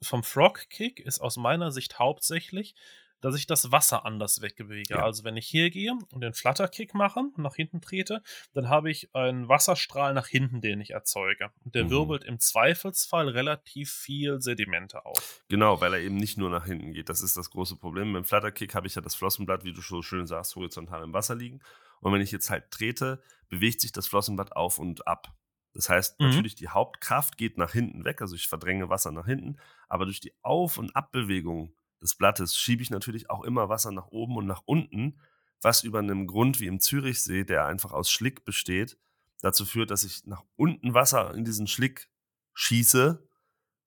vom 0.02 0.22
Frog 0.22 0.70
Kick 0.70 1.00
ist 1.00 1.20
aus 1.20 1.36
meiner 1.36 1.70
Sicht 1.70 1.98
hauptsächlich, 1.98 2.74
dass 3.20 3.34
ich 3.36 3.46
das 3.46 3.70
Wasser 3.72 4.04
anders 4.06 4.40
wegbewege. 4.40 4.94
Ja. 4.94 5.02
Also 5.04 5.24
wenn 5.24 5.36
ich 5.36 5.46
hier 5.46 5.70
gehe 5.70 5.92
und 6.12 6.20
den 6.22 6.32
Flutter 6.34 6.68
Kick 6.68 6.94
mache 6.94 7.20
und 7.20 7.38
nach 7.38 7.54
hinten 7.54 7.80
trete, 7.80 8.22
dann 8.54 8.68
habe 8.68 8.90
ich 8.90 9.14
einen 9.14 9.48
Wasserstrahl 9.48 10.14
nach 10.14 10.26
hinten, 10.26 10.60
den 10.60 10.80
ich 10.80 10.90
erzeuge. 10.90 11.50
Und 11.64 11.74
der 11.74 11.84
Mhm. 11.84 11.90
wirbelt 11.90 12.24
im 12.24 12.38
Zweifelsfall 12.38 13.28
relativ 13.28 13.90
viel 13.92 14.40
Sedimente 14.40 15.04
auf. 15.04 15.42
Genau, 15.48 15.80
weil 15.80 15.94
er 15.94 16.00
eben 16.00 16.16
nicht 16.16 16.38
nur 16.38 16.50
nach 16.50 16.66
hinten 16.66 16.92
geht. 16.92 17.08
Das 17.08 17.20
ist 17.22 17.36
das 17.36 17.50
große 17.50 17.76
Problem. 17.76 18.12
Beim 18.12 18.24
Flutterkick 18.24 18.74
habe 18.74 18.86
ich 18.86 18.94
ja 18.94 19.02
das 19.02 19.14
Flossenblatt, 19.14 19.64
wie 19.64 19.72
du 19.72 19.80
so 19.80 20.02
schön 20.02 20.26
sagst, 20.26 20.56
horizontal 20.56 21.02
im 21.02 21.12
Wasser 21.12 21.34
liegen. 21.34 21.60
Und 22.00 22.12
wenn 22.12 22.20
ich 22.20 22.30
jetzt 22.32 22.50
halt 22.50 22.70
trete, 22.70 23.22
bewegt 23.48 23.80
sich 23.80 23.92
das 23.92 24.06
Flossenblatt 24.06 24.52
auf 24.56 24.78
und 24.78 25.06
ab. 25.06 25.34
Das 25.72 25.88
heißt, 25.88 26.18
Mhm. 26.18 26.26
natürlich 26.28 26.54
die 26.56 26.68
Hauptkraft 26.68 27.36
geht 27.36 27.56
nach 27.58 27.72
hinten 27.72 28.04
weg, 28.04 28.20
also 28.22 28.34
ich 28.34 28.48
verdränge 28.48 28.88
Wasser 28.88 29.12
nach 29.12 29.26
hinten, 29.26 29.58
aber 29.88 30.04
durch 30.04 30.20
die 30.20 30.32
Auf- 30.42 30.78
und 30.78 30.94
Abbewegung 30.96 31.72
des 32.00 32.14
Blattes 32.14 32.56
schiebe 32.56 32.82
ich 32.82 32.90
natürlich 32.90 33.30
auch 33.30 33.44
immer 33.44 33.68
Wasser 33.68 33.92
nach 33.92 34.08
oben 34.08 34.36
und 34.36 34.46
nach 34.46 34.62
unten, 34.64 35.20
was 35.60 35.82
über 35.82 35.98
einem 35.98 36.26
Grund 36.26 36.60
wie 36.60 36.66
im 36.66 36.80
Zürichsee, 36.80 37.44
der 37.44 37.66
einfach 37.66 37.92
aus 37.92 38.10
Schlick 38.10 38.44
besteht, 38.44 38.98
dazu 39.42 39.64
führt, 39.64 39.90
dass 39.90 40.04
ich 40.04 40.26
nach 40.26 40.44
unten 40.56 40.94
Wasser 40.94 41.34
in 41.34 41.44
diesen 41.44 41.66
Schlick 41.66 42.08
schieße, 42.54 43.26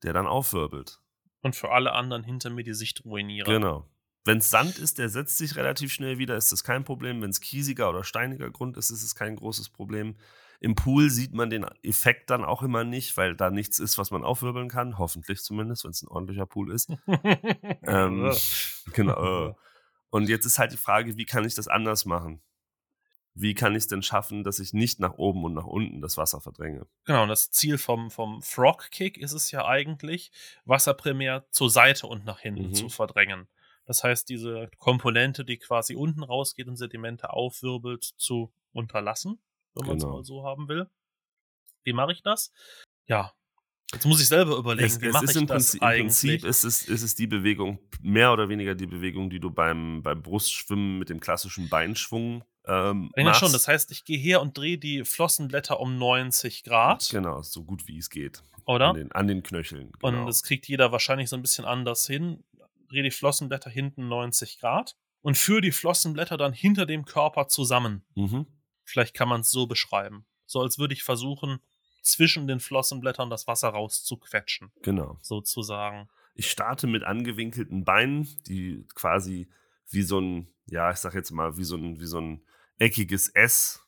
der 0.04 0.13
dann 0.13 0.28
aufwirbelt. 0.28 0.99
Und 1.41 1.56
für 1.56 1.71
alle 1.71 1.93
anderen 1.93 2.23
hinter 2.23 2.49
mir 2.49 2.63
die 2.63 2.73
Sicht 2.73 3.04
ruiniere. 3.06 3.52
Genau. 3.52 3.89
Wenn 4.26 4.38
es 4.38 4.49
Sand 4.49 4.78
ist, 4.78 4.99
der 4.99 5.10
setzt 5.10 5.38
sich 5.38 5.58
relativ 5.58 5.91
schnell 5.91 6.17
wieder, 6.17 6.38
ist 6.38 6.52
das 6.52 6.63
kein 6.63 6.86
Problem. 6.86 7.21
Wenn 7.21 7.32
es 7.32 7.41
kiesiger 7.41 7.89
oder 7.89 8.06
steiniger 8.06 8.49
Grund 8.49 8.78
ist, 8.78 8.89
ist 8.89 9.04
es 9.04 9.15
kein 9.15 9.36
großes 9.36 9.69
Problem. 9.69 10.15
Im 10.63 10.76
Pool 10.76 11.10
sieht 11.10 11.34
man 11.34 11.49
den 11.49 11.65
Effekt 11.84 12.30
dann 12.30 12.45
auch 12.45 12.63
immer 12.63 12.86
nicht, 12.86 13.17
weil 13.17 13.36
da 13.36 13.52
nichts 13.52 13.80
ist, 13.80 13.97
was 13.97 14.12
man 14.12 14.23
aufwirbeln 14.23 14.69
kann. 14.69 14.97
Hoffentlich 14.97 15.41
zumindest, 15.41 15.84
wenn 15.84 15.91
es 15.91 16.02
ein 16.04 16.08
ordentlicher 16.08 16.45
Pool 16.45 16.71
ist. 16.71 16.89
ähm, 17.84 18.32
genau. 18.93 19.49
äh. 19.49 19.54
Und 20.10 20.30
jetzt 20.30 20.45
ist 20.45 20.60
halt 20.60 20.71
die 20.71 20.78
Frage, 20.78 21.17
wie 21.17 21.26
kann 21.26 21.43
ich 21.43 21.54
das 21.56 21.67
anders 21.67 22.06
machen? 22.06 22.41
Wie 23.34 23.56
kann 23.56 23.73
ich 23.73 23.80
es 23.80 23.88
denn 23.88 24.04
schaffen, 24.04 24.45
dass 24.45 24.60
ich 24.60 24.71
nicht 24.71 24.99
nach 24.99 25.15
oben 25.15 25.43
und 25.43 25.56
nach 25.56 25.65
unten 25.65 26.02
das 26.02 26.17
Wasser 26.17 26.39
verdränge? 26.39 26.86
Genau, 27.06 27.23
und 27.23 27.30
das 27.30 27.49
Ziel 27.52 27.78
vom, 27.80 28.12
vom 28.12 28.41
Frog 28.43 28.91
Kick 28.91 29.17
ist 29.17 29.34
es 29.34 29.49
ja 29.52 29.65
eigentlich, 29.65 30.32
Wasser 30.65 30.93
primär 30.93 31.45
zur 31.49 31.71
Seite 31.71 32.06
und 32.08 32.26
nach 32.26 32.39
hinten 32.39 32.67
Mhm. 32.67 32.73
zu 32.76 32.89
verdrängen. 32.89 33.47
Das 33.86 34.04
heißt, 34.04 34.30
diese 34.30 34.69
Komponente, 34.78 35.43
die 35.43 35.58
quasi 35.58 35.95
unten 35.95 36.23
rausgeht 36.23 36.67
und 36.67 36.78
Sedimente 36.78 37.34
aufwirbelt, 37.34 38.04
zu 38.04 38.54
unterlassen, 38.71 39.39
wenn 39.75 39.88
man 39.88 39.97
es 39.97 40.03
Genau. 40.03 40.15
mal 40.17 40.23
so 40.23 40.43
haben 40.45 40.67
will. 40.67 40.88
Wie 41.83 41.93
mache 41.93 42.12
ich 42.13 42.21
das? 42.23 42.51
Ja, 43.07 43.33
jetzt 43.93 44.05
muss 44.05 44.21
ich 44.21 44.27
selber 44.27 44.55
überlegen, 44.57 44.86
Es, 44.88 45.01
wie 45.01 45.09
mache 45.09 45.25
ich 45.25 45.36
im 45.36 45.47
das 45.47 45.71
Prinzip, 45.71 45.81
im 45.81 45.88
eigentlich? 45.88 46.03
Prinzip 46.41 46.43
ist 46.45 46.63
es, 46.63 46.88
ist 46.88 47.01
es 47.01 47.15
die 47.15 47.27
Bewegung, 47.27 47.79
mehr 48.01 48.31
oder 48.33 48.47
weniger 48.49 48.75
die 48.75 48.88
Bewegung, 48.88 49.29
die 49.29 49.39
du 49.39 49.49
beim, 49.51 50.01
beim 50.01 50.21
Brustschwimmen 50.21 50.99
mit 50.99 51.09
dem 51.09 51.19
klassischen 51.19 51.67
Beinschwung 51.69 52.43
ähm, 52.65 53.12
Eigentlich 53.15 53.25
machst. 53.25 53.39
schon, 53.41 53.51
das 53.51 53.67
heißt, 53.67 53.91
ich 53.91 54.05
gehe 54.05 54.17
her 54.17 54.41
und 54.41 54.57
drehe 54.57 54.77
die 54.77 55.03
Flossenblätter 55.03 55.79
um 55.81 55.97
90 55.97 56.63
Grad, 56.63 57.09
Genau, 57.09 57.41
so 57.41 57.63
gut 57.65 57.88
wie 57.88 57.97
es 57.97 58.09
geht. 58.09 58.41
oder? 58.65 58.89
An 58.91 58.95
den, 58.95 59.12
an 59.12 59.27
den 59.27 59.43
Knöcheln. 59.43 59.91
Genau. 59.99 60.21
Und 60.21 60.25
das 60.27 60.43
kriegt 60.43 60.65
jeder 60.69 60.93
wahrscheinlich 60.93 61.27
so 61.29 61.36
ein 61.36 61.41
bisschen 61.41 61.65
anders 61.65 62.07
hin. 62.07 62.41
Drehe 62.88 63.03
die 63.03 63.12
Flossenblätter 63.12 63.69
hinten 63.69 64.07
90 64.07 64.59
Grad 64.59 64.95
und 65.21 65.38
führe 65.38 65.59
die 65.59 65.71
Flossenblätter 65.73 66.38
dann 66.38 66.53
hinter 66.53 66.86
dem 66.86 67.03
Körper 67.03 67.49
zusammen. 67.49 68.05
mhm. 68.15 68.45
Vielleicht 68.84 69.13
kann 69.13 69.30
man 69.30 69.41
es 69.41 69.52
so 69.52 69.67
beschreiben. 69.67 70.26
So 70.46 70.62
als 70.62 70.78
würde 70.78 70.93
ich 70.93 71.04
versuchen, 71.04 71.60
zwischen 72.02 72.48
den 72.48 72.60
Flossenblättern 72.60 73.30
das 73.30 73.48
Wasser 73.48 73.69
rauszuquetschen, 73.69 74.72
Genau. 74.82 75.17
sozusagen. 75.22 76.10
Ich 76.36 76.50
starte 76.50 76.88
mit 76.88 77.04
angewinkelten 77.04 77.86
Beinen, 77.86 78.28
die 78.48 78.86
quasi 78.93 79.50
wie 79.89 80.02
so 80.02 80.19
ein, 80.19 80.48
ja, 80.65 80.91
ich 80.91 80.98
sag 80.98 81.13
jetzt 81.13 81.32
mal, 81.32 81.58
wie 81.58 81.63
so 81.63 81.78
ein, 81.78 82.00
wie 82.00 82.06
so 82.06 82.19
ein 82.19 82.43
eckiges 82.80 83.30
S, 83.30 83.88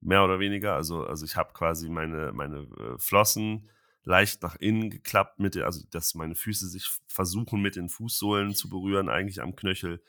mehr 0.00 0.24
oder 0.24 0.38
weniger. 0.40 0.74
Also, 0.74 1.04
also 1.04 1.24
ich 1.24 1.36
habe 1.36 1.52
quasi 1.52 1.88
meine, 1.88 2.32
meine 2.32 2.60
äh, 2.78 2.98
Flossen 2.98 3.70
leicht 4.02 4.42
nach 4.42 4.56
innen 4.56 4.90
geklappt, 4.90 5.38
mit 5.38 5.54
der, 5.54 5.66
also 5.66 5.84
dass 5.90 6.14
meine 6.14 6.34
Füße 6.34 6.68
sich 6.68 6.88
versuchen, 7.06 7.60
mit 7.60 7.76
den 7.76 7.88
Fußsohlen 7.88 8.54
zu 8.54 8.68
berühren, 8.68 9.08
eigentlich 9.08 9.40
am 9.42 9.54
Knöchel. 9.54 10.02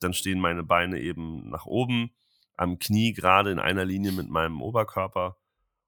Dann 0.00 0.14
stehen 0.14 0.40
meine 0.40 0.64
Beine 0.64 1.00
eben 1.00 1.48
nach 1.50 1.66
oben, 1.66 2.10
am 2.56 2.78
Knie 2.78 3.12
gerade 3.12 3.50
in 3.50 3.58
einer 3.58 3.84
Linie 3.84 4.12
mit 4.12 4.28
meinem 4.28 4.62
Oberkörper. 4.62 5.38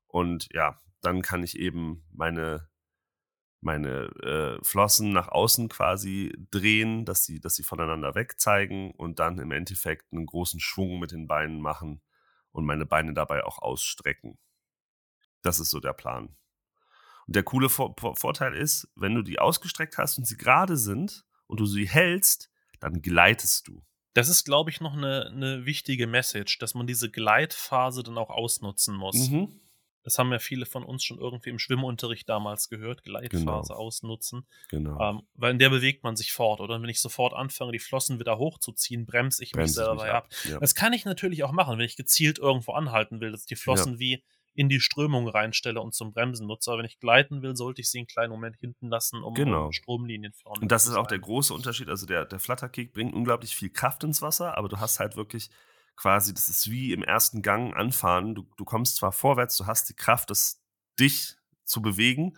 Und 0.07 0.49
ja, 0.53 0.81
dann 1.01 1.23
kann 1.23 1.43
ich 1.43 1.59
eben 1.59 2.05
meine 2.13 2.69
meine 3.61 4.05
äh, 4.23 4.65
Flossen 4.65 5.11
nach 5.11 5.29
außen 5.29 5.69
quasi 5.69 6.33
drehen, 6.51 7.05
dass 7.05 7.25
sie, 7.25 7.41
dass 7.41 7.57
sie 7.57 7.65
voneinander 7.65 8.15
weg 8.15 8.39
zeigen 8.39 8.93
und 8.93 9.19
dann 9.19 9.39
im 9.39 9.51
Endeffekt 9.51 10.13
einen 10.13 10.27
großen 10.27 10.61
Schwung 10.61 10.99
mit 10.99 11.11
den 11.11 11.27
Beinen 11.27 11.61
machen 11.61 12.01
und 12.53 12.65
meine 12.65 12.87
Beine 12.87 13.13
dabei 13.13 13.45
auch 13.45 13.59
ausstrecken. 13.59 14.39
Das 15.43 15.59
ist 15.59 15.71
so 15.71 15.81
der 15.81 15.95
Plan. 15.95 16.37
Und 17.27 17.37
der 17.37 17.43
coole 17.43 17.69
Vor 17.69 17.95
Vorteil 17.97 18.55
ist, 18.55 18.89
wenn 18.95 19.15
du 19.15 19.23
die 19.23 19.39
ausgestreckt 19.39 19.99
hast 19.99 20.17
und 20.17 20.27
sie 20.27 20.37
gerade 20.37 20.77
sind 20.77 21.27
und 21.47 21.59
du 21.59 21.67
sie 21.67 21.89
hältst, 21.89 22.51
dann 22.79 23.03
gleitest 23.03 23.67
du. 23.67 23.85
Das 24.17 24.29
ist, 24.31 24.45
glaube 24.45 24.71
ich, 24.71 24.81
noch 24.81 24.95
eine, 24.95 25.27
eine 25.27 25.67
wichtige 25.67 26.07
Message, 26.07 26.59
dass 26.59 26.75
man 26.75 26.87
diese 26.87 27.11
Gleitphase 27.11 28.03
dann 28.03 28.17
auch 28.17 28.31
ausnutzen 28.31 28.95
muss. 28.97 29.29
Mhm. 29.29 29.61
Das 30.05 30.19
haben 30.19 30.31
ja 30.33 30.39
viele 30.39 30.65
von 30.67 30.85
uns 30.85 31.05
schon 31.05 31.19
irgendwie 31.19 31.51
im 31.51 31.59
Schwimmunterricht 31.59 32.27
damals 32.29 32.69
gehört, 32.71 33.03
Gleitphase 33.03 33.73
Genau. 33.73 33.81
ausnutzen. 33.81 34.47
Genau. 34.69 34.99
Ähm, 35.01 35.23
weil 35.35 35.51
in 35.51 35.59
der 35.59 35.69
bewegt 35.69 36.03
man 36.05 36.17
sich 36.17 36.33
fort, 36.33 36.61
oder? 36.61 36.77
Und 36.77 36.83
wenn 36.83 36.89
ich 36.89 37.01
sofort 37.01 37.35
anfange, 37.35 37.73
die 37.73 37.79
Flossen 37.79 38.19
wieder 38.19 38.39
hochzuziehen, 38.39 39.05
bremse 39.05 39.43
ich 39.43 39.51
mich 39.51 39.65
Bremse 39.65 39.81
ich 39.83 39.87
selber 39.87 39.95
mich 40.05 40.13
ab. 40.13 40.25
ab. 40.25 40.35
Ja. 40.49 40.61
Das 40.61 40.75
kann 40.75 40.93
ich 40.95 41.05
natürlich 41.05 41.43
auch 41.43 41.53
machen, 41.53 41.77
wenn 41.77 41.85
ich 41.85 41.97
gezielt 41.97 42.39
irgendwo 42.39 42.73
anhalten 42.73 43.21
will, 43.21 43.33
dass 43.33 43.43
ich 43.43 43.49
die 43.49 43.57
Flossen 43.57 43.99
wie 43.99 44.23
in 44.57 44.69
die 44.69 44.81
Strömung 44.81 45.29
reinstelle 45.29 45.81
und 45.81 45.95
zum 45.95 46.13
Bremsen 46.13 46.47
nutze. 46.47 46.71
Aber 46.71 46.79
wenn 46.79 46.87
ich 46.87 46.99
gleiten 46.99 47.43
will, 47.43 47.55
sollte 47.57 47.83
ich 47.83 47.91
sie 47.91 47.99
einen 47.99 48.07
kleinen 48.07 48.31
Moment 48.31 48.57
hinten 48.57 48.89
lassen, 48.89 49.23
um, 49.23 49.35
Genau. 49.35 49.71
Stromlinien 49.71 50.33
vorne 50.33 50.63
Und 50.63 50.73
das 50.73 50.87
ist 50.87 50.95
auch 50.95 51.07
der 51.07 51.19
große 51.19 51.53
Unterschied. 51.53 51.89
Also 51.89 52.07
der, 52.07 52.25
der 52.25 52.41
Flutterkick 52.41 52.93
bringt 52.93 53.15
unglaublich 53.15 53.55
viel 53.55 53.71
Kraft 53.71 54.03
ins 54.03 54.23
Wasser, 54.23 54.57
aber 54.57 54.69
du 54.69 54.81
hast 54.81 54.99
halt 54.99 55.17
wirklich 55.17 55.51
quasi, 55.95 56.33
das 56.35 56.49
ist 56.49 56.71
wie 56.71 56.93
im 56.93 57.03
ersten 57.03 57.43
Gang 57.43 57.77
anfahren. 57.77 58.35
Du, 58.35 58.47
du 58.57 58.65
kommst 58.65 58.97
zwar 58.97 59.13
vorwärts, 59.13 59.57
du 59.57 59.67
hast 59.67 59.89
die 59.89 59.95
Kraft, 59.95 60.31
das, 60.31 60.63
dich 60.99 61.37
zu 61.65 61.83
bewegen. 61.83 62.37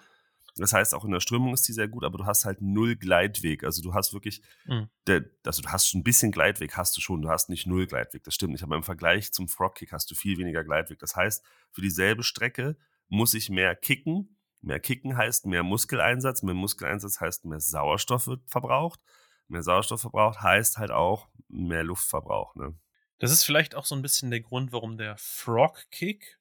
Das 0.59 0.73
heißt, 0.73 0.95
auch 0.95 1.05
in 1.05 1.11
der 1.13 1.21
Strömung 1.21 1.55
ist 1.55 1.67
die 1.69 1.73
sehr 1.73 1.89
gut, 1.89 2.05
aber 2.05 2.19
du 2.19 2.27
hast 2.27 2.45
halt 2.45 2.61
null 2.61 2.97
Gleitweg. 2.97 3.65
Also 3.65 3.83
du 3.83 3.95
hast 3.95 4.13
wirklich, 4.13 4.43
Mhm. 4.67 4.89
der, 5.07 5.25
also 5.47 5.63
du 5.63 5.69
hast 5.69 5.89
schon 5.89 6.01
ein 6.01 6.05
bisschen 6.05 6.33
Gleitweg, 6.33 6.77
hast 6.77 6.97
du 6.97 7.01
schon, 7.01 7.23
du 7.23 7.29
hast 7.29 7.49
nicht 7.49 7.67
null 7.67 7.87
Gleitweg, 7.87 8.25
das 8.25 8.35
stimmt 8.35 8.53
nicht. 8.53 8.63
Aber 8.63 8.77
im 8.77 8.83
Vergleich 8.83 9.33
zum 9.33 9.49
Frogkick 9.49 9.93
hast 9.93 10.11
du 10.11 10.15
viel 10.15 10.37
weniger 10.39 10.65
Gleitweg. 10.65 10.99
Das 10.99 11.17
heißt, 11.17 11.45
für 11.73 11.81
dieselbe 11.81 12.23
Strecke 12.25 12.77
muss 13.09 13.35
ich 13.35 13.49
mehr 13.51 13.75
kicken. 13.77 14.37
Mehr 14.61 14.81
kicken 14.81 15.17
heißt 15.17 15.47
mehr 15.47 15.63
Muskeleinsatz. 15.63 16.43
Mehr 16.43 16.55
Muskeleinsatz 16.55 17.21
heißt 17.21 17.45
mehr 17.45 17.61
Sauerstoff 17.61 18.27
wird 18.27 18.43
verbraucht. 18.47 19.01
Mehr 19.47 19.63
Sauerstoff 19.63 20.01
verbraucht 20.01 20.41
heißt 20.43 20.79
halt 20.79 20.91
auch 20.91 21.29
mehr 21.49 21.85
Luftverbrauch. 21.85 22.55
Ne? 22.57 22.75
Das 23.19 23.31
ist 23.31 23.45
vielleicht 23.45 23.75
auch 23.75 23.85
so 23.87 23.95
ein 23.95 24.03
bisschen 24.03 24.31
der 24.31 24.41
Grund, 24.41 24.73
warum 24.73 24.99
der 24.99 25.17
Frog-Kick 25.19 26.39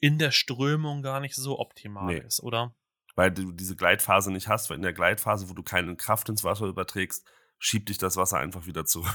in 0.00 0.18
der 0.18 0.30
Strömung 0.32 1.02
gar 1.02 1.20
nicht 1.20 1.34
so 1.36 1.58
optimal 1.58 2.06
Nee. 2.06 2.18
ist, 2.18 2.42
oder? 2.42 2.74
Weil 3.14 3.30
du 3.30 3.52
diese 3.52 3.76
Gleitphase 3.76 4.32
nicht 4.32 4.48
hast, 4.48 4.70
weil 4.70 4.76
in 4.76 4.82
der 4.82 4.92
Gleitphase, 4.92 5.48
wo 5.48 5.54
du 5.54 5.62
keine 5.62 5.94
Kraft 5.96 6.28
ins 6.28 6.42
Wasser 6.44 6.66
überträgst, 6.66 7.24
schiebt 7.58 7.88
dich 7.88 7.98
das 7.98 8.16
Wasser 8.16 8.38
einfach 8.38 8.66
wieder 8.66 8.84
zurück. 8.84 9.14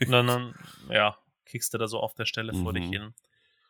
Und 0.00 0.10
dann, 0.10 0.26
dann, 0.26 0.54
ja, 0.88 1.18
kickst 1.46 1.74
du 1.74 1.78
da 1.78 1.88
so 1.88 1.98
auf 1.98 2.14
der 2.14 2.26
Stelle 2.26 2.54
vor 2.54 2.72
dich 2.72 2.86
Mhm. 2.86 2.92
hin. 2.92 3.14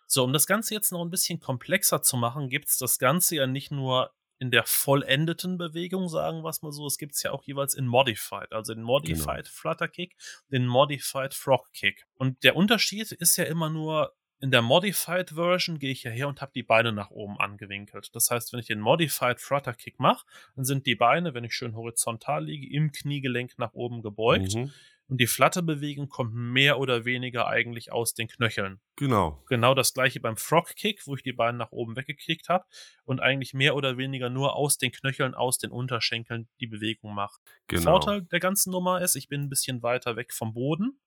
So, 0.07 0.25
um 0.25 0.33
das 0.33 0.47
Ganze 0.47 0.75
jetzt 0.75 0.93
noch 0.93 1.03
ein 1.03 1.11
bisschen 1.11 1.41
komplexer 1.41 2.03
zu 2.03 2.17
machen, 2.17 2.49
gibt 2.49 2.69
es 2.69 2.79
das 2.79 2.99
Ganze 2.99 3.37
ja 3.37 3.47
nicht 3.47 3.71
nur 3.71 4.13
in 4.39 4.51
der 4.51 4.65
vollendeten 4.65 5.57
Bewegung, 5.59 6.09
sagen 6.09 6.43
wir 6.43 6.49
es 6.49 6.63
mal 6.63 6.73
so, 6.73 6.87
es 6.87 6.97
gibt 6.99 7.15
es 7.15 7.23
ja 7.23 7.31
auch 7.31 7.43
jeweils 7.45 7.75
in 7.75 7.87
Modified, 7.87 8.53
also 8.53 8.75
den 8.75 8.83
Modified 8.83 9.47
Flutter 9.49 9.87
Kick, 9.87 10.17
den 10.51 10.67
Modified 10.67 11.35
Frog 11.35 11.71
Kick. 11.73 12.07
Und 12.17 12.43
der 12.43 12.57
Unterschied 12.57 13.13
ist 13.13 13.37
ja 13.37 13.45
immer 13.45 13.71
nur, 13.71 14.13
in 14.41 14.51
der 14.51 14.63
Modified 14.63 15.31
Version 15.31 15.79
gehe 15.79 15.93
ich 15.93 16.03
ja 16.03 16.11
her 16.11 16.27
und 16.29 16.41
habe 16.41 16.53
die 16.55 16.63
Beine 16.63 16.93
nach 16.93 17.11
oben 17.11 17.39
angewinkelt. 17.39 18.15
Das 18.15 18.31
heißt, 18.31 18.53
wenn 18.53 18.61
ich 18.61 18.67
den 18.67 18.81
Modified 18.81 19.39
Flutter 19.39 19.75
Kick 19.75 20.01
mache, 20.01 20.27
dann 20.57 20.65
sind 20.65 20.87
die 20.87 20.95
Beine, 20.95 21.35
wenn 21.35 21.45
ich 21.45 21.55
schön 21.55 21.77
horizontal 21.77 22.45
liege, 22.47 22.75
im 22.75 22.91
Kniegelenk 22.91 23.59
nach 23.59 23.75
oben 23.75 24.03
gebeugt. 24.03 24.55
Mhm. 24.55 24.73
Und 25.09 25.21
die 25.21 25.27
Flatterbewegung 25.27 26.09
kommt 26.09 26.33
mehr 26.35 26.79
oder 26.79 27.05
weniger 27.05 27.49
eigentlich 27.49 27.91
aus 27.91 28.15
den 28.15 28.29
Knöcheln. 28.29 28.81
Genau. 28.95 29.43
Genau 29.49 29.75
das 29.75 29.93
gleiche 29.93 30.21
beim 30.21 30.37
Frog 30.37 30.69
Kick, 30.77 31.05
wo 31.07 31.17
ich 31.17 31.25
die 31.25 31.33
Beine 31.33 31.59
nach 31.59 31.73
oben 31.73 31.97
weggekickt 31.97 32.49
habe 32.49 32.65
und 33.05 33.19
eigentlich 33.19 33.53
mehr 33.53 33.75
oder 33.75 33.99
weniger 33.99 34.31
nur 34.31 34.55
aus 34.55 34.79
den 34.79 34.93
Knöcheln, 34.93 35.35
aus 35.35 35.59
den 35.59 35.73
Unterschenkeln 35.73 36.49
die 36.61 36.69
Bewegung 36.69 37.13
mache. 37.13 37.41
genau. 37.67 37.83
Vorteil 37.83 38.23
der 38.23 38.39
ganzen 38.39 38.71
Nummer 38.71 39.03
ist, 39.03 39.17
ich 39.17 39.29
bin 39.29 39.43
ein 39.43 39.49
bisschen 39.49 39.83
weiter 39.83 40.15
weg 40.15 40.33
vom 40.33 40.55
Boden. 40.55 41.01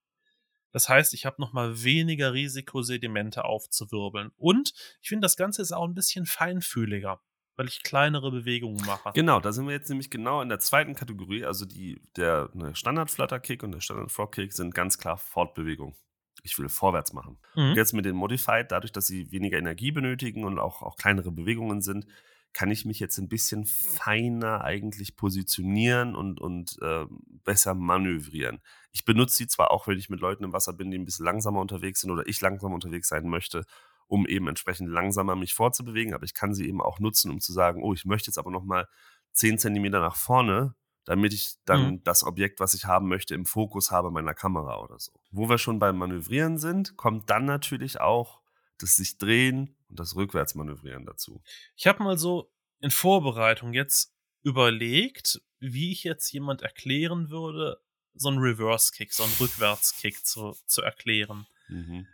Das 0.74 0.90
heißt, 0.90 1.14
ich 1.14 1.26
habe 1.26 1.40
noch 1.40 1.54
mal 1.54 1.84
weniger 1.84 2.34
Risiko, 2.34 2.82
Sedimente 2.82 3.46
aufzuwirbeln. 3.46 4.32
Und 4.36 4.74
ich 5.02 5.08
finde, 5.08 5.26
das 5.26 5.38
Ganze 5.38 5.62
ist 5.62 5.72
auch 5.72 5.88
ein 5.88 5.94
bisschen 5.94 6.26
feinfühliger, 6.26 7.22
weil 7.56 7.68
ich 7.68 7.84
kleinere 7.84 8.32
Bewegungen 8.32 8.84
mache. 8.86 9.12
Genau, 9.14 9.40
da 9.40 9.54
sind 9.54 9.68
wir 9.68 9.74
jetzt 9.74 9.90
nämlich 9.90 10.10
genau 10.10 10.42
in 10.42 10.50
der 10.50 10.60
zweiten 10.60 10.96
Kategorie. 10.96 11.46
Also 11.46 11.66
die, 11.66 12.02
der 12.18 12.50
ne, 12.54 12.76
Standard-Flutter-Kick 12.76 13.62
und 13.62 13.72
der 13.72 13.82
Standard-Frog-Kick 13.82 14.52
sind 14.52 14.74
ganz 14.74 14.98
klar 14.98 15.18
Fortbewegung. 15.18 15.96
Ich 16.42 16.58
will 16.58 16.68
vorwärts 16.68 17.14
machen. 17.14 17.38
Mhm. 17.56 17.70
Und 17.70 17.76
jetzt 17.76 17.94
mit 17.94 18.06
den 18.06 18.16
Modified, 18.16 18.72
dadurch, 18.72 18.92
dass 18.92 19.06
sie 19.06 19.32
weniger 19.32 19.60
Energie 19.60 19.92
benötigen 19.92 20.44
und 20.44 20.58
auch, 20.58 20.82
auch 20.82 20.96
kleinere 20.96 21.32
Bewegungen 21.32 21.82
sind, 21.82 22.08
kann 22.54 22.70
ich 22.72 22.86
mich 22.86 23.00
jetzt 23.00 23.18
ein 23.18 23.28
bisschen 23.28 23.66
feiner 23.66 24.64
eigentlich 24.64 25.16
positionieren 25.16 26.16
und, 26.16 26.40
und 26.40 26.78
äh, 26.82 27.06
besser 27.44 27.74
manövrieren. 27.74 28.62
Ich 28.92 29.06
benutze 29.06 29.38
sie 29.38 29.48
zwar 29.48 29.72
auch, 29.72 29.88
wenn 29.88 29.98
ich 29.98 30.10
mit 30.10 30.20
Leuten 30.20 30.44
im 30.44 30.54
Wasser 30.54 30.74
bin, 30.74 30.92
die 30.92 30.98
ein 30.98 31.06
bisschen 31.06 31.26
langsamer 31.26 31.60
unterwegs 31.62 32.02
sind 32.02 32.12
oder 32.12 32.28
ich 32.28 32.40
langsamer 32.42 32.76
unterwegs 32.76 33.08
sein 33.10 33.28
möchte, 33.28 33.66
um 34.08 34.28
eben 34.28 34.48
entsprechend 34.48 34.90
langsamer 34.90 35.36
mich 35.36 35.54
fortzubewegen, 35.56 36.14
aber 36.14 36.26
ich 36.26 36.36
kann 36.36 36.54
sie 36.54 36.68
eben 36.68 36.82
auch 36.82 37.00
nutzen, 37.00 37.32
um 37.32 37.40
zu 37.40 37.54
sagen, 37.54 37.82
oh, 37.82 37.94
ich 37.94 38.06
möchte 38.06 38.30
jetzt 38.30 38.38
aber 38.38 38.52
noch 38.52 38.64
mal 38.64 38.88
10 39.32 39.58
Zentimeter 39.58 40.00
nach 40.00 40.16
vorne, 40.16 40.76
damit 41.06 41.34
ich 41.34 41.56
dann 41.66 41.94
Mhm. 41.94 42.04
das 42.04 42.24
Objekt, 42.24 42.60
was 42.60 42.76
ich 42.76 42.86
haben 42.86 43.08
möchte, 43.08 43.34
im 43.34 43.46
Fokus 43.46 43.90
habe 43.90 44.12
meiner 44.12 44.36
Kamera 44.36 44.80
oder 44.80 45.00
so. 45.00 45.12
Wo 45.32 45.50
wir 45.50 45.58
schon 45.58 45.80
beim 45.80 45.98
Manövrieren 45.98 46.60
sind, 46.60 46.96
kommt 46.98 47.30
dann 47.32 47.46
natürlich 47.46 48.00
auch 48.00 48.43
das 48.84 48.96
sich 48.96 49.18
drehen 49.18 49.76
und 49.90 50.00
das 50.00 50.16
Rückwärtsmanövrieren 50.16 51.06
dazu. 51.06 51.42
Ich 51.76 51.88
habe 51.88 52.04
mal 52.04 52.18
so 52.18 52.52
in 52.80 52.92
Vorbereitung 52.92 53.74
jetzt 53.74 54.14
überlegt, 54.44 55.42
wie 55.60 55.92
ich 55.92 56.04
jetzt 56.04 56.32
jemand 56.32 56.62
erklären 56.62 57.30
würde, 57.30 57.82
so 58.14 58.30
einen 58.30 58.40
Reverse-Kick, 58.40 59.14
so 59.14 59.24
einen 59.24 59.34
Rückwärts-Kick 59.40 60.26
zu, 60.26 60.56
zu 60.68 60.82
erklären. 60.82 61.48
Mhm. 61.70 62.08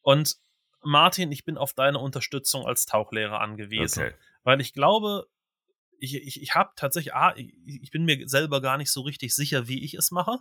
Und 0.00 0.36
Martin, 0.82 1.30
ich 1.32 1.44
bin 1.44 1.58
auf 1.58 1.74
deine 1.74 1.98
Unterstützung 1.98 2.66
als 2.66 2.86
Tauchlehrer 2.86 3.40
angewiesen. 3.40 4.04
Okay. 4.04 4.14
Weil 4.44 4.60
ich 4.60 4.72
glaube, 4.72 5.28
ich, 5.98 6.14
ich, 6.16 6.42
ich 6.42 6.54
habe 6.54 6.72
tatsächlich, 6.76 7.14
ah, 7.14 7.34
ich, 7.36 7.52
ich 7.64 7.90
bin 7.90 8.04
mir 8.04 8.28
selber 8.28 8.60
gar 8.60 8.78
nicht 8.78 8.90
so 8.90 9.02
richtig 9.02 9.34
sicher, 9.34 9.68
wie 9.68 9.84
ich 9.84 9.94
es 9.94 10.10
mache. 10.10 10.38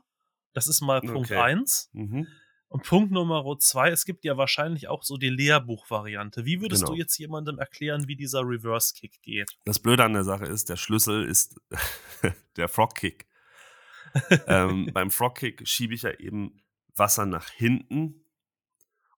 Das 0.53 0.67
ist 0.67 0.81
mal 0.81 1.01
Punkt 1.01 1.31
Okay. 1.31 1.39
eins. 1.39 1.89
Mhm. 1.93 2.27
Und 2.71 2.83
Punkt 2.85 3.11
Nummer 3.11 3.43
zwei, 3.59 3.89
es 3.89 4.05
gibt 4.05 4.23
ja 4.23 4.37
wahrscheinlich 4.37 4.87
auch 4.87 5.03
so 5.03 5.17
die 5.17 5.29
Lehrbuchvariante. 5.29 6.45
Wie 6.45 6.61
würdest 6.61 6.83
Genau. 6.83 6.93
du 6.93 6.97
jetzt 6.97 7.17
jemandem 7.17 7.59
erklären, 7.59 8.07
wie 8.07 8.15
dieser 8.15 8.43
Reverse-Kick 8.47 9.21
geht? 9.21 9.57
Das 9.65 9.77
Blöde 9.79 10.05
an 10.05 10.13
der 10.13 10.23
Sache 10.23 10.45
ist, 10.45 10.69
der 10.69 10.77
Schlüssel 10.77 11.25
ist 11.25 11.59
der 12.55 12.69
Frog-Kick. 12.69 13.27
ähm, 14.47 14.89
beim 14.93 15.11
Frog-Kick 15.11 15.67
schiebe 15.67 15.93
ich 15.93 16.03
ja 16.03 16.11
eben 16.11 16.61
Wasser 16.95 17.25
nach 17.25 17.49
hinten 17.49 18.23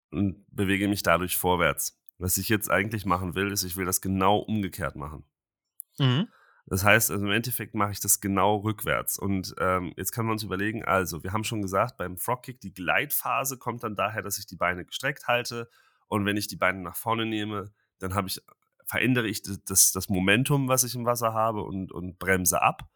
und 0.09 0.43
bewege 0.49 0.87
mich 0.87 1.03
dadurch 1.03 1.37
vorwärts. 1.37 2.01
Was 2.17 2.37
ich 2.37 2.49
jetzt 2.49 2.71
eigentlich 2.71 3.05
machen 3.05 3.35
will, 3.35 3.51
ist, 3.51 3.63
ich 3.63 3.75
will 3.75 3.85
das 3.85 4.01
genau 4.01 4.37
umgekehrt 4.37 4.95
machen. 4.95 5.25
Mhm. 5.99 6.27
Das 6.66 6.84
heißt, 6.84 7.11
also 7.11 7.26
im 7.26 7.32
Endeffekt 7.32 7.76
mache 7.76 7.91
ich 7.91 7.99
das 7.99 8.22
genau 8.22 8.57
rückwärts. 8.57 9.20
Und 9.20 9.53
ähm, 9.59 9.93
jetzt 9.97 10.11
können 10.14 10.30
wir 10.30 10.34
uns 10.34 10.43
überlegen, 10.43 10.84
also 10.86 11.24
wir 11.24 11.34
haben 11.34 11.43
schon 11.43 11.61
gesagt, 11.61 11.97
beim 11.97 12.18
Frogkick, 12.18 12.61
die 12.61 12.74
Gleitphase 12.74 13.57
kommt 13.57 13.84
dann 13.84 13.95
daher, 13.95 14.22
dass 14.22 14.38
ich 14.38 14.45
die 14.45 14.55
Beine 14.55 14.86
gestreckt 14.86 15.28
halte. 15.28 15.70
Und 16.07 16.26
wenn 16.26 16.38
ich 16.38 16.47
die 16.47 16.55
Beine 16.55 16.80
nach 16.82 16.95
vorne 16.95 17.26
nehme, 17.26 17.74
dann 17.99 18.16
habe 18.16 18.28
ich, 18.28 18.41
verändere 18.86 19.28
ich 19.28 19.41
das- 19.41 19.91
das, 19.91 20.09
Momentum, 20.09 20.68
was 20.68 20.84
ich 20.84 20.95
im 20.95 21.05
Wasser 21.05 21.34
habe 21.34 21.64
und, 21.64 21.91
und 21.91 22.18
bremse 22.18 22.61
ab. 22.61 22.89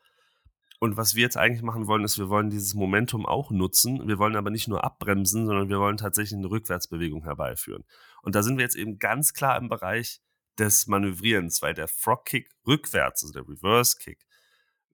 Und 0.79 0.95
was 0.95 1.15
wir 1.15 1.23
jetzt 1.23 1.37
eigentlich 1.37 1.63
machen 1.63 1.87
wollen, 1.87 2.03
ist, 2.03 2.19
wir 2.19 2.29
wollen 2.29 2.51
dieses 2.51 2.75
Momentum 2.75 3.25
auch 3.25 3.49
nutzen. 3.49 4.07
Wir 4.07 4.19
wollen 4.19 4.35
aber 4.35 4.51
nicht 4.51 4.67
nur 4.67 4.83
abbremsen, 4.83 5.47
sondern 5.47 5.69
wir 5.69 5.79
wollen 5.79 5.97
tatsächlich 5.97 6.37
eine 6.37 6.51
Rückwärtsbewegung 6.51 7.23
herbeiführen. 7.23 7.83
Und 8.21 8.35
da 8.35 8.43
sind 8.43 8.57
wir 8.57 8.63
jetzt 8.63 8.75
eben 8.75 8.99
ganz 8.99 9.33
klar 9.33 9.57
im 9.57 9.69
Bereich 9.69 10.21
des 10.57 10.87
Manövrierens, 10.87 11.61
weil 11.61 11.73
der 11.73 11.87
Frog-Kick 11.87 12.49
rückwärts, 12.65 13.23
also 13.23 13.33
der 13.33 13.47
Reverse-Kick, 13.47 14.25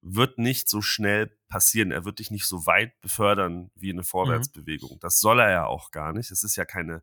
wird 0.02 0.38
nicht 0.38 0.68
so 0.68 0.82
schnell 0.82 1.38
passieren. 1.48 1.92
Er 1.92 2.04
wird 2.04 2.20
dich 2.20 2.30
nicht 2.30 2.46
so 2.46 2.66
weit 2.66 3.00
befördern 3.00 3.72
wie 3.76 3.92
eine 3.92 4.04
Vorwärtsbewegung. 4.04 5.00
Das 5.00 5.20
soll 5.20 5.40
er 5.40 5.52
ja 5.52 5.66
auch 5.66 5.92
gar 5.92 6.12
nicht. 6.12 6.30
Es 6.30 6.44
ist 6.44 6.58
ja 6.58 6.66
keine, 6.66 7.02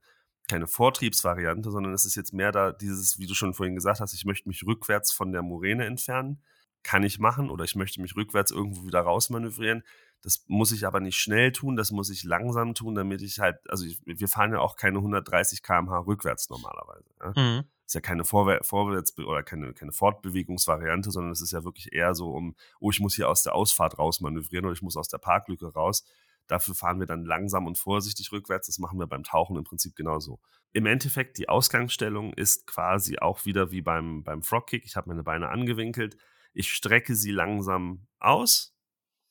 keine 0.49 0.67
Vortriebsvariante, 0.67 1.71
sondern 1.71 1.95
es 1.95 2.05
ist 2.05 2.15
jetzt 2.15 2.35
mehr 2.35 2.53
da 2.53 2.73
dieses, 2.73 3.19
wie 3.19 3.27
du 3.27 3.35
schon 3.35 3.55
vorhin 3.55 3.75
gesagt 3.75 4.01
hast, 4.01 4.13
ich 4.13 4.27
möchte 4.27 4.49
mich 4.49 4.67
rückwärts 4.67 5.13
von 5.13 5.33
der 5.33 5.43
Moräne 5.43 5.87
entfernen. 5.87 6.43
Kann 6.83 7.03
ich 7.03 7.19
machen 7.19 7.51
oder 7.51 7.65
ich 7.65 7.75
möchte 7.75 8.03
mich 8.03 8.17
rückwärts 8.17 8.51
irgendwo 8.51 8.87
wieder 8.87 9.01
rausmanövrieren. 9.01 9.83
Das 10.23 10.45
muss 10.49 10.73
ich 10.73 10.87
aber 10.87 11.01
nicht 11.01 11.17
schnell 11.17 11.53
tun, 11.53 11.77
das 11.77 11.93
muss 11.93 12.11
ich 12.11 12.25
langsam 12.25 12.75
tun, 12.75 12.95
damit 12.95 13.23
ich 13.23 13.39
halt, 13.39 13.59
also 13.71 13.87
ich, 13.87 14.01
wir 14.05 14.29
fahren 14.29 14.53
ja 14.53 14.59
auch 14.59 14.77
keine 14.77 14.99
130 14.99 15.63
km/h 15.63 16.01
rückwärts 16.01 16.51
normalerweise. 16.51 17.09
Ja? 17.21 17.33
Mhm. 17.37 17.65
Ist 17.91 17.95
ja 17.95 18.01
keine 18.01 18.25
Vorwär 18.25 18.63
Vorwärts- 18.63 19.19
oder 19.19 19.43
keine, 19.43 19.75
keine 19.75 19.91
Fortbewegungsvariante, 19.91 21.11
sondern 21.11 21.33
es 21.33 21.41
ist 21.41 21.51
ja 21.51 21.65
wirklich 21.65 21.93
eher 21.93 22.15
so 22.15 22.31
um, 22.31 22.55
oh, 22.79 22.93
ich 22.93 23.01
muss 23.01 23.17
hier 23.17 23.29
aus 23.29 23.43
der 23.43 23.53
Ausfahrt 23.53 23.99
raus 23.99 24.21
manövrieren 24.21 24.65
oder 24.65 24.75
ich 24.75 24.83
muss 24.83 24.97
aus 24.97 25.09
der 25.09 25.19
Parklücke 25.19 25.73
raus. 25.73 26.05
Dafür 26.47 26.77
fahren 26.77 27.01
wir 27.01 27.07
dann 27.07 27.25
langsam 27.25 27.67
und 27.67 27.79
vorsichtig 27.79 28.31
rückwärts. 28.31 28.69
Das 28.69 28.79
machen 28.79 29.01
wir 29.01 29.09
beim 29.09 29.25
Tauchen 29.25 29.57
im 29.57 29.65
Prinzip 29.65 29.97
genauso. 29.97 30.39
Im 30.73 30.87
Endeffekt, 30.87 31.37
die 31.39 31.49
Ausgangsstellung 31.49 32.33
ist 32.33 32.65
quasi 32.69 33.19
auch 33.19 33.45
wieder 33.45 33.73
wie 33.73 33.83
beim, 33.83 34.23
beim 34.23 34.45
Frogkick. 34.45 34.85
Ich 34.85 34.95
habe 34.95 35.09
meine 35.09 35.25
Beine 35.25 35.49
angewinkelt. 35.49 36.17
Ich 36.53 36.73
strecke 36.73 37.17
sie 37.17 37.33
langsam 37.33 38.07
aus, 38.21 38.77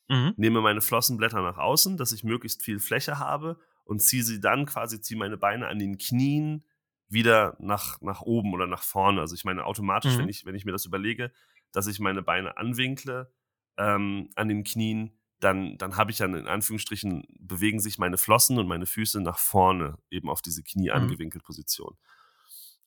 Mhm. 0.09 0.33
nehme 0.35 0.59
meine 0.59 0.81
Flossenblätter 0.81 1.41
nach 1.41 1.57
außen, 1.57 1.95
dass 1.95 2.11
ich 2.11 2.25
möglichst 2.25 2.61
viel 2.61 2.79
Fläche 2.79 3.19
habe 3.19 3.57
und 3.85 4.01
ziehe 4.01 4.23
sie 4.23 4.41
dann 4.41 4.65
quasi, 4.65 4.99
ziehe 4.99 5.17
meine 5.17 5.37
Beine 5.37 5.67
an 5.67 5.79
den 5.79 5.97
Knien 5.97 6.65
wieder 7.09 7.55
nach, 7.59 7.99
nach 8.01 8.21
oben 8.21 8.53
oder 8.53 8.67
nach 8.67 8.83
vorne. 8.83 9.21
Also 9.21 9.35
ich 9.35 9.43
meine, 9.45 9.65
automatisch, 9.65 10.13
Mhm. 10.13 10.19
wenn, 10.19 10.29
ich, 10.29 10.45
wenn 10.45 10.55
ich 10.55 10.65
mir 10.65 10.71
das 10.71 10.85
überlege, 10.85 11.31
dass 11.71 11.87
ich 11.87 11.99
meine 11.99 12.21
Beine 12.21 12.57
anwinkle 12.57 13.31
ähm, 13.77 14.29
an 14.35 14.47
den 14.47 14.63
Knien, 14.63 15.19
dann, 15.39 15.77
dann 15.77 15.95
habe 15.95 16.11
ich 16.11 16.17
dann 16.17 16.33
in 16.35 16.47
Anführungsstrichen, 16.47 17.23
bewegen 17.39 17.79
sich 17.79 17.97
meine 17.97 18.17
Flossen 18.17 18.57
und 18.59 18.67
meine 18.67 18.85
Füße 18.85 19.21
nach 19.21 19.39
vorne, 19.39 19.97
eben 20.09 20.29
auf 20.29 20.41
diese 20.41 20.63
Knie 20.63 20.91
Mhm. 20.91 20.91
angewinkelt 20.91 21.43
Position. 21.43 21.97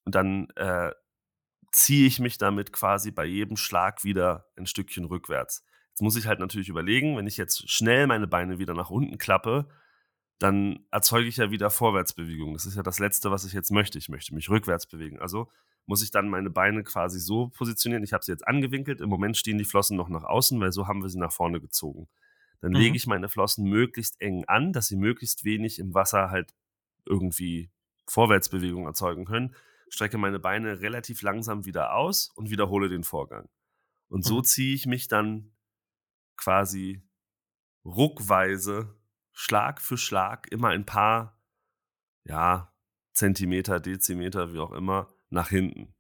Und 0.05 0.14
dann 0.14 0.49
äh, 0.57 0.93
ziehe 1.73 2.07
ich 2.07 2.20
mich 2.20 2.39
damit 2.39 2.73
quasi 2.73 3.11
bei 3.11 3.25
jedem 3.25 3.57
Schlag 3.57 4.05
wieder 4.05 4.47
ein 4.57 4.66
Stückchen 4.66 5.05
rückwärts. 5.05 5.64
Jetzt 5.91 6.03
muss 6.03 6.16
ich 6.16 6.27
halt 6.27 6.41
natürlich 6.41 6.68
überlegen, 6.68 7.16
wenn 7.16 7.27
ich 7.27 7.37
jetzt 7.37 7.70
schnell 7.70 8.07
meine 8.07 8.27
Beine 8.27 8.59
wieder 8.59 8.75
nach 8.75 8.91
unten 8.91 9.18
klappe, 9.18 9.68
dann 10.43 10.86
erzeuge 10.90 11.28
ich 11.28 11.36
ja 11.36 11.51
wieder 11.51 11.70
Vorwärtsbewegung. 11.70 12.53
Das 12.55 12.66
ist 12.66 12.76
ja 12.76 12.82
das 12.82 12.99
Letzte, 12.99 13.30
was 13.30 13.45
ich 13.45 13.53
jetzt 13.53 13.70
möchte. 13.70 13.99
Ich 13.99 14.09
möchte 14.09 14.34
mich 14.34 14.51
rückwärts 14.51 14.86
bewegen. 14.86 15.20
Also 15.20 15.49
muss 15.86 16.03
ich 16.03 16.11
dann 16.11 16.28
meine 16.28 16.51
Beine 16.51 16.82
quasi 16.84 17.20
so 17.20 17.49
positionieren. 17.49 18.05
Ich 18.05 18.12
habe 18.12 18.24
sie 18.24 18.32
jetzt 18.32 18.47
angewinkelt. 18.47 19.01
Im 19.01 19.09
Moment 19.09 19.36
stehen 19.36 19.59
die 19.59 19.64
Flossen 19.64 19.97
noch 19.97 20.09
nach 20.09 20.24
außen, 20.24 20.59
weil 20.61 20.72
so 20.72 20.86
haben 20.88 21.03
wir 21.03 21.09
sie 21.09 21.18
nach 21.18 21.32
vorne 21.32 21.61
gezogen. 21.61 22.09
Dann 22.61 22.72
Mhm. 22.72 22.78
lege 22.78 22.97
ich 22.97 23.07
meine 23.07 23.28
Flossen 23.28 23.68
möglichst 23.68 24.20
eng 24.20 24.45
an, 24.47 24.72
dass 24.72 24.86
sie 24.86 24.97
möglichst 24.97 25.45
wenig 25.45 25.78
im 25.78 25.95
Wasser 25.95 26.30
halt 26.30 26.55
irgendwie 27.07 27.70
Vorwärtsbewegung 28.09 28.86
erzeugen 28.86 29.24
können. 29.24 29.55
Strecke 29.90 30.18
meine 30.18 30.38
Beine 30.38 30.80
relativ 30.80 31.22
langsam 31.22 31.64
wieder 31.66 31.95
aus 31.95 32.30
und 32.34 32.51
wiederhole 32.51 32.88
den 32.88 33.05
Vorgang. 33.05 33.49
Und 34.09 34.24
so 34.24 34.38
Mhm. 34.38 34.45
ziehe 34.45 34.74
ich 34.74 34.86
mich 34.86 35.09
dann 35.09 35.53
quasi 36.36 37.03
ruckweise, 37.84 38.95
Schlag 39.33 39.80
für 39.80 39.97
Schlag, 39.97 40.51
immer 40.51 40.68
ein 40.68 40.87
paar, 40.87 41.39
ja, 42.24 42.72
Zentimeter, 43.12 43.80
Dezimeter, 43.80 44.53
wie 44.53 44.59
auch 44.59 44.72
immer, 44.72 45.09
nach 45.30 45.49
hinten. 45.49 45.95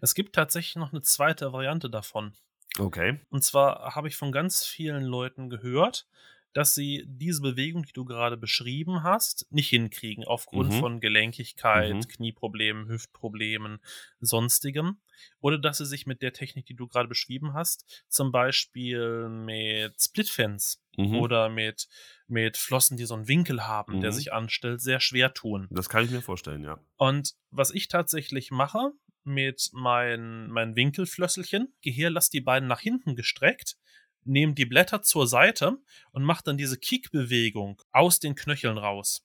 Es 0.00 0.14
gibt 0.14 0.34
tatsächlich 0.34 0.76
noch 0.76 0.92
eine 0.92 1.02
zweite 1.02 1.52
Variante 1.52 1.90
davon. 1.90 2.34
Okay. 2.78 3.20
Und 3.30 3.44
zwar 3.44 3.94
habe 3.94 4.08
ich 4.08 4.16
von 4.16 4.32
ganz 4.32 4.64
vielen 4.64 5.04
Leuten 5.04 5.48
gehört, 5.48 6.06
dass 6.54 6.74
sie 6.74 7.04
diese 7.06 7.42
Bewegung, 7.42 7.84
die 7.84 7.92
du 7.92 8.04
gerade 8.06 8.38
beschrieben 8.38 9.02
hast, 9.02 9.46
nicht 9.50 9.68
hinkriegen 9.68 10.24
aufgrund 10.24 10.72
Mhm. 10.72 10.78
von 10.78 11.00
Gelenkigkeit, 11.00 11.92
Mhm. 11.92 12.08
Knieproblemen, 12.08 12.88
Hüftproblemen, 12.88 13.80
sonstigem. 14.20 15.00
Oder 15.40 15.58
dass 15.58 15.78
sie 15.78 15.86
sich 15.86 16.06
mit 16.06 16.22
der 16.22 16.32
Technik, 16.32 16.66
die 16.66 16.74
du 16.74 16.88
gerade 16.88 17.08
beschrieben 17.08 17.52
hast, 17.54 18.04
zum 18.08 18.32
Beispiel 18.32 19.28
mit 19.28 20.00
Splitfans 20.00 20.80
Mhm. 20.96 21.16
oder 21.16 21.48
mit, 21.48 21.88
mit 22.26 22.56
Flossen, 22.56 22.96
die 22.96 23.04
so 23.04 23.14
einen 23.14 23.28
Winkel 23.28 23.66
haben, 23.66 24.00
der 24.00 24.10
Mhm. 24.10 24.14
sich 24.14 24.32
anstellt, 24.32 24.80
sehr 24.80 25.00
schwer 25.00 25.34
tun. 25.34 25.68
Das 25.70 25.88
kann 25.88 26.04
ich 26.04 26.10
mir 26.10 26.22
vorstellen, 26.22 26.62
ja. 26.64 26.78
Und 26.96 27.34
was 27.50 27.70
ich 27.72 27.88
tatsächlich 27.88 28.50
mache 28.50 28.92
mit 29.24 29.70
meinen 29.72 30.50
mein 30.50 30.76
Winkelflösselchen, 30.76 31.74
gehe 31.80 31.92
her, 31.92 32.10
lass 32.10 32.28
die 32.30 32.40
Beine 32.42 32.66
nach 32.66 32.80
hinten 32.80 33.16
gestreckt, 33.16 33.76
nehme 34.24 34.54
die 34.54 34.64
Blätter 34.66 35.02
zur 35.02 35.26
Seite 35.26 35.78
und 36.12 36.24
mache 36.24 36.42
dann 36.44 36.56
diese 36.56 36.78
Kickbewegung 36.78 37.80
aus 37.92 38.18
den 38.20 38.34
Knöcheln 38.34 38.78
raus. 38.78 39.24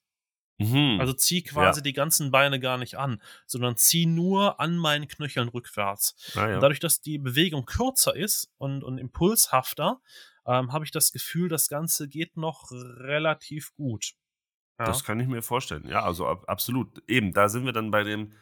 Mhm. 0.58 0.98
Also 1.00 1.14
zieh 1.14 1.42
quasi 1.42 1.80
Ja. 1.80 1.84
die 1.84 1.94
ganzen 1.94 2.32
Beine 2.32 2.60
gar 2.60 2.78
nicht 2.78 2.96
an, 2.98 3.22
sondern 3.46 3.78
zieh 3.78 4.06
nur 4.06 4.60
an 4.60 4.78
meinen 4.78 5.08
Knöcheln 5.08 5.48
rückwärts. 5.48 6.16
ah, 6.36 6.50
ja. 6.50 6.60
dadurch, 6.60 6.80
dass 6.82 7.00
die 7.00 7.18
Bewegung 7.18 7.66
kürzer 7.66 8.16
ist 8.16 8.52
und, 8.58 8.84
und 8.84 8.98
impulshafter, 8.98 10.02
ähm, 10.46 10.74
habe 10.74 10.84
ich 10.84 10.92
das 10.92 11.12
Gefühl, 11.14 11.48
das 11.48 11.70
Ganze 11.70 12.08
geht 12.10 12.36
noch 12.36 12.72
relativ 12.72 13.74
gut. 13.76 14.14
Ja. 14.80 14.86
Das 14.86 15.04
kann 15.04 15.20
ich 15.20 15.28
mir 15.28 15.42
vorstellen. 15.42 15.88
Ja, 15.88 16.04
also 16.04 16.28
ab, 16.28 16.44
absolut. 16.48 17.02
Eben, 17.08 17.34
da 17.34 17.48
sind 17.50 17.66
wir 17.66 17.72
dann 17.74 17.92
bei 17.92 18.04
dem, 18.04 18.34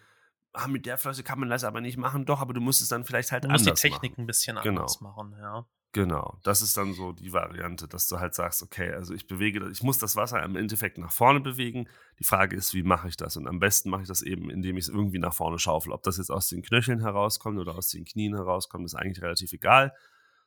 ah, 0.53 0.68
mit 0.68 0.86
der 0.88 0.97
Flosse 0.97 1.24
kann 1.24 1.39
man 1.39 1.49
das 1.49 1.64
aber 1.64 1.82
nicht 1.82 1.97
machen. 1.97 2.26
Doch, 2.26 2.41
aber 2.41 2.53
du 2.53 2.62
musst 2.62 2.82
es 2.82 2.89
dann 2.89 3.05
vielleicht 3.05 3.32
halt 3.32 3.43
Man 3.43 3.51
muss 3.53 3.64
die 3.64 3.70
anders 3.70 3.82
Technik 3.82 4.12
machen. 4.14 4.22
ein 4.24 4.28
bisschen 4.28 4.58
Genau. 4.64 4.82
anders 4.82 5.01
machen, 5.01 5.36
ja. 5.39 5.68
Genau, 5.94 6.38
das 6.44 6.62
ist 6.62 6.76
dann 6.78 6.94
so 6.94 7.12
die 7.14 7.34
Variante, 7.34 7.88
dass 7.88 8.08
du 8.08 8.20
halt 8.20 8.36
sagst, 8.36 8.62
okay, 8.62 8.92
also 8.92 9.14
ich 9.14 9.26
bewege, 9.26 9.60
das- 9.60 9.72
ich 9.72 9.84
muss 9.84 9.98
das 9.98 10.16
Wasser 10.16 10.44
im 10.44 10.56
Endeffekt 10.56 10.98
nach 10.98 11.12
vorne 11.12 11.40
bewegen. 11.40 11.88
Die 12.20 12.24
Frage 12.24 12.56
ist, 12.56 12.74
wie 12.74 12.84
mache 12.84 13.08
ich 13.08 13.18
das? 13.18 13.36
Und 13.38 13.48
am 13.48 13.60
besten 13.60 13.90
mache 13.90 14.02
ich 14.04 14.08
das 14.08 14.22
eben, 14.22 14.50
indem 14.50 14.78
ich 14.78 14.84
es 14.86 14.90
irgendwie 14.90 15.18
nach 15.20 15.34
vorne 15.34 15.58
schaufel. 15.60 15.92
Ob 15.94 16.04
das 16.04 16.18
jetzt 16.18 16.30
aus 16.30 16.50
den 16.50 16.62
Knöcheln 16.62 17.00
herauskommt 17.00 17.58
oder 17.58 17.74
aus 17.76 17.90
den 17.90 18.06
Knien 18.06 18.36
herauskommt, 18.36 18.86
ist 18.86 18.96
eigentlich 18.96 19.24
relativ 19.24 19.54
egal, 19.54 19.94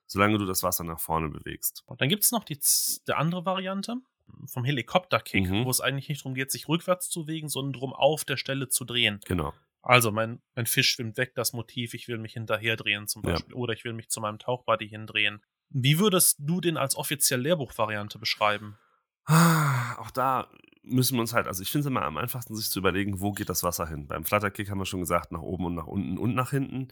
solange 0.06 0.38
du 0.38 0.44
das 0.44 0.62
Wasser 0.62 0.84
nach 0.84 1.00
vorne 1.00 1.30
bewegst. 1.30 1.82
Und 1.86 2.00
dann 2.00 2.08
gibt 2.08 2.22
es 2.22 2.32
noch 2.32 2.44
die, 2.44 2.58
die 3.08 3.12
andere 3.12 3.44
Variante 3.44 3.96
vom 4.46 4.64
Helikopterkick, 4.64 5.48
Mhm. 5.50 5.64
wo 5.64 5.70
es 5.70 5.80
eigentlich 5.80 6.08
nicht 6.08 6.20
darum 6.20 6.34
geht, 6.34 6.52
sich 6.52 6.68
rückwärts 6.68 7.08
zu 7.08 7.24
bewegen, 7.24 7.48
sondern 7.48 7.72
darum, 7.72 7.92
auf 7.92 8.24
der 8.24 8.36
Stelle 8.36 8.68
zu 8.68 8.84
drehen. 8.84 9.20
Genau. 9.26 9.52
Also 9.82 10.10
mein, 10.12 10.42
mein 10.54 10.66
Fisch 10.66 10.90
schwimmt 10.90 11.16
weg, 11.16 11.34
das 11.34 11.52
Motiv, 11.52 11.94
ich 11.94 12.06
will 12.08 12.18
mich 12.18 12.34
hinterher 12.34 12.76
drehen 12.76 13.06
zum 13.08 13.22
Ja. 13.24 13.32
Beispiel. 13.32 13.54
Oder 13.54 13.72
ich 13.72 13.84
will 13.84 13.92
mich 13.94 14.10
zu 14.10 14.20
meinem 14.20 14.38
Tauchbuddy 14.38 14.88
hindrehen. 14.88 15.42
Wie 15.70 15.98
würdest 15.98 16.36
du 16.40 16.60
den 16.60 16.76
als 16.76 16.96
offiziell 16.96 17.40
Lehrbuchvariante 17.40 18.18
beschreiben? 18.18 18.78
Ah, 19.26 19.96
Auch 19.98 20.10
da 20.10 20.50
müssen 20.82 21.14
wir 21.16 21.20
uns 21.20 21.34
halt, 21.34 21.46
also 21.46 21.62
ich 21.62 21.70
finde 21.70 21.80
es 21.80 21.86
immer 21.86 22.02
am 22.02 22.16
einfachsten, 22.16 22.56
sich 22.56 22.70
zu 22.70 22.78
überlegen, 22.78 23.20
wo 23.20 23.32
geht 23.32 23.48
das 23.48 23.62
Wasser 23.62 23.86
hin. 23.86 24.06
Beim 24.08 24.24
Flutterkick 24.24 24.70
haben 24.70 24.78
wir 24.78 24.86
schon 24.86 25.00
gesagt, 25.00 25.30
nach 25.30 25.42
oben 25.42 25.66
und 25.66 25.74
nach 25.74 25.86
unten 25.86 26.18
und 26.18 26.34
nach 26.34 26.50
hinten. 26.50 26.88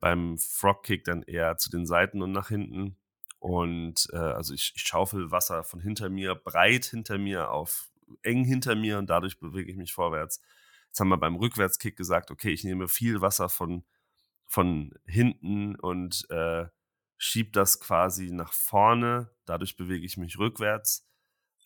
Beim 0.00 0.38
Frogkick 0.38 1.04
dann 1.04 1.22
eher 1.22 1.56
zu 1.58 1.70
den 1.70 1.86
Seiten 1.86 2.22
und 2.22 2.32
nach 2.32 2.48
hinten. 2.48 2.96
Und 3.38 4.08
äh, 4.12 4.16
also 4.16 4.54
ich, 4.54 4.72
ich 4.76 4.82
schaufel 4.82 5.30
Wasser 5.30 5.64
von 5.64 5.80
hinter 5.80 6.08
mir, 6.08 6.34
breit 6.34 6.84
hinter 6.86 7.18
mir 7.18 7.50
auf 7.50 7.90
eng 8.22 8.44
hinter 8.44 8.74
mir 8.74 8.98
und 8.98 9.10
dadurch 9.10 9.38
bewege 9.38 9.70
ich 9.70 9.76
mich 9.76 9.92
vorwärts. 9.92 10.40
Jetzt 10.92 11.00
haben 11.00 11.08
wir 11.08 11.16
beim 11.16 11.36
Rückwärtskick 11.36 11.96
gesagt, 11.96 12.30
okay, 12.30 12.50
ich 12.50 12.64
nehme 12.64 12.86
viel 12.86 13.22
Wasser 13.22 13.48
von, 13.48 13.82
von 14.44 14.92
hinten 15.06 15.74
und 15.74 16.26
äh, 16.28 16.66
schieb 17.16 17.54
das 17.54 17.80
quasi 17.80 18.30
nach 18.30 18.52
vorne. 18.52 19.30
Dadurch 19.46 19.78
bewege 19.78 20.04
ich 20.04 20.18
mich 20.18 20.38
rückwärts. 20.38 21.08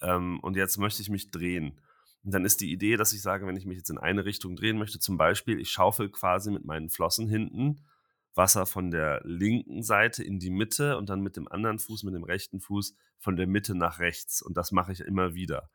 Ähm, 0.01 0.39
und 0.45 0.55
jetzt 0.55 0.77
möchte 0.77 1.03
ich 1.03 1.11
mich 1.11 1.33
drehen. 1.33 1.81
Und 2.23 2.35
dann 2.35 2.45
ist 2.45 2.61
die 2.61 2.71
Idee, 2.71 2.97
dass 2.97 3.13
ich 3.13 3.21
sage, 3.21 3.49
wenn 3.49 3.57
ich 3.57 3.67
mich 3.67 3.79
jetzt 3.79 3.91
in 3.91 3.99
eine 3.99 4.25
Richtung 4.25 4.55
drehen 4.55 4.79
möchte, 4.79 5.01
zum 5.01 5.17
Beispiel, 5.17 5.59
ich 5.59 5.73
schaufel 5.73 6.09
quasi 6.09 6.53
mit 6.53 6.65
meinen 6.65 6.89
Flossen 6.89 7.29
hinten 7.29 7.85
Wasser 8.37 8.65
von 8.65 8.93
der 8.93 9.23
linken 9.25 9.83
Seite 9.83 10.23
in 10.23 10.39
die 10.39 10.51
Mitte 10.51 10.99
und 10.99 11.09
dann 11.09 11.21
mit 11.21 11.37
dem 11.37 11.49
anderen 11.49 11.81
Fuß, 11.81 12.05
mit 12.05 12.15
dem 12.15 12.23
rechten 12.23 12.61
Fuß 12.61 12.95
von 13.19 13.35
der 13.35 13.49
Mitte 13.49 13.75
nach 13.75 13.99
rechts. 13.99 14.41
Und 14.41 14.57
das 14.57 14.71
mache 14.71 14.93
ich 14.93 15.01
immer 15.01 15.35
wieder. 15.35 15.69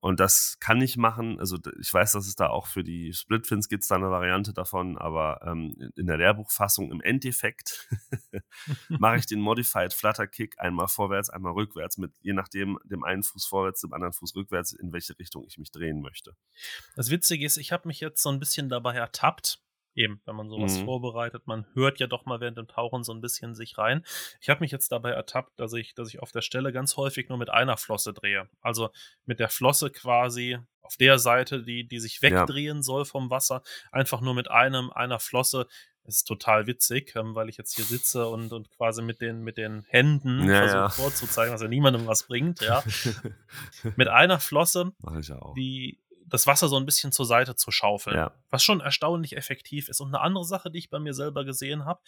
Und 0.00 0.20
das 0.20 0.58
kann 0.60 0.80
ich 0.82 0.96
machen. 0.96 1.40
Also 1.40 1.58
ich 1.80 1.92
weiß, 1.92 2.12
dass 2.12 2.26
es 2.26 2.36
da 2.36 2.48
auch 2.48 2.66
für 2.66 2.84
die 2.84 3.12
Splitfins 3.12 3.68
gibt 3.68 3.82
es 3.82 3.88
da 3.88 3.96
eine 3.96 4.10
Variante 4.10 4.52
davon, 4.52 4.98
aber 4.98 5.40
ähm, 5.44 5.74
in- 5.78 5.90
in 5.96 6.06
der 6.06 6.18
Lehrbuchfassung 6.18 6.90
im 6.92 7.00
Endeffekt 7.00 7.88
mache 8.88 9.16
ich 9.16 9.26
den 9.26 9.40
Modified 9.40 9.92
Flutter 9.94 10.26
Kick 10.26 10.54
einmal 10.58 10.88
vorwärts, 10.88 11.30
einmal 11.30 11.52
rückwärts, 11.54 11.96
mit 11.98 12.12
je 12.20 12.34
nachdem 12.34 12.78
dem 12.84 13.04
einen 13.04 13.22
Fuß 13.22 13.46
vorwärts, 13.46 13.80
dem 13.80 13.92
anderen 13.92 14.12
Fuß 14.12 14.34
rückwärts, 14.36 14.72
in 14.72 14.92
welche 14.92 15.18
Richtung 15.18 15.44
ich 15.46 15.58
mich 15.58 15.70
drehen 15.70 16.00
möchte. 16.02 16.36
Das 16.94 17.10
Witzige 17.10 17.44
ist, 17.46 17.56
ich 17.56 17.72
habe 17.72 17.88
mich 17.88 18.00
jetzt 18.00 18.22
so 18.22 18.28
ein 18.30 18.38
bisschen 18.38 18.68
dabei 18.68 18.94
ertappt. 18.94 19.60
Eben, 19.96 20.20
wenn 20.26 20.36
man 20.36 20.48
sowas 20.50 20.78
Mhm. 20.78 20.84
vorbereitet, 20.84 21.46
man 21.46 21.66
hört 21.72 21.98
ja 21.98 22.06
doch 22.06 22.26
mal 22.26 22.38
während 22.38 22.58
dem 22.58 22.68
Tauchen 22.68 23.02
so 23.02 23.12
ein 23.12 23.20
bisschen 23.22 23.54
sich 23.54 23.78
rein. 23.78 24.04
Ich 24.40 24.50
habe 24.50 24.60
mich 24.60 24.70
jetzt 24.70 24.92
dabei 24.92 25.10
ertappt, 25.10 25.58
dass 25.58 25.72
ich, 25.72 25.94
dass 25.94 26.08
ich 26.10 26.20
auf 26.20 26.30
der 26.32 26.42
Stelle 26.42 26.70
ganz 26.70 26.96
häufig 26.98 27.28
nur 27.30 27.38
mit 27.38 27.48
einer 27.50 27.78
Flosse 27.78 28.12
drehe. 28.12 28.48
Also 28.60 28.90
mit 29.24 29.40
der 29.40 29.48
Flosse 29.48 29.90
quasi 29.90 30.58
auf 30.82 30.96
der 30.98 31.18
Seite, 31.18 31.62
die, 31.62 31.88
die 31.88 31.98
sich 31.98 32.20
Ja. 32.20 32.28
wegdrehen 32.42 32.82
soll 32.82 33.06
vom 33.06 33.30
Wasser, 33.30 33.62
einfach 33.90 34.20
nur 34.20 34.34
mit 34.34 34.50
einem, 34.50 34.90
einer 34.92 35.18
Flosse. 35.18 35.66
Das 36.04 36.16
ist 36.18 36.24
total 36.28 36.68
witzig, 36.68 37.14
ähm, 37.16 37.34
weil 37.34 37.48
ich 37.48 37.56
jetzt 37.56 37.74
hier 37.74 37.84
sitze 37.84 38.28
und, 38.28 38.52
und 38.52 38.70
quasi 38.70 39.02
mit 39.02 39.20
den, 39.20 39.42
mit 39.42 39.56
den 39.56 39.82
Händen 39.88 40.46
Ja, 40.48 40.58
versuche 40.58 40.78
ja. 40.78 40.88
vorzuzeigen, 40.90 41.52
was 41.54 41.62
ja 41.62 41.66
niemandem 41.68 42.06
was 42.06 42.24
bringt, 42.28 42.60
ja. 42.60 42.84
Mit 43.96 44.08
einer 44.08 44.38
Flosse 44.40 44.92
ja 45.22 45.40
die, 45.56 45.98
das 46.28 46.46
Wasser 46.46 46.68
so 46.68 46.76
ein 46.76 46.84
bisschen 46.84 47.12
zur 47.12 47.24
Seite 47.26 47.54
zu 47.54 47.70
schaufeln. 47.70 48.16
Ja. 48.16 48.32
Was 48.50 48.62
schon 48.64 48.80
erstaunlich 48.80 49.36
effektiv 49.36 49.88
ist. 49.88 50.00
Und 50.00 50.08
eine 50.08 50.20
andere 50.20 50.44
Sache, 50.44 50.70
die 50.70 50.78
ich 50.78 50.90
bei 50.90 50.98
mir 50.98 51.14
selber 51.14 51.44
gesehen 51.44 51.84
habe, 51.84 52.00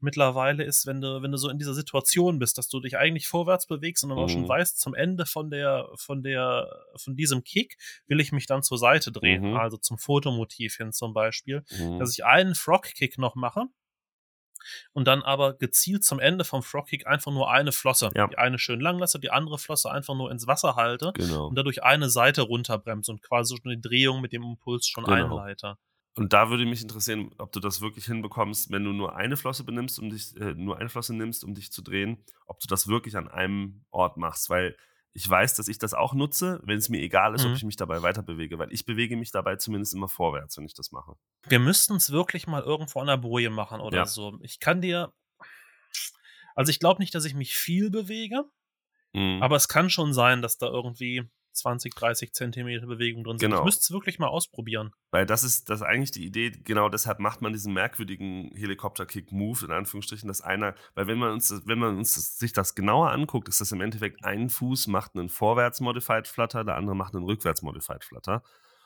mittlerweile 0.00 0.64
ist, 0.64 0.86
wenn 0.86 1.00
du, 1.00 1.22
wenn 1.22 1.32
du 1.32 1.38
so 1.38 1.48
in 1.48 1.58
dieser 1.58 1.74
Situation 1.74 2.38
bist, 2.38 2.58
dass 2.58 2.68
du 2.68 2.80
dich 2.80 2.98
eigentlich 2.98 3.28
vorwärts 3.28 3.66
bewegst 3.66 4.04
und 4.04 4.12
aber 4.12 4.28
schon 4.28 4.42
Mhm. 4.42 4.48
weißt, 4.48 4.78
zum 4.78 4.94
Ende 4.94 5.26
von 5.26 5.50
der, 5.50 5.88
von 5.96 6.22
der, 6.22 6.68
von 6.96 7.16
diesem 7.16 7.44
Kick 7.44 7.76
will 8.06 8.20
ich 8.20 8.32
mich 8.32 8.46
dann 8.46 8.62
zur 8.62 8.78
Seite 8.78 9.10
drehen. 9.10 9.50
Mhm. 9.50 9.56
Also 9.56 9.76
zum 9.78 9.98
Fotomotiv 9.98 10.76
hin 10.76 10.92
zum 10.92 11.14
Beispiel. 11.14 11.64
Mhm. 11.70 11.98
Dass 11.98 12.12
ich 12.12 12.24
einen 12.24 12.54
Frog-Kick 12.54 13.18
noch 13.18 13.34
mache. 13.34 13.64
Und 14.92 15.06
dann 15.06 15.22
aber 15.22 15.54
gezielt 15.54 16.04
zum 16.04 16.18
Ende 16.20 16.44
vom 16.44 16.62
Frog-Kick 16.62 17.06
einfach 17.06 17.32
nur 17.32 17.50
eine 17.50 17.72
Flosse. 17.72 18.10
Ja. 18.14 18.26
Die 18.28 18.38
eine 18.38 18.58
schön 18.58 18.80
lang 18.80 18.98
lasse, 18.98 19.18
die 19.20 19.30
andere 19.30 19.58
Flosse 19.58 19.90
einfach 19.90 20.14
nur 20.14 20.30
ins 20.30 20.46
Wasser 20.46 20.76
halte 20.76 21.12
Genau. 21.14 21.46
und 21.48 21.54
dadurch 21.56 21.82
eine 21.82 22.08
Seite 22.10 22.42
runterbremst 22.42 23.08
und 23.10 23.22
quasi 23.22 23.56
schon 23.56 23.70
die 23.72 23.80
Drehung 23.80 24.20
mit 24.20 24.32
dem 24.32 24.42
Impuls 24.42 24.86
schon 24.86 25.04
Genau. 25.04 25.38
einleite. 25.38 25.76
Und 26.14 26.34
da 26.34 26.50
würde 26.50 26.66
mich 26.66 26.82
interessieren, 26.82 27.30
ob 27.38 27.52
du 27.52 27.60
das 27.60 27.80
wirklich 27.80 28.04
hinbekommst, 28.04 28.70
wenn 28.70 28.84
du 28.84 28.92
nur 28.92 29.16
eine 29.16 29.36
Flosse 29.38 29.64
benimmst, 29.64 29.98
um 29.98 30.10
dich, 30.10 30.36
äh, 30.36 30.52
nur 30.54 30.76
eine 30.78 30.90
Flosse 30.90 31.14
nimmst, 31.16 31.42
um 31.42 31.54
dich 31.54 31.72
zu 31.72 31.80
drehen, 31.80 32.22
ob 32.46 32.60
du 32.60 32.66
das 32.66 32.86
wirklich 32.86 33.16
an 33.16 33.28
einem 33.28 33.84
Ort 33.90 34.18
machst. 34.18 34.50
Weil 34.50 34.76
ich 35.14 35.28
weiß, 35.28 35.54
dass 35.54 35.68
ich 35.68 35.78
das 35.78 35.92
auch 35.94 36.14
nutze, 36.14 36.60
wenn 36.64 36.78
es 36.78 36.88
mir 36.88 37.00
egal 37.00 37.34
ist, 37.34 37.44
Mhm. 37.44 37.50
ob 37.50 37.56
ich 37.56 37.64
mich 37.64 37.76
dabei 37.76 38.02
weiter 38.02 38.22
bewege, 38.22 38.58
weil 38.58 38.72
ich 38.72 38.86
bewege 38.86 39.16
mich 39.16 39.30
dabei 39.30 39.56
zumindest 39.56 39.92
immer 39.94 40.08
vorwärts, 40.08 40.56
wenn 40.56 40.64
ich 40.64 40.74
das 40.74 40.90
mache. 40.92 41.14
Wir 41.46 41.58
müssten 41.58 41.96
es 41.96 42.10
wirklich 42.12 42.46
mal 42.46 42.62
irgendwo 42.62 43.00
an 43.00 43.06
der 43.08 43.18
Boje 43.18 43.50
machen 43.50 43.80
oder 43.80 43.98
Ja. 43.98 44.06
so. 44.06 44.38
Ich 44.42 44.58
kann 44.60 44.80
dir. 44.80 45.12
Also 46.54 46.70
ich 46.70 46.80
glaube 46.80 47.00
nicht, 47.00 47.14
dass 47.14 47.24
ich 47.24 47.34
mich 47.34 47.54
viel 47.54 47.90
bewege, 47.90 48.44
Mhm. 49.12 49.42
aber 49.42 49.56
es 49.56 49.68
kann 49.68 49.90
schon 49.90 50.12
sein, 50.14 50.42
dass 50.42 50.58
da 50.58 50.66
irgendwie 50.66 51.28
20, 51.52 51.94
30 51.94 52.32
Zentimeter 52.32 52.86
Bewegung 52.86 53.24
drin 53.24 53.38
sind. 53.38 53.48
Genau. 53.50 53.60
Ich 53.60 53.64
müsste 53.66 53.80
es 53.82 53.90
wirklich 53.90 54.18
mal 54.18 54.28
ausprobieren. 54.28 54.92
Weil 55.10 55.26
das 55.26 55.42
ist, 55.44 55.68
das 55.68 55.80
ist 55.80 55.86
eigentlich 55.86 56.10
die 56.10 56.24
Idee, 56.24 56.50
genau 56.50 56.88
deshalb 56.88 57.18
macht 57.18 57.42
man 57.42 57.52
diesen 57.52 57.72
merkwürdigen 57.72 58.50
Helikopter-Kick-Move, 58.54 59.66
in 59.66 59.70
Anführungsstrichen, 59.72 60.28
dass 60.28 60.40
einer, 60.40 60.74
weil 60.94 61.06
wenn 61.06 61.18
man 61.18 61.32
uns, 61.32 61.48
das- 61.48 61.66
wenn 61.66 61.78
man 61.78 61.96
uns 61.96 62.14
das, 62.14 62.38
sich 62.38 62.52
das 62.52 62.74
genauer 62.74 63.10
anguckt, 63.10 63.48
ist 63.48 63.60
das 63.60 63.72
im 63.72 63.80
Endeffekt 63.80 64.24
ein 64.24 64.50
Fuß 64.50 64.86
macht 64.88 65.14
einen 65.14 65.28
Vorwärts-Modified 65.28 66.26
Flutter, 66.28 66.64
der 66.64 66.76
andere 66.76 66.96
macht 66.96 67.14
einen 67.14 67.24
Rückwärts-Modified 67.24 68.04
Flutter. 68.04 68.42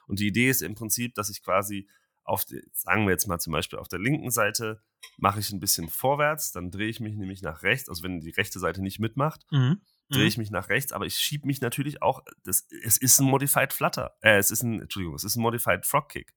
Und 0.06 0.20
die 0.20 0.28
Idee 0.28 0.48
ist 0.50 0.62
im 0.62 0.74
Prinzip, 0.74 1.14
dass 1.14 1.30
ich 1.30 1.42
quasi 1.42 1.88
auf, 2.24 2.44
die, 2.44 2.60
sagen 2.72 3.04
wir 3.06 3.12
jetzt 3.12 3.26
mal 3.28 3.38
zum 3.38 3.52
Beispiel 3.52 3.78
auf 3.78 3.86
der 3.88 4.00
linken 4.00 4.30
Seite 4.30 4.82
mache 5.16 5.38
ich 5.38 5.50
ein 5.52 5.60
bisschen 5.60 5.88
vorwärts, 5.88 6.50
dann 6.50 6.72
drehe 6.72 6.88
ich 6.88 6.98
mich 6.98 7.14
nämlich 7.14 7.40
nach 7.40 7.62
rechts, 7.62 7.88
also 7.88 8.02
wenn 8.02 8.18
die 8.20 8.30
rechte 8.30 8.58
Seite 8.58 8.82
nicht 8.82 8.98
mitmacht, 8.98 9.46
Mhm. 9.52 9.80
Drehe 10.10 10.22
Mhm. 10.22 10.28
ich 10.28 10.38
mich 10.38 10.50
nach 10.50 10.68
rechts, 10.68 10.92
aber 10.92 11.06
ich 11.06 11.16
schiebe 11.16 11.46
mich 11.46 11.60
natürlich 11.60 12.02
auch, 12.02 12.22
das, 12.44 12.66
es 12.84 12.96
ist 12.96 13.18
ein 13.20 13.26
Modified 13.26 13.72
Flutter, 13.72 14.16
äh, 14.20 14.36
es 14.38 14.50
ist 14.50 14.62
ein, 14.62 14.80
Entschuldigung, 14.80 15.14
es 15.16 15.24
ist 15.24 15.36
ein 15.36 15.42
Modified 15.42 15.84
Frog 15.86 16.08
Kick. 16.10 16.32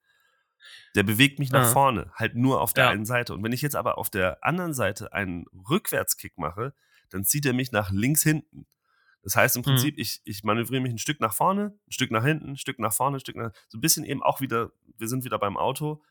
Der 0.96 1.04
bewegt 1.04 1.40
mich 1.40 1.52
nach 1.52 1.64
Aha. 1.66 1.72
vorne, 1.72 2.12
halt 2.16 2.36
nur 2.36 2.62
auf 2.62 2.74
der 2.74 2.86
Ja. 2.86 2.90
einen 2.90 3.06
Seite. 3.06 3.34
Und 3.34 3.44
wenn 3.44 3.52
ich 3.54 3.62
jetzt 3.62 3.76
aber 3.76 3.98
auf 3.98 4.10
der 4.10 4.44
anderen 4.44 4.74
Seite 4.74 5.14
einen 5.14 5.46
Rückwärtskick 5.70 6.38
mache, 6.38 6.74
dann 7.10 7.24
zieht 7.24 7.46
er 7.46 7.54
mich 7.54 7.72
nach 7.72 7.92
links 7.92 8.24
hinten. 8.24 8.68
Das 9.24 9.36
heißt 9.36 9.56
im 9.56 9.62
Mhm. 9.62 9.66
Prinzip, 9.66 9.98
ich, 9.98 10.22
ich 10.26 10.44
manövriere 10.44 10.82
mich 10.82 10.92
ein 10.94 10.98
Stück 10.98 11.20
nach 11.20 11.34
vorne, 11.34 11.78
ein 11.88 11.92
Stück 11.92 12.12
nach 12.12 12.24
hinten, 12.26 12.52
ein 12.52 12.58
Stück 12.58 12.80
nach 12.80 12.94
vorne, 12.94 13.18
ein 13.18 13.20
Stück 13.20 13.36
nach, 13.36 13.52
so 13.68 13.78
ein 13.78 13.82
bisschen 13.82 14.04
eben 14.06 14.24
auch 14.24 14.42
wieder, 14.42 14.72
wir 14.98 15.08
sind 15.08 15.24
wieder 15.24 15.40
beim 15.40 15.58
Auto. 15.58 16.02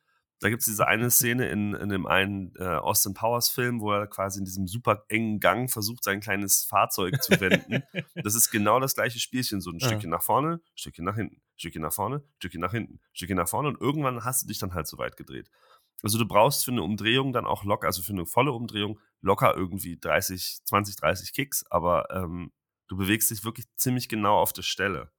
Da 0.40 0.48
gibt 0.50 0.60
es 0.60 0.66
diese 0.66 0.86
eine 0.86 1.10
Szene 1.10 1.48
in, 1.48 1.74
in 1.74 1.88
dem 1.88 2.06
einen 2.06 2.54
äh, 2.56 2.64
Austin 2.64 3.12
Powers 3.12 3.48
Film, 3.48 3.80
wo 3.80 3.92
er 3.92 4.06
quasi 4.06 4.38
in 4.38 4.44
diesem 4.44 4.68
super 4.68 5.04
engen 5.08 5.40
Gang 5.40 5.70
versucht, 5.70 6.04
sein 6.04 6.20
kleines 6.20 6.64
Fahrzeug 6.64 7.20
zu 7.22 7.40
wenden. 7.40 7.82
Das 8.14 8.34
ist 8.34 8.50
genau 8.50 8.78
das 8.78 8.94
gleiche 8.94 9.18
Spielchen. 9.18 9.60
So 9.60 9.70
ein 9.70 9.78
Ja. 9.78 9.88
Stückchen 9.88 10.10
nach 10.10 10.22
vorne, 10.22 10.60
Stückchen 10.74 11.04
nach 11.04 11.16
hinten, 11.16 11.40
Stückchen 11.56 11.82
nach 11.82 11.92
vorne, 11.92 12.22
Stückchen 12.38 12.60
nach 12.60 12.72
hinten, 12.72 13.00
Stückchen 13.12 13.36
nach 13.36 13.48
vorne 13.48 13.68
und 13.68 13.80
irgendwann 13.80 14.24
hast 14.24 14.42
du 14.42 14.46
dich 14.48 14.58
dann 14.58 14.74
halt 14.74 14.86
so 14.86 14.98
weit 14.98 15.16
gedreht. 15.16 15.50
Also 16.02 16.18
du 16.18 16.26
brauchst 16.26 16.64
für 16.64 16.70
eine 16.70 16.82
Umdrehung 16.82 17.32
dann 17.32 17.46
auch 17.46 17.64
locker, 17.64 17.88
also 17.88 18.02
für 18.02 18.12
eine 18.12 18.26
volle 18.26 18.52
Umdrehung 18.52 19.00
locker 19.20 19.56
irgendwie 19.56 19.98
30, 19.98 20.60
20, 20.64 20.96
30 20.96 21.32
Kicks, 21.32 21.64
aber 21.70 22.08
ähm, 22.10 22.52
du 22.86 22.96
bewegst 22.96 23.30
dich 23.30 23.44
wirklich 23.44 23.66
ziemlich 23.76 24.08
genau 24.08 24.38
auf 24.38 24.52
der 24.52 24.62
Stelle. 24.62 25.10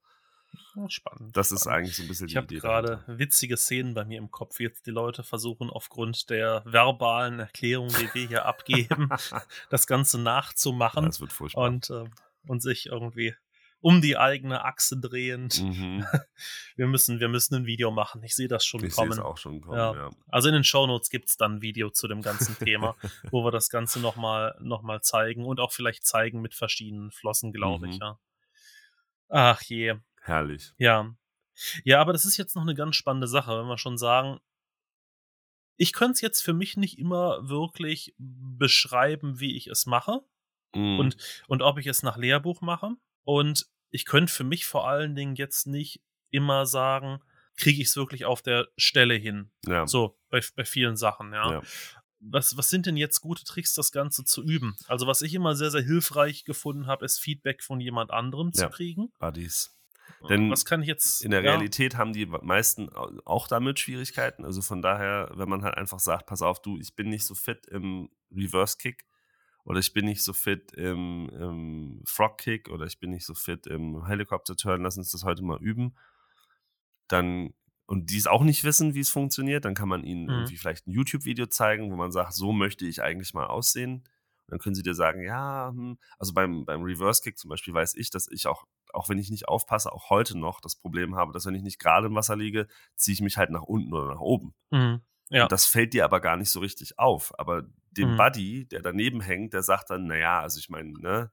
Ja, 0.76 0.88
Spannend. 0.88 1.36
Das 1.36 1.52
ist 1.52 1.66
eigentlich 1.66 1.96
so 1.96 2.02
ein 2.02 2.08
bisschen 2.08 2.26
Ich 2.26 2.32
die 2.32 2.36
habe 2.38 2.46
Idee 2.46 2.58
gerade 2.60 2.88
dahinter. 2.88 3.18
witzige 3.18 3.56
Szenen 3.56 3.94
bei 3.94 4.04
mir 4.04 4.18
im 4.18 4.30
Kopf. 4.30 4.60
Jetzt 4.60 4.86
die 4.86 4.90
Leute 4.90 5.22
versuchen 5.22 5.68
aufgrund 5.70 6.30
der 6.30 6.62
verbalen 6.64 7.40
Erklärung, 7.40 7.88
die 7.88 8.12
wir 8.14 8.26
hier 8.28 8.44
abgeben, 8.46 9.08
das 9.70 9.86
Ganze 9.86 10.18
nachzumachen 10.20 11.04
Das 11.06 11.20
wird 11.20 11.32
furchtbar. 11.32 11.64
und, 11.68 11.90
äh, 11.90 12.04
und 12.46 12.62
sich 12.62 12.86
irgendwie 12.86 13.34
um 13.82 14.00
die 14.02 14.16
eigene 14.18 14.64
Achse 14.64 14.98
drehend. 15.00 15.60
mhm. 15.62 16.06
Wir 16.76 16.86
müssen, 16.86 17.18
wir 17.20 17.28
müssen 17.28 17.54
ein 17.56 17.66
Video 17.66 17.90
machen. 17.90 18.22
Ich 18.22 18.34
sehe 18.34 18.48
das 18.48 18.64
schon 18.64 18.84
Ich 18.84 18.94
sehe 18.94 19.04
kommen. 19.04 19.12
es 19.12 19.18
auch 19.18 19.36
schon 19.38 19.60
kommen, 19.60 19.76
Ja. 19.76 19.94
ja. 19.94 20.10
Also 20.28 20.48
in 20.48 20.54
den 20.54 20.64
Shownotes 20.64 21.10
gibt 21.10 21.28
es 21.28 21.36
dann 21.36 21.56
ein 21.56 21.62
Video 21.62 21.90
zu 21.90 22.08
dem 22.08 22.22
ganzen 22.22 22.56
Thema, 22.58 22.94
wo 23.30 23.44
wir 23.44 23.50
das 23.50 23.70
Ganze 23.70 24.00
nochmal 24.00 24.54
noch 24.60 24.82
mal 24.82 25.00
zeigen 25.02 25.44
und 25.44 25.60
auch 25.60 25.72
vielleicht 25.72 26.04
zeigen 26.06 26.40
mit 26.40 26.54
verschiedenen 26.54 27.10
Flossen, 27.10 27.52
glaube 27.52 27.88
ich, 27.88 27.96
Mhm. 27.96 28.00
ja. 28.02 28.18
Ach 29.28 29.62
je. 29.62 29.94
Herrlich. 30.20 30.72
Ja. 30.78 31.14
Ja, 31.84 32.00
aber 32.00 32.12
das 32.12 32.24
ist 32.24 32.36
jetzt 32.36 32.54
noch 32.56 32.62
eine 32.62 32.74
ganz 32.74 32.96
spannende 32.96 33.26
Sache, 33.28 33.58
wenn 33.58 33.66
wir 33.66 33.76
schon 33.78 33.98
sagen, 33.98 34.38
ich 35.76 35.92
könnte 35.92 36.12
es 36.12 36.20
jetzt 36.20 36.40
für 36.42 36.52
mich 36.52 36.76
nicht 36.76 36.98
immer 36.98 37.48
wirklich 37.48 38.14
beschreiben, 38.18 39.40
wie 39.40 39.56
ich 39.56 39.66
es 39.66 39.86
mache 39.86 40.20
Mhm. 40.74 41.00
und, 41.00 41.16
und 41.48 41.62
ob 41.62 41.78
ich 41.78 41.86
es 41.88 42.02
nach 42.04 42.16
Lehrbuch 42.16 42.60
mache. 42.60 42.90
Und 43.24 43.66
ich 43.90 44.04
könnte 44.04 44.32
für 44.32 44.44
mich 44.44 44.66
vor 44.66 44.88
allen 44.88 45.16
Dingen 45.16 45.34
jetzt 45.34 45.66
nicht 45.66 46.00
immer 46.30 46.64
sagen, 46.64 47.20
kriege 47.56 47.82
ich 47.82 47.88
es 47.88 47.96
wirklich 47.96 48.24
auf 48.24 48.40
der 48.40 48.68
Stelle 48.76 49.14
hin. 49.14 49.50
ja. 49.66 49.86
So, 49.88 50.16
bei, 50.28 50.40
bei 50.54 50.64
vielen 50.64 50.96
Sachen, 50.96 51.32
ja. 51.32 51.54
Ja. 51.54 51.62
Was, 52.20 52.56
was 52.56 52.68
sind 52.68 52.86
denn 52.86 52.96
jetzt 52.96 53.20
gute 53.20 53.42
Tricks, 53.44 53.74
das 53.74 53.90
Ganze 53.92 54.24
zu 54.24 54.44
üben? 54.44 54.76
Also, 54.86 55.06
was 55.08 55.22
ich 55.22 55.34
immer 55.34 55.56
sehr, 55.56 55.70
sehr 55.72 55.82
hilfreich 55.82 56.44
gefunden 56.44 56.86
habe, 56.86 57.04
ist 57.04 57.18
Feedback 57.18 57.62
von 57.64 57.80
jemand 57.80 58.10
anderem 58.12 58.52
zu 58.52 58.62
Ja. 58.62 58.68
kriegen. 58.68 59.10
Buddies. 59.18 59.74
Denn 60.28 60.50
was 60.50 60.64
kann 60.64 60.82
ich 60.82 60.88
jetzt 60.88 61.24
In 61.24 61.30
der 61.30 61.42
ja, 61.42 61.44
Realität 61.44 61.96
haben 61.96 62.12
die 62.12 62.26
meisten 62.26 62.88
au- 62.90 63.10
auch 63.24 63.48
damit 63.48 63.78
Schwierigkeiten. 63.78 64.44
Also 64.44 64.62
von 64.62 64.82
daher, 64.82 65.30
wenn 65.34 65.48
man 65.48 65.62
halt 65.62 65.76
einfach 65.76 66.00
sagt, 66.00 66.26
pass 66.26 66.42
auf, 66.42 66.60
du, 66.62 66.78
ich 66.78 66.94
bin 66.94 67.08
nicht 67.08 67.24
so 67.26 67.34
fit 67.34 67.66
im 67.66 68.10
Reverse 68.34 68.76
Kick 68.78 69.06
oder 69.64 69.78
ich 69.80 69.92
bin 69.92 70.06
nicht 70.06 70.22
so 70.22 70.32
fit 70.32 70.72
im, 70.72 71.28
im 71.30 72.02
Frog 72.06 72.38
Kick 72.38 72.68
oder 72.68 72.86
ich 72.86 72.98
bin 73.00 73.10
nicht 73.10 73.26
so 73.26 73.34
fit 73.34 73.66
im 73.66 74.06
Helicopter 74.06 74.56
Turn, 74.56 74.82
lass 74.82 74.96
uns 74.98 75.10
das 75.10 75.24
heute 75.24 75.42
mal 75.42 75.58
üben. 75.62 75.94
Dann 77.08 77.54
und 77.86 78.10
die 78.10 78.18
es 78.18 78.28
auch 78.28 78.44
nicht 78.44 78.62
wissen, 78.62 78.94
wie 78.94 79.00
es 79.00 79.10
funktioniert, 79.10 79.64
dann 79.64 79.74
kann 79.74 79.88
man 79.88 80.04
ihnen 80.04 80.28
Mhm. 80.28 80.30
irgendwie 80.30 80.56
vielleicht 80.56 80.86
ein 80.86 80.92
YouTube-Video 80.92 81.46
zeigen, 81.46 81.90
wo 81.90 81.96
man 81.96 82.12
sagt, 82.12 82.34
so 82.34 82.52
möchte 82.52 82.86
ich 82.86 83.02
eigentlich 83.02 83.34
mal 83.34 83.46
aussehen. 83.46 84.04
Dann 84.50 84.58
können 84.58 84.74
sie 84.74 84.82
dir 84.82 84.94
sagen, 84.94 85.22
ja, 85.22 85.70
hm. 85.74 85.98
also 86.18 86.32
beim, 86.34 86.64
beim 86.64 86.82
Reverse 86.82 87.22
Kick 87.22 87.38
zum 87.38 87.48
Beispiel 87.48 87.72
weiß 87.74 87.94
ich, 87.94 88.10
dass 88.10 88.28
ich 88.30 88.46
auch, 88.46 88.64
auch 88.92 89.08
wenn 89.08 89.18
ich 89.18 89.30
nicht 89.30 89.48
aufpasse, 89.48 89.92
auch 89.92 90.10
heute 90.10 90.36
noch 90.38 90.60
das 90.60 90.76
Problem 90.76 91.16
habe, 91.16 91.32
dass 91.32 91.46
wenn 91.46 91.54
ich 91.54 91.62
nicht 91.62 91.78
gerade 91.78 92.08
im 92.08 92.14
Wasser 92.14 92.36
liege, 92.36 92.66
ziehe 92.96 93.14
ich 93.14 93.20
mich 93.20 93.36
halt 93.38 93.50
nach 93.50 93.62
unten 93.62 93.92
oder 93.94 94.08
nach 94.14 94.20
oben. 94.20 94.54
Mhm. 94.70 95.00
Ja. 95.30 95.44
Und 95.44 95.52
das 95.52 95.64
fällt 95.66 95.94
dir 95.94 96.04
aber 96.04 96.20
gar 96.20 96.36
nicht 96.36 96.50
so 96.50 96.60
richtig 96.60 96.98
auf. 96.98 97.32
Aber 97.38 97.62
dem 97.92 98.12
Mhm. 98.12 98.16
Buddy, 98.16 98.66
der 98.68 98.82
daneben 98.82 99.20
hängt, 99.20 99.54
der 99.54 99.62
sagt 99.62 99.90
dann, 99.90 100.06
naja, 100.06 100.40
also 100.40 100.58
ich 100.58 100.68
meine, 100.70 100.92
ne, 100.92 101.32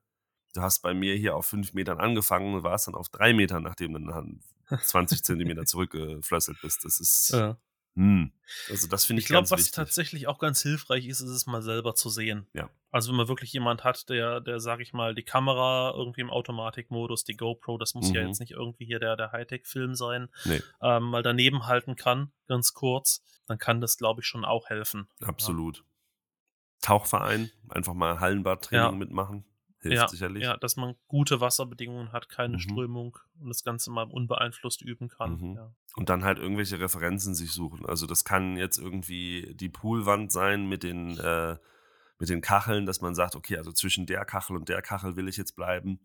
du 0.54 0.62
hast 0.62 0.82
bei 0.82 0.94
mir 0.94 1.16
hier 1.16 1.36
auf 1.36 1.48
fünf 1.48 1.74
Metern 1.74 2.00
angefangen 2.00 2.54
und 2.56 2.64
warst 2.64 2.88
dann 2.88 2.96
auf 2.96 3.10
drei 3.10 3.34
Metern, 3.34 3.64
nachdem 3.64 3.94
du 3.94 4.00
dann 4.12 4.42
20 4.84 5.24
Zentimeter 5.24 5.66
zurückgeflösselt 5.66 6.60
bist. 6.62 6.86
Das 6.86 7.00
ist, 7.00 7.32
Äh, 7.34 7.56
hm. 7.98 8.32
also 8.70 8.88
das 8.88 9.06
finde 9.06 9.20
ich 9.20 9.26
ich, 9.26 9.28
glaube, 9.30 9.42
ganz 9.42 9.52
was 9.52 9.60
wichtig. 9.60 9.74
tatsächlich 9.74 10.28
auch 10.28 10.40
ganz 10.40 10.62
hilfreich 10.62 11.06
ist, 11.08 11.20
ist 11.20 11.30
es 11.30 11.46
mal 11.48 11.62
selber 11.62 11.96
zu 11.96 12.10
sehen. 12.10 12.48
Ja. 12.54 12.70
Also, 12.92 13.10
wenn 13.10 13.18
man 13.18 13.28
wirklich 13.28 13.52
jemand 13.52 13.84
hat, 13.84 14.08
der, 14.10 14.40
der, 14.40 14.60
sag 14.62 14.80
ich 14.80 14.94
mal, 14.94 15.14
die 15.14 15.24
Kamera 15.24 15.94
irgendwie 15.96 16.22
im 16.22 16.30
Automatikmodus, 16.30 17.26
die 17.26 17.36
GoPro, 17.36 17.78
das 17.78 17.94
muss 17.96 18.10
ja 18.12 18.22
Mhm. 18.22 18.28
jetzt 18.30 18.40
nicht 18.40 18.52
irgendwie 18.52 18.86
hier 18.86 19.00
der, 19.00 19.18
der 19.18 19.32
Hightech-Film 19.34 19.94
sein, 19.96 20.30
Nee. 20.46 20.62
ähm, 20.82 21.04
mal 21.04 21.22
daneben 21.24 21.66
halten 21.68 21.96
kann, 21.98 22.32
ganz 22.48 22.74
kurz, 22.74 23.22
dann 23.48 23.58
kann 23.58 23.82
das, 23.82 23.98
glaube 23.98 24.22
ich, 24.22 24.28
schon 24.28 24.46
auch 24.46 24.70
helfen. 24.70 25.10
Absolut. 25.22 25.84
Tauchverein, 26.82 27.52
einfach 27.70 27.94
mal 27.94 28.20
Hallenbadtraining 28.20 28.86
Ja. 28.86 28.92
mitmachen. 28.92 29.44
Hilft 29.82 29.96
Ja, 29.98 30.08
sicherlich. 30.08 30.44
Ja, 30.44 30.58
dass 30.58 30.76
man 30.76 30.96
gute 31.08 31.40
Wasserbedingungen 31.40 32.12
hat, 32.12 32.30
keine 32.30 32.56
Mhm. 32.56 32.60
Strömung 32.62 33.18
und 33.40 33.50
das 33.50 33.64
Ganze 33.64 33.92
mal 33.92 34.04
unbeeinflusst 34.10 34.82
üben 34.82 35.08
kann. 35.08 35.38
Mhm. 35.40 35.56
Ja. 35.56 35.72
Und 35.98 36.10
dann 36.10 36.24
halt 36.24 36.38
irgendwelche 36.40 36.80
Referenzen 36.80 37.34
sich 37.36 37.52
suchen. 37.52 37.86
Also 37.86 38.06
das 38.06 38.24
kann 38.24 38.56
jetzt 38.56 38.78
irgendwie 38.78 39.54
die 39.56 39.70
Poolwand 39.70 40.32
sein 40.32 40.68
mit 40.70 40.84
den, 40.84 41.18
äh, 41.18 41.58
mit 42.20 42.30
den 42.30 42.42
Kacheln, 42.42 42.86
dass 42.86 43.02
man 43.02 43.16
sagt, 43.16 43.36
okay, 43.36 43.58
also 43.58 43.72
zwischen 43.72 44.06
der 44.06 44.24
Kachel 44.24 44.56
und 44.56 44.70
der 44.70 44.82
Kachel 44.82 45.16
will 45.16 45.28
ich 45.28 45.38
jetzt 45.38 45.56
bleiben. 45.56 46.00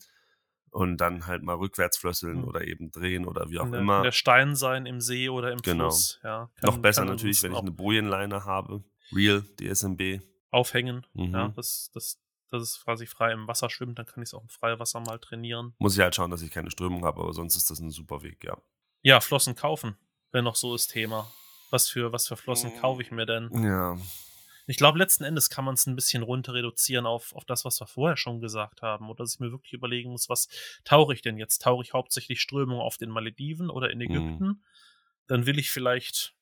Und 0.70 0.96
dann 0.96 1.26
halt 1.26 1.42
mal 1.42 1.56
rückwärts 1.56 1.98
flösseln 1.98 2.38
Mhm. 2.38 2.44
oder 2.44 2.66
eben 2.66 2.90
drehen 2.90 3.26
oder 3.26 3.50
wie 3.50 3.58
auch 3.58 3.70
der, 3.70 3.80
immer. 3.80 4.02
der 4.02 4.12
Stein 4.12 4.56
sein, 4.56 4.86
im 4.86 5.02
See 5.02 5.28
oder 5.28 5.52
im 5.52 5.58
Genau. 5.58 5.90
Fluss. 5.90 6.18
Ja, 6.24 6.50
Noch 6.62 6.72
kann- 6.72 6.82
besser 6.82 7.02
kann 7.02 7.08
natürlich, 7.08 7.42
wenn 7.42 7.52
ich 7.52 7.58
eine 7.58 7.70
Bojenleine 7.72 8.46
habe. 8.46 8.82
Real, 9.14 9.42
DSMB. 9.60 10.22
aufhängen. 10.50 11.06
Mhm. 11.12 11.32
Ja, 11.34 11.48
das, 11.48 11.90
das, 11.92 12.18
das 12.50 12.62
ist 12.62 12.84
quasi 12.84 13.06
frei 13.06 13.32
im 13.32 13.46
Wasser 13.48 13.68
schwimmt, 13.68 13.98
dann 13.98 14.06
kann 14.06 14.22
ich 14.22 14.28
es 14.30 14.34
auch 14.34 14.42
im 14.42 14.48
Freiwasser 14.48 15.00
mal 15.00 15.18
trainieren. 15.18 15.74
Muss 15.78 15.94
ich 15.94 16.00
halt 16.00 16.14
schauen, 16.14 16.30
dass 16.30 16.40
ich 16.42 16.50
keine 16.50 16.70
Strömung 16.70 17.04
habe, 17.04 17.20
aber 17.20 17.32
sonst 17.34 17.56
ist 17.56 17.70
das 17.70 17.78
ein 17.80 17.90
super 17.90 18.22
Weg, 18.22 18.42
ja. 18.44 18.56
Ja, 19.02 19.20
Flossen 19.20 19.54
kaufen, 19.54 19.96
wenn 20.30 20.44
noch 20.44 20.56
so 20.56 20.74
ist 20.74 20.88
Thema. 20.88 21.30
Was 21.70 21.88
für, 21.88 22.12
was 22.12 22.28
für 22.28 22.36
Flossen 22.36 22.72
Mhm. 22.72 22.80
kaufe 22.80 23.02
ich 23.02 23.10
mir 23.10 23.26
denn? 23.26 23.50
Ja, 23.52 23.96
Ich 24.68 24.76
glaube, 24.76 24.96
letzten 24.98 25.24
Endes 25.24 25.50
kann 25.50 25.64
man 25.64 25.74
es 25.74 25.86
ein 25.86 25.96
bisschen 25.96 26.22
runter 26.22 26.54
reduzieren 26.54 27.04
auf, 27.04 27.34
auf 27.34 27.44
das, 27.44 27.64
was 27.64 27.80
wir 27.80 27.86
vorher 27.88 28.16
schon 28.16 28.40
gesagt 28.40 28.80
haben. 28.80 29.10
Oder 29.10 29.24
dass 29.24 29.34
ich 29.34 29.40
mir 29.40 29.50
wirklich 29.50 29.72
überlegen 29.72 30.10
muss, 30.12 30.28
was 30.28 30.48
tauche 30.84 31.12
ich 31.14 31.20
denn 31.20 31.36
jetzt? 31.36 31.62
Tauche 31.62 31.82
ich 31.82 31.92
hauptsächlich 31.92 32.40
Strömung 32.40 32.80
auf 32.80 32.96
den 32.96 33.10
Malediven 33.10 33.70
oder 33.70 33.90
in 33.90 34.00
Ägypten? 34.00 34.62
Dann 35.26 35.46
will 35.46 35.58
ich 35.58 35.70
vielleicht, 35.70 36.34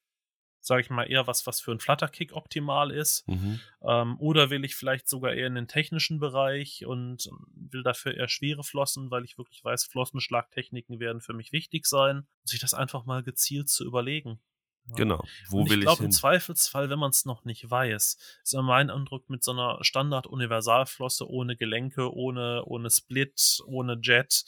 sage 0.60 0.82
ich 0.82 0.90
mal, 0.90 1.04
eher 1.04 1.26
was, 1.26 1.46
was 1.46 1.60
für 1.60 1.70
einen 1.70 1.80
Flutterkick 1.80 2.32
optimal 2.34 2.90
ist. 2.90 3.26
mhm. 3.28 3.60
Ähm, 3.82 4.16
oder 4.18 4.50
will 4.50 4.64
ich 4.64 4.74
vielleicht 4.74 5.08
sogar 5.08 5.32
eher 5.32 5.46
in 5.46 5.54
den 5.54 5.68
technischen 5.68 6.20
Bereich 6.20 6.84
und 6.84 7.28
will 7.54 7.82
dafür 7.82 8.14
eher 8.14 8.28
schwere 8.28 8.62
Flossen, 8.62 9.10
weil 9.10 9.24
ich 9.24 9.38
wirklich 9.38 9.64
weiß, 9.64 9.84
Flossenschlagtechniken 9.84 11.00
werden 11.00 11.20
für 11.20 11.32
mich 11.32 11.52
wichtig 11.52 11.86
sein. 11.86 12.26
Sich 12.44 12.60
das 12.60 12.74
einfach 12.74 13.06
mal 13.06 13.22
gezielt 13.22 13.68
zu 13.68 13.84
überlegen. 13.84 14.40
Genau. 14.96 15.22
Wo 15.48 15.60
Und 15.60 15.70
will 15.70 15.78
ich 15.78 15.78
ich 15.80 15.84
glaube, 15.86 16.04
im? 16.04 16.10
Zweifelsfall, 16.10 16.90
wenn 16.90 16.98
man 16.98 17.10
es 17.10 17.24
noch 17.24 17.44
nicht 17.44 17.70
weiß, 17.70 18.16
ist 18.42 18.54
immer 18.54 18.62
mein 18.62 18.90
Eindruck 18.90 19.28
mit 19.30 19.44
so 19.44 19.52
einer 19.52 19.78
Standard-Universalflosse 19.82 21.28
ohne 21.28 21.56
Gelenke, 21.56 22.12
ohne, 22.12 22.64
ohne 22.64 22.90
Split, 22.90 23.60
ohne 23.66 23.98
Jet, 24.02 24.44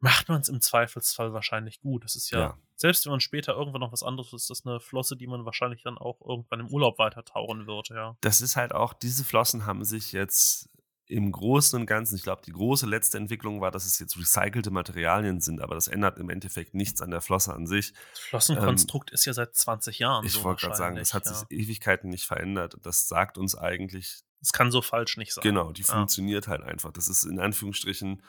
macht 0.00 0.28
man 0.28 0.40
es 0.40 0.48
im 0.48 0.60
Zweifelsfall 0.60 1.32
wahrscheinlich 1.32 1.80
gut. 1.80 2.04
Das 2.04 2.14
ist 2.14 2.30
ja, 2.30 2.38
Ja. 2.38 2.58
selbst 2.76 3.04
wenn 3.04 3.10
man 3.12 3.20
später 3.20 3.54
irgendwann 3.54 3.80
noch 3.80 3.92
was 3.92 4.02
anderes 4.02 4.32
ist, 4.32 4.48
das 4.50 4.64
eine 4.64 4.78
Flosse, 4.80 5.16
die 5.16 5.26
man 5.26 5.44
wahrscheinlich 5.44 5.82
dann 5.82 5.98
auch 5.98 6.20
irgendwann 6.20 6.60
im 6.60 6.68
Urlaub 6.68 6.98
weitertauchen 6.98 7.66
wird, 7.66 7.88
ja. 7.88 8.16
Das 8.20 8.40
ist 8.40 8.56
halt 8.56 8.72
auch, 8.72 8.92
diese 8.92 9.24
Flossen 9.24 9.66
haben 9.66 9.84
sich 9.84 10.12
jetzt 10.12 10.68
im 11.10 11.32
Großen 11.32 11.80
und 11.80 11.86
Ganzen, 11.86 12.16
ich 12.16 12.22
glaube, 12.22 12.42
die 12.44 12.52
große 12.52 12.84
letzte 12.86 13.16
Entwicklung 13.16 13.62
war, 13.62 13.70
dass 13.70 13.86
es 13.86 13.98
jetzt 13.98 14.18
recycelte 14.18 14.70
Materialien 14.70 15.40
sind, 15.40 15.62
aber 15.62 15.74
das 15.74 15.88
ändert 15.88 16.18
im 16.18 16.28
Endeffekt 16.28 16.74
nichts 16.74 17.00
an 17.00 17.10
der 17.10 17.22
Flosse 17.22 17.54
an 17.54 17.66
sich. 17.66 17.94
Das 18.10 18.20
Flossenkonstrukt 18.28 19.10
ist 19.10 19.24
ja 19.24 19.32
seit 19.32 19.54
20 19.54 19.98
Jahren 20.00 20.26
Ich 20.26 20.32
so 20.34 20.44
wollte 20.44 20.66
gerade 20.66 20.76
sagen, 20.76 20.96
das 20.96 21.14
hat 21.14 21.24
ja. 21.24 21.32
sich 21.32 21.50
Ewigkeiten 21.50 22.10
nicht 22.10 22.26
verändert. 22.26 22.76
Das 22.82 23.08
sagt 23.08 23.38
uns 23.38 23.56
eigentlich, 23.56 24.20
Es 24.42 24.52
kann 24.52 24.70
so 24.70 24.82
falsch 24.82 25.16
nicht 25.16 25.32
sein. 25.32 25.42
genau, 25.42 25.72
die 25.72 25.80
Ja. 25.82 25.94
funktioniert 25.94 26.46
halt 26.46 26.62
einfach. 26.62 26.92
Das 26.92 27.08
ist 27.08 27.24
in 27.24 27.40
Anführungsstrichen 27.40 28.22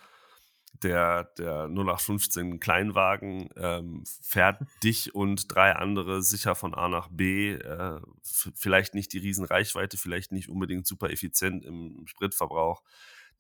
der, 0.73 1.25
der 1.37 1.67
0815 1.67 2.59
Kleinwagen, 2.59 3.49
ähm, 3.55 4.03
fährt 4.21 4.61
dich 4.83 5.13
und 5.15 5.53
drei 5.53 5.73
andere 5.73 6.21
sicher 6.21 6.55
von 6.55 6.73
A 6.73 6.87
nach 6.87 7.09
B. 7.09 7.53
Äh, 7.53 8.01
vielleicht 8.23 8.93
nicht 8.93 9.13
die 9.13 9.19
Riesenreichweite, 9.19 9.97
vielleicht 9.97 10.31
nicht 10.31 10.49
unbedingt 10.49 10.87
super 10.87 11.09
effizient 11.09 11.65
im 11.65 12.05
Spritverbrauch. 12.07 12.81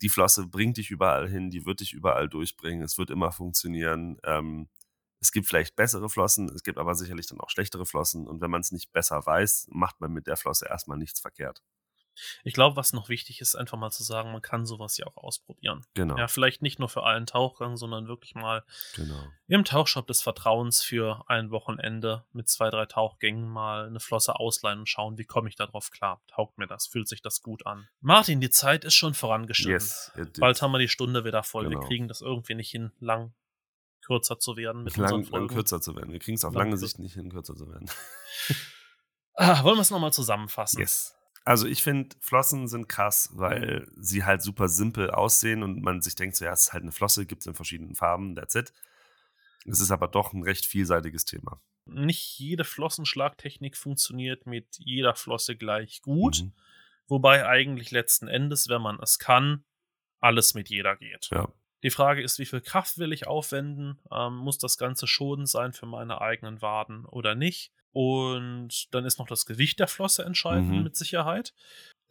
Die 0.01 0.09
Flosse 0.09 0.47
bringt 0.47 0.77
dich 0.77 0.91
überall 0.91 1.27
hin, 1.29 1.49
die 1.49 1.65
wird 1.65 1.81
dich 1.81 1.93
überall 1.93 2.29
durchbringen, 2.29 2.83
es 2.83 2.97
wird 2.97 3.09
immer 3.09 3.31
funktionieren. 3.31 4.17
Ähm, 4.23 4.69
es 5.21 5.31
gibt 5.31 5.47
vielleicht 5.47 5.75
bessere 5.75 6.09
Flossen, 6.09 6.49
es 6.49 6.63
gibt 6.63 6.77
aber 6.77 6.95
sicherlich 6.95 7.27
dann 7.27 7.41
auch 7.41 7.49
schlechtere 7.49 7.85
Flossen. 7.85 8.25
Und 8.27 8.39
wenn 8.39 8.51
man 8.51 8.61
es 8.61 8.71
nicht 8.71 8.93
besser 8.93 9.25
weiß, 9.25 9.67
macht 9.69 9.99
man 9.99 10.13
mit 10.13 10.27
der 10.27 10.37
Flosse 10.37 10.67
erstmal 10.67 10.97
nichts 10.97 11.19
verkehrt. 11.19 11.61
Ich 12.43 12.53
glaube, 12.53 12.75
was 12.75 12.93
noch 12.93 13.09
wichtig 13.09 13.41
ist, 13.41 13.55
einfach 13.55 13.77
mal 13.77 13.91
zu 13.91 14.03
sagen, 14.03 14.31
man 14.31 14.41
kann 14.41 14.65
sowas 14.65 14.97
ja 14.97 15.07
auch 15.07 15.17
ausprobieren. 15.17 15.85
Genau, 15.93 16.17
Ja, 16.17 16.27
vielleicht 16.27 16.61
nicht 16.61 16.79
nur 16.79 16.89
für 16.89 17.03
einen 17.05 17.25
Tauchgang, 17.25 17.77
sondern 17.77 18.07
wirklich 18.07 18.35
mal 18.35 18.63
genau. 18.95 19.21
im 19.47 19.65
Tauchshop 19.65 20.07
des 20.07 20.21
Vertrauens 20.21 20.81
für 20.81 21.23
ein 21.27 21.51
Wochenende 21.51 22.25
mit 22.31 22.49
zwei, 22.49 22.69
drei 22.69 22.85
Tauchgängen 22.85 23.47
mal 23.47 23.87
eine 23.87 23.99
Flosse 23.99 24.35
ausleihen 24.39 24.79
und 24.79 24.89
schauen, 24.89 25.17
wie 25.17 25.25
komme 25.25 25.49
ich 25.49 25.55
darauf 25.55 25.91
klar. 25.91 26.21
Taugt 26.27 26.57
mir 26.57 26.67
das? 26.67 26.87
Fühlt 26.87 27.07
sich 27.07 27.21
das 27.21 27.41
gut 27.41 27.65
an? 27.65 27.87
Martin, 28.01 28.41
die 28.41 28.49
Zeit 28.49 28.85
ist 28.85 28.95
schon 28.95 29.13
vorangeschritten. 29.13 29.71
Yes. 29.73 30.11
Bald 30.39 30.61
haben 30.61 30.71
wir 30.71 30.79
die 30.79 30.87
Stunde 30.89 31.25
wieder 31.25 31.43
voll. 31.43 31.65
Wir 31.69 31.75
Genau. 31.77 31.87
kriegen 31.87 32.07
das 32.07 32.21
irgendwie 32.21 32.55
nicht 32.55 32.71
hin, 32.71 32.91
lang 32.99 33.33
kürzer 34.01 34.39
zu 34.39 34.57
werden 34.57 34.83
mit 34.83 34.97
lang, 34.97 35.13
unseren 35.13 35.33
lang 35.41 35.47
kürzer 35.49 35.81
zu 35.81 35.95
werden. 35.95 36.11
Wir 36.11 36.19
kriegen 36.19 36.35
es 36.35 36.43
auf 36.43 36.53
Lang 36.55 36.69
lange. 36.69 36.77
Sicht 36.77 36.97
nicht 36.99 37.13
hin, 37.13 37.29
kürzer 37.31 37.55
zu 37.55 37.67
werden. 37.69 37.89
Ah, 39.41 39.63
wollen 39.63 39.77
wir 39.77 39.81
es 39.81 39.89
nochmal 39.91 40.11
zusammenfassen? 40.11 40.79
Yes. 40.81 41.15
Also 41.49 41.65
ich 41.65 41.81
finde, 41.81 42.15
Flossen 42.19 42.67
sind 42.67 42.87
krass, 42.87 43.31
weil 43.33 43.87
sie 43.97 44.23
halt 44.23 44.43
super 44.43 44.67
simpel 44.69 45.09
aussehen 45.09 45.63
und 45.63 45.81
man 45.81 45.99
sich 45.99 46.13
denkt, 46.13 46.35
so, 46.35 46.45
ja, 46.45 46.53
es 46.53 46.67
ist 46.67 46.73
halt 46.73 46.83
eine 46.83 46.91
Flosse, 46.91 47.25
gibt 47.25 47.41
es 47.41 47.47
in 47.47 47.55
verschiedenen 47.55 47.95
Farben, 47.95 48.35
that's 48.35 48.53
it. 48.53 48.71
Es 49.65 49.81
ist 49.81 49.89
aber 49.89 50.07
doch 50.07 50.31
ein 50.33 50.43
recht 50.43 50.67
vielseitiges 50.67 51.25
Thema. 51.25 51.59
Nicht 51.85 52.37
jede 52.37 52.63
Flossenschlagtechnik 52.63 53.77
funktioniert 53.77 54.45
mit 54.45 54.77
jeder 54.77 55.15
Flosse 55.15 55.55
gleich 55.55 56.03
gut. 56.03 56.43
Mhm. 56.43 56.51
Wobei 57.07 57.47
eigentlich 57.47 57.89
letzten 57.89 58.27
Endes, 58.27 58.69
wenn 58.69 58.83
man 58.83 58.99
es 58.99 59.17
kann, 59.17 59.63
alles 60.19 60.53
mit 60.53 60.69
jeder 60.69 60.97
geht. 60.97 61.29
Ja. 61.31 61.51
Die 61.83 61.89
Frage 61.91 62.21
ist, 62.21 62.39
wie 62.39 62.45
viel 62.45 62.61
Kraft 62.61 62.97
will 62.97 63.13
ich 63.13 63.27
aufwenden? 63.27 63.99
Ähm, 64.11 64.35
muss 64.35 64.57
das 64.57 64.77
Ganze 64.77 65.07
schonend 65.07 65.47
sein 65.49 65.71
für 65.73 65.85
meine 65.85 66.19
eigenen 66.21 66.61
Waden 66.61 67.05
oder 67.05 67.35
nicht? 67.35 67.71
Und 67.91 68.93
dann 68.93 69.05
ist 69.05 69.17
noch 69.17 69.27
das 69.27 69.45
Gewicht 69.45 69.79
der 69.79 69.87
Flosse 69.87 70.23
entscheidend 70.23 70.69
Mhm. 70.69 70.83
mit 70.83 70.95
Sicherheit. 70.95 71.53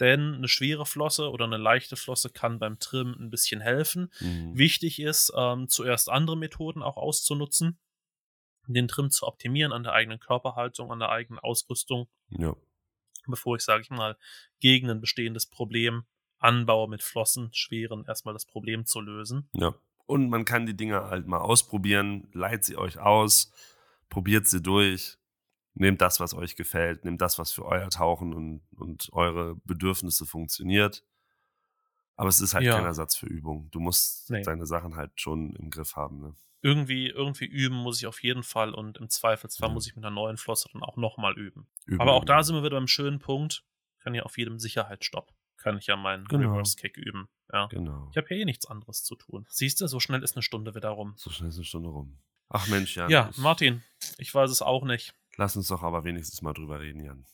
Denn 0.00 0.34
eine 0.36 0.48
schwere 0.48 0.86
Flosse 0.86 1.30
oder 1.30 1.44
eine 1.44 1.56
leichte 1.56 1.96
Flosse 1.96 2.30
kann 2.30 2.58
beim 2.58 2.78
Trimmen 2.78 3.14
ein 3.18 3.30
bisschen 3.30 3.60
helfen. 3.60 4.12
Mhm. 4.20 4.56
Wichtig 4.56 5.00
ist, 5.00 5.32
ähm, 5.36 5.68
zuerst 5.68 6.08
andere 6.08 6.36
Methoden 6.36 6.82
auch 6.82 6.96
auszunutzen, 6.96 7.78
den 8.68 8.86
Trim 8.88 9.10
zu 9.10 9.26
optimieren 9.26 9.72
an 9.72 9.82
der 9.82 9.92
eigenen 9.92 10.20
Körperhaltung, 10.20 10.90
an 10.92 10.98
der 11.00 11.08
eigenen 11.10 11.38
Ausrüstung, 11.40 12.08
Ja. 12.30 12.54
bevor 13.26 13.56
ich, 13.56 13.62
sage 13.62 13.82
ich 13.82 13.90
mal, 13.90 14.16
gegen 14.60 14.88
ein 14.90 15.00
bestehendes 15.00 15.46
Problem 15.46 16.04
anbaue 16.38 16.88
mit 16.88 17.02
Flossen, 17.02 17.50
schweren, 17.52 18.04
erstmal 18.06 18.34
das 18.34 18.46
Problem 18.46 18.84
zu 18.86 19.00
lösen. 19.00 19.48
Ja. 19.52 19.74
Und 20.06 20.30
man 20.30 20.44
kann 20.44 20.64
die 20.66 20.76
Dinger 20.76 21.10
halt 21.10 21.26
mal 21.26 21.38
ausprobieren, 21.40 22.28
leiht 22.32 22.64
sie 22.64 22.76
euch 22.76 22.98
aus, 22.98 23.52
probiert 24.08 24.46
sie 24.46 24.62
durch, 24.62 25.18
nehmt 25.74 26.00
das, 26.00 26.18
was 26.20 26.32
euch 26.34 26.56
gefällt, 26.56 27.04
nehmt 27.04 27.20
das, 27.20 27.38
was 27.38 27.52
für 27.52 27.64
euer 27.66 27.90
Tauchen 27.90 28.32
und, 28.32 28.62
und 28.76 29.10
eure 29.12 29.56
Bedürfnisse 29.64 30.24
funktioniert. 30.26 31.04
Aber 32.16 32.28
es 32.30 32.40
ist 32.40 32.54
halt 32.54 32.64
Ja. 32.64 32.74
kein 32.74 32.84
Ersatz 32.84 33.14
für 33.16 33.26
Übung. 33.26 33.68
Du 33.70 33.80
musst 33.80 34.30
Nee. 34.30 34.42
deine 34.42 34.66
Sachen 34.66 34.96
halt 34.96 35.12
schon 35.20 35.54
im 35.56 35.70
Griff 35.70 35.94
haben. 35.94 36.20
Ne? 36.20 36.34
Irgendwie, 36.62 37.08
irgendwie 37.08 37.44
üben 37.44 37.76
muss 37.76 37.98
ich 38.00 38.06
auf 38.08 38.22
jeden 38.22 38.42
Fall 38.42 38.74
und 38.74 38.96
im 38.98 39.08
Zweifelsfall 39.08 39.68
Ja. 39.68 39.74
muss 39.74 39.86
ich 39.86 39.94
mit 39.94 40.04
einer 40.04 40.14
neuen 40.14 40.36
Flosse 40.36 40.68
dann 40.72 40.82
auch 40.82 40.96
nochmal 40.96 41.38
üben. 41.38 41.68
Üben, 41.86 42.00
Aber 42.00 42.14
auch 42.14 42.24
da 42.24 42.42
sind 42.42 42.56
wir 42.56 42.64
wieder 42.64 42.76
beim 42.76 42.88
schönen 42.88 43.18
Punkt. 43.20 43.62
Ich 43.98 44.02
kann 44.04 44.14
ja 44.14 44.22
auf 44.24 44.36
jedem 44.38 44.58
Sicherheitsstopp, 44.58 45.32
kann 45.58 45.78
ich 45.78 45.86
ja 45.86 45.96
meinen 45.96 46.24
Genau. 46.26 46.52
Reverse 46.52 46.76
Kick 46.76 46.96
üben. 46.96 47.28
Ja. 47.52 47.66
Genau. 47.66 48.08
Ich 48.10 48.16
habe 48.16 48.26
ja 48.30 48.40
eh 48.40 48.44
nichts 48.44 48.66
anderes 48.66 49.04
zu 49.04 49.16
tun. 49.16 49.46
Siehst 49.48 49.80
du, 49.80 49.86
so 49.86 50.00
schnell 50.00 50.22
ist 50.22 50.36
eine 50.36 50.42
Stunde 50.42 50.74
wieder 50.74 50.90
rum. 50.90 51.14
So 51.16 51.30
schnell 51.30 51.50
ist 51.50 51.56
eine 51.56 51.64
Stunde 51.64 51.88
rum. 51.90 52.18
Ach 52.48 52.66
Mensch, 52.68 52.96
Jan. 52.96 53.10
Ja, 53.10 53.30
Martin, 53.36 53.82
ich 54.16 54.34
weiß 54.34 54.50
es 54.50 54.62
auch 54.62 54.84
nicht. 54.84 55.14
Lass 55.36 55.56
uns 55.56 55.68
doch 55.68 55.82
aber 55.82 56.04
wenigstens 56.04 56.42
mal 56.42 56.52
drüber 56.54 56.80
reden, 56.80 57.04
Jan. 57.04 57.26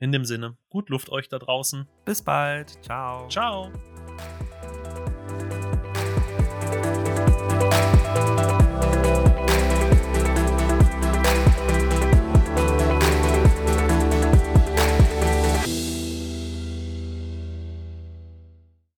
In 0.00 0.12
dem 0.12 0.24
Sinne, 0.24 0.56
gut 0.70 0.88
Luft 0.90 1.10
euch 1.10 1.28
da 1.28 1.38
draußen. 1.38 1.86
Bis 2.04 2.22
bald. 2.22 2.82
Ciao. 2.84 3.28
Ciao. 3.28 3.70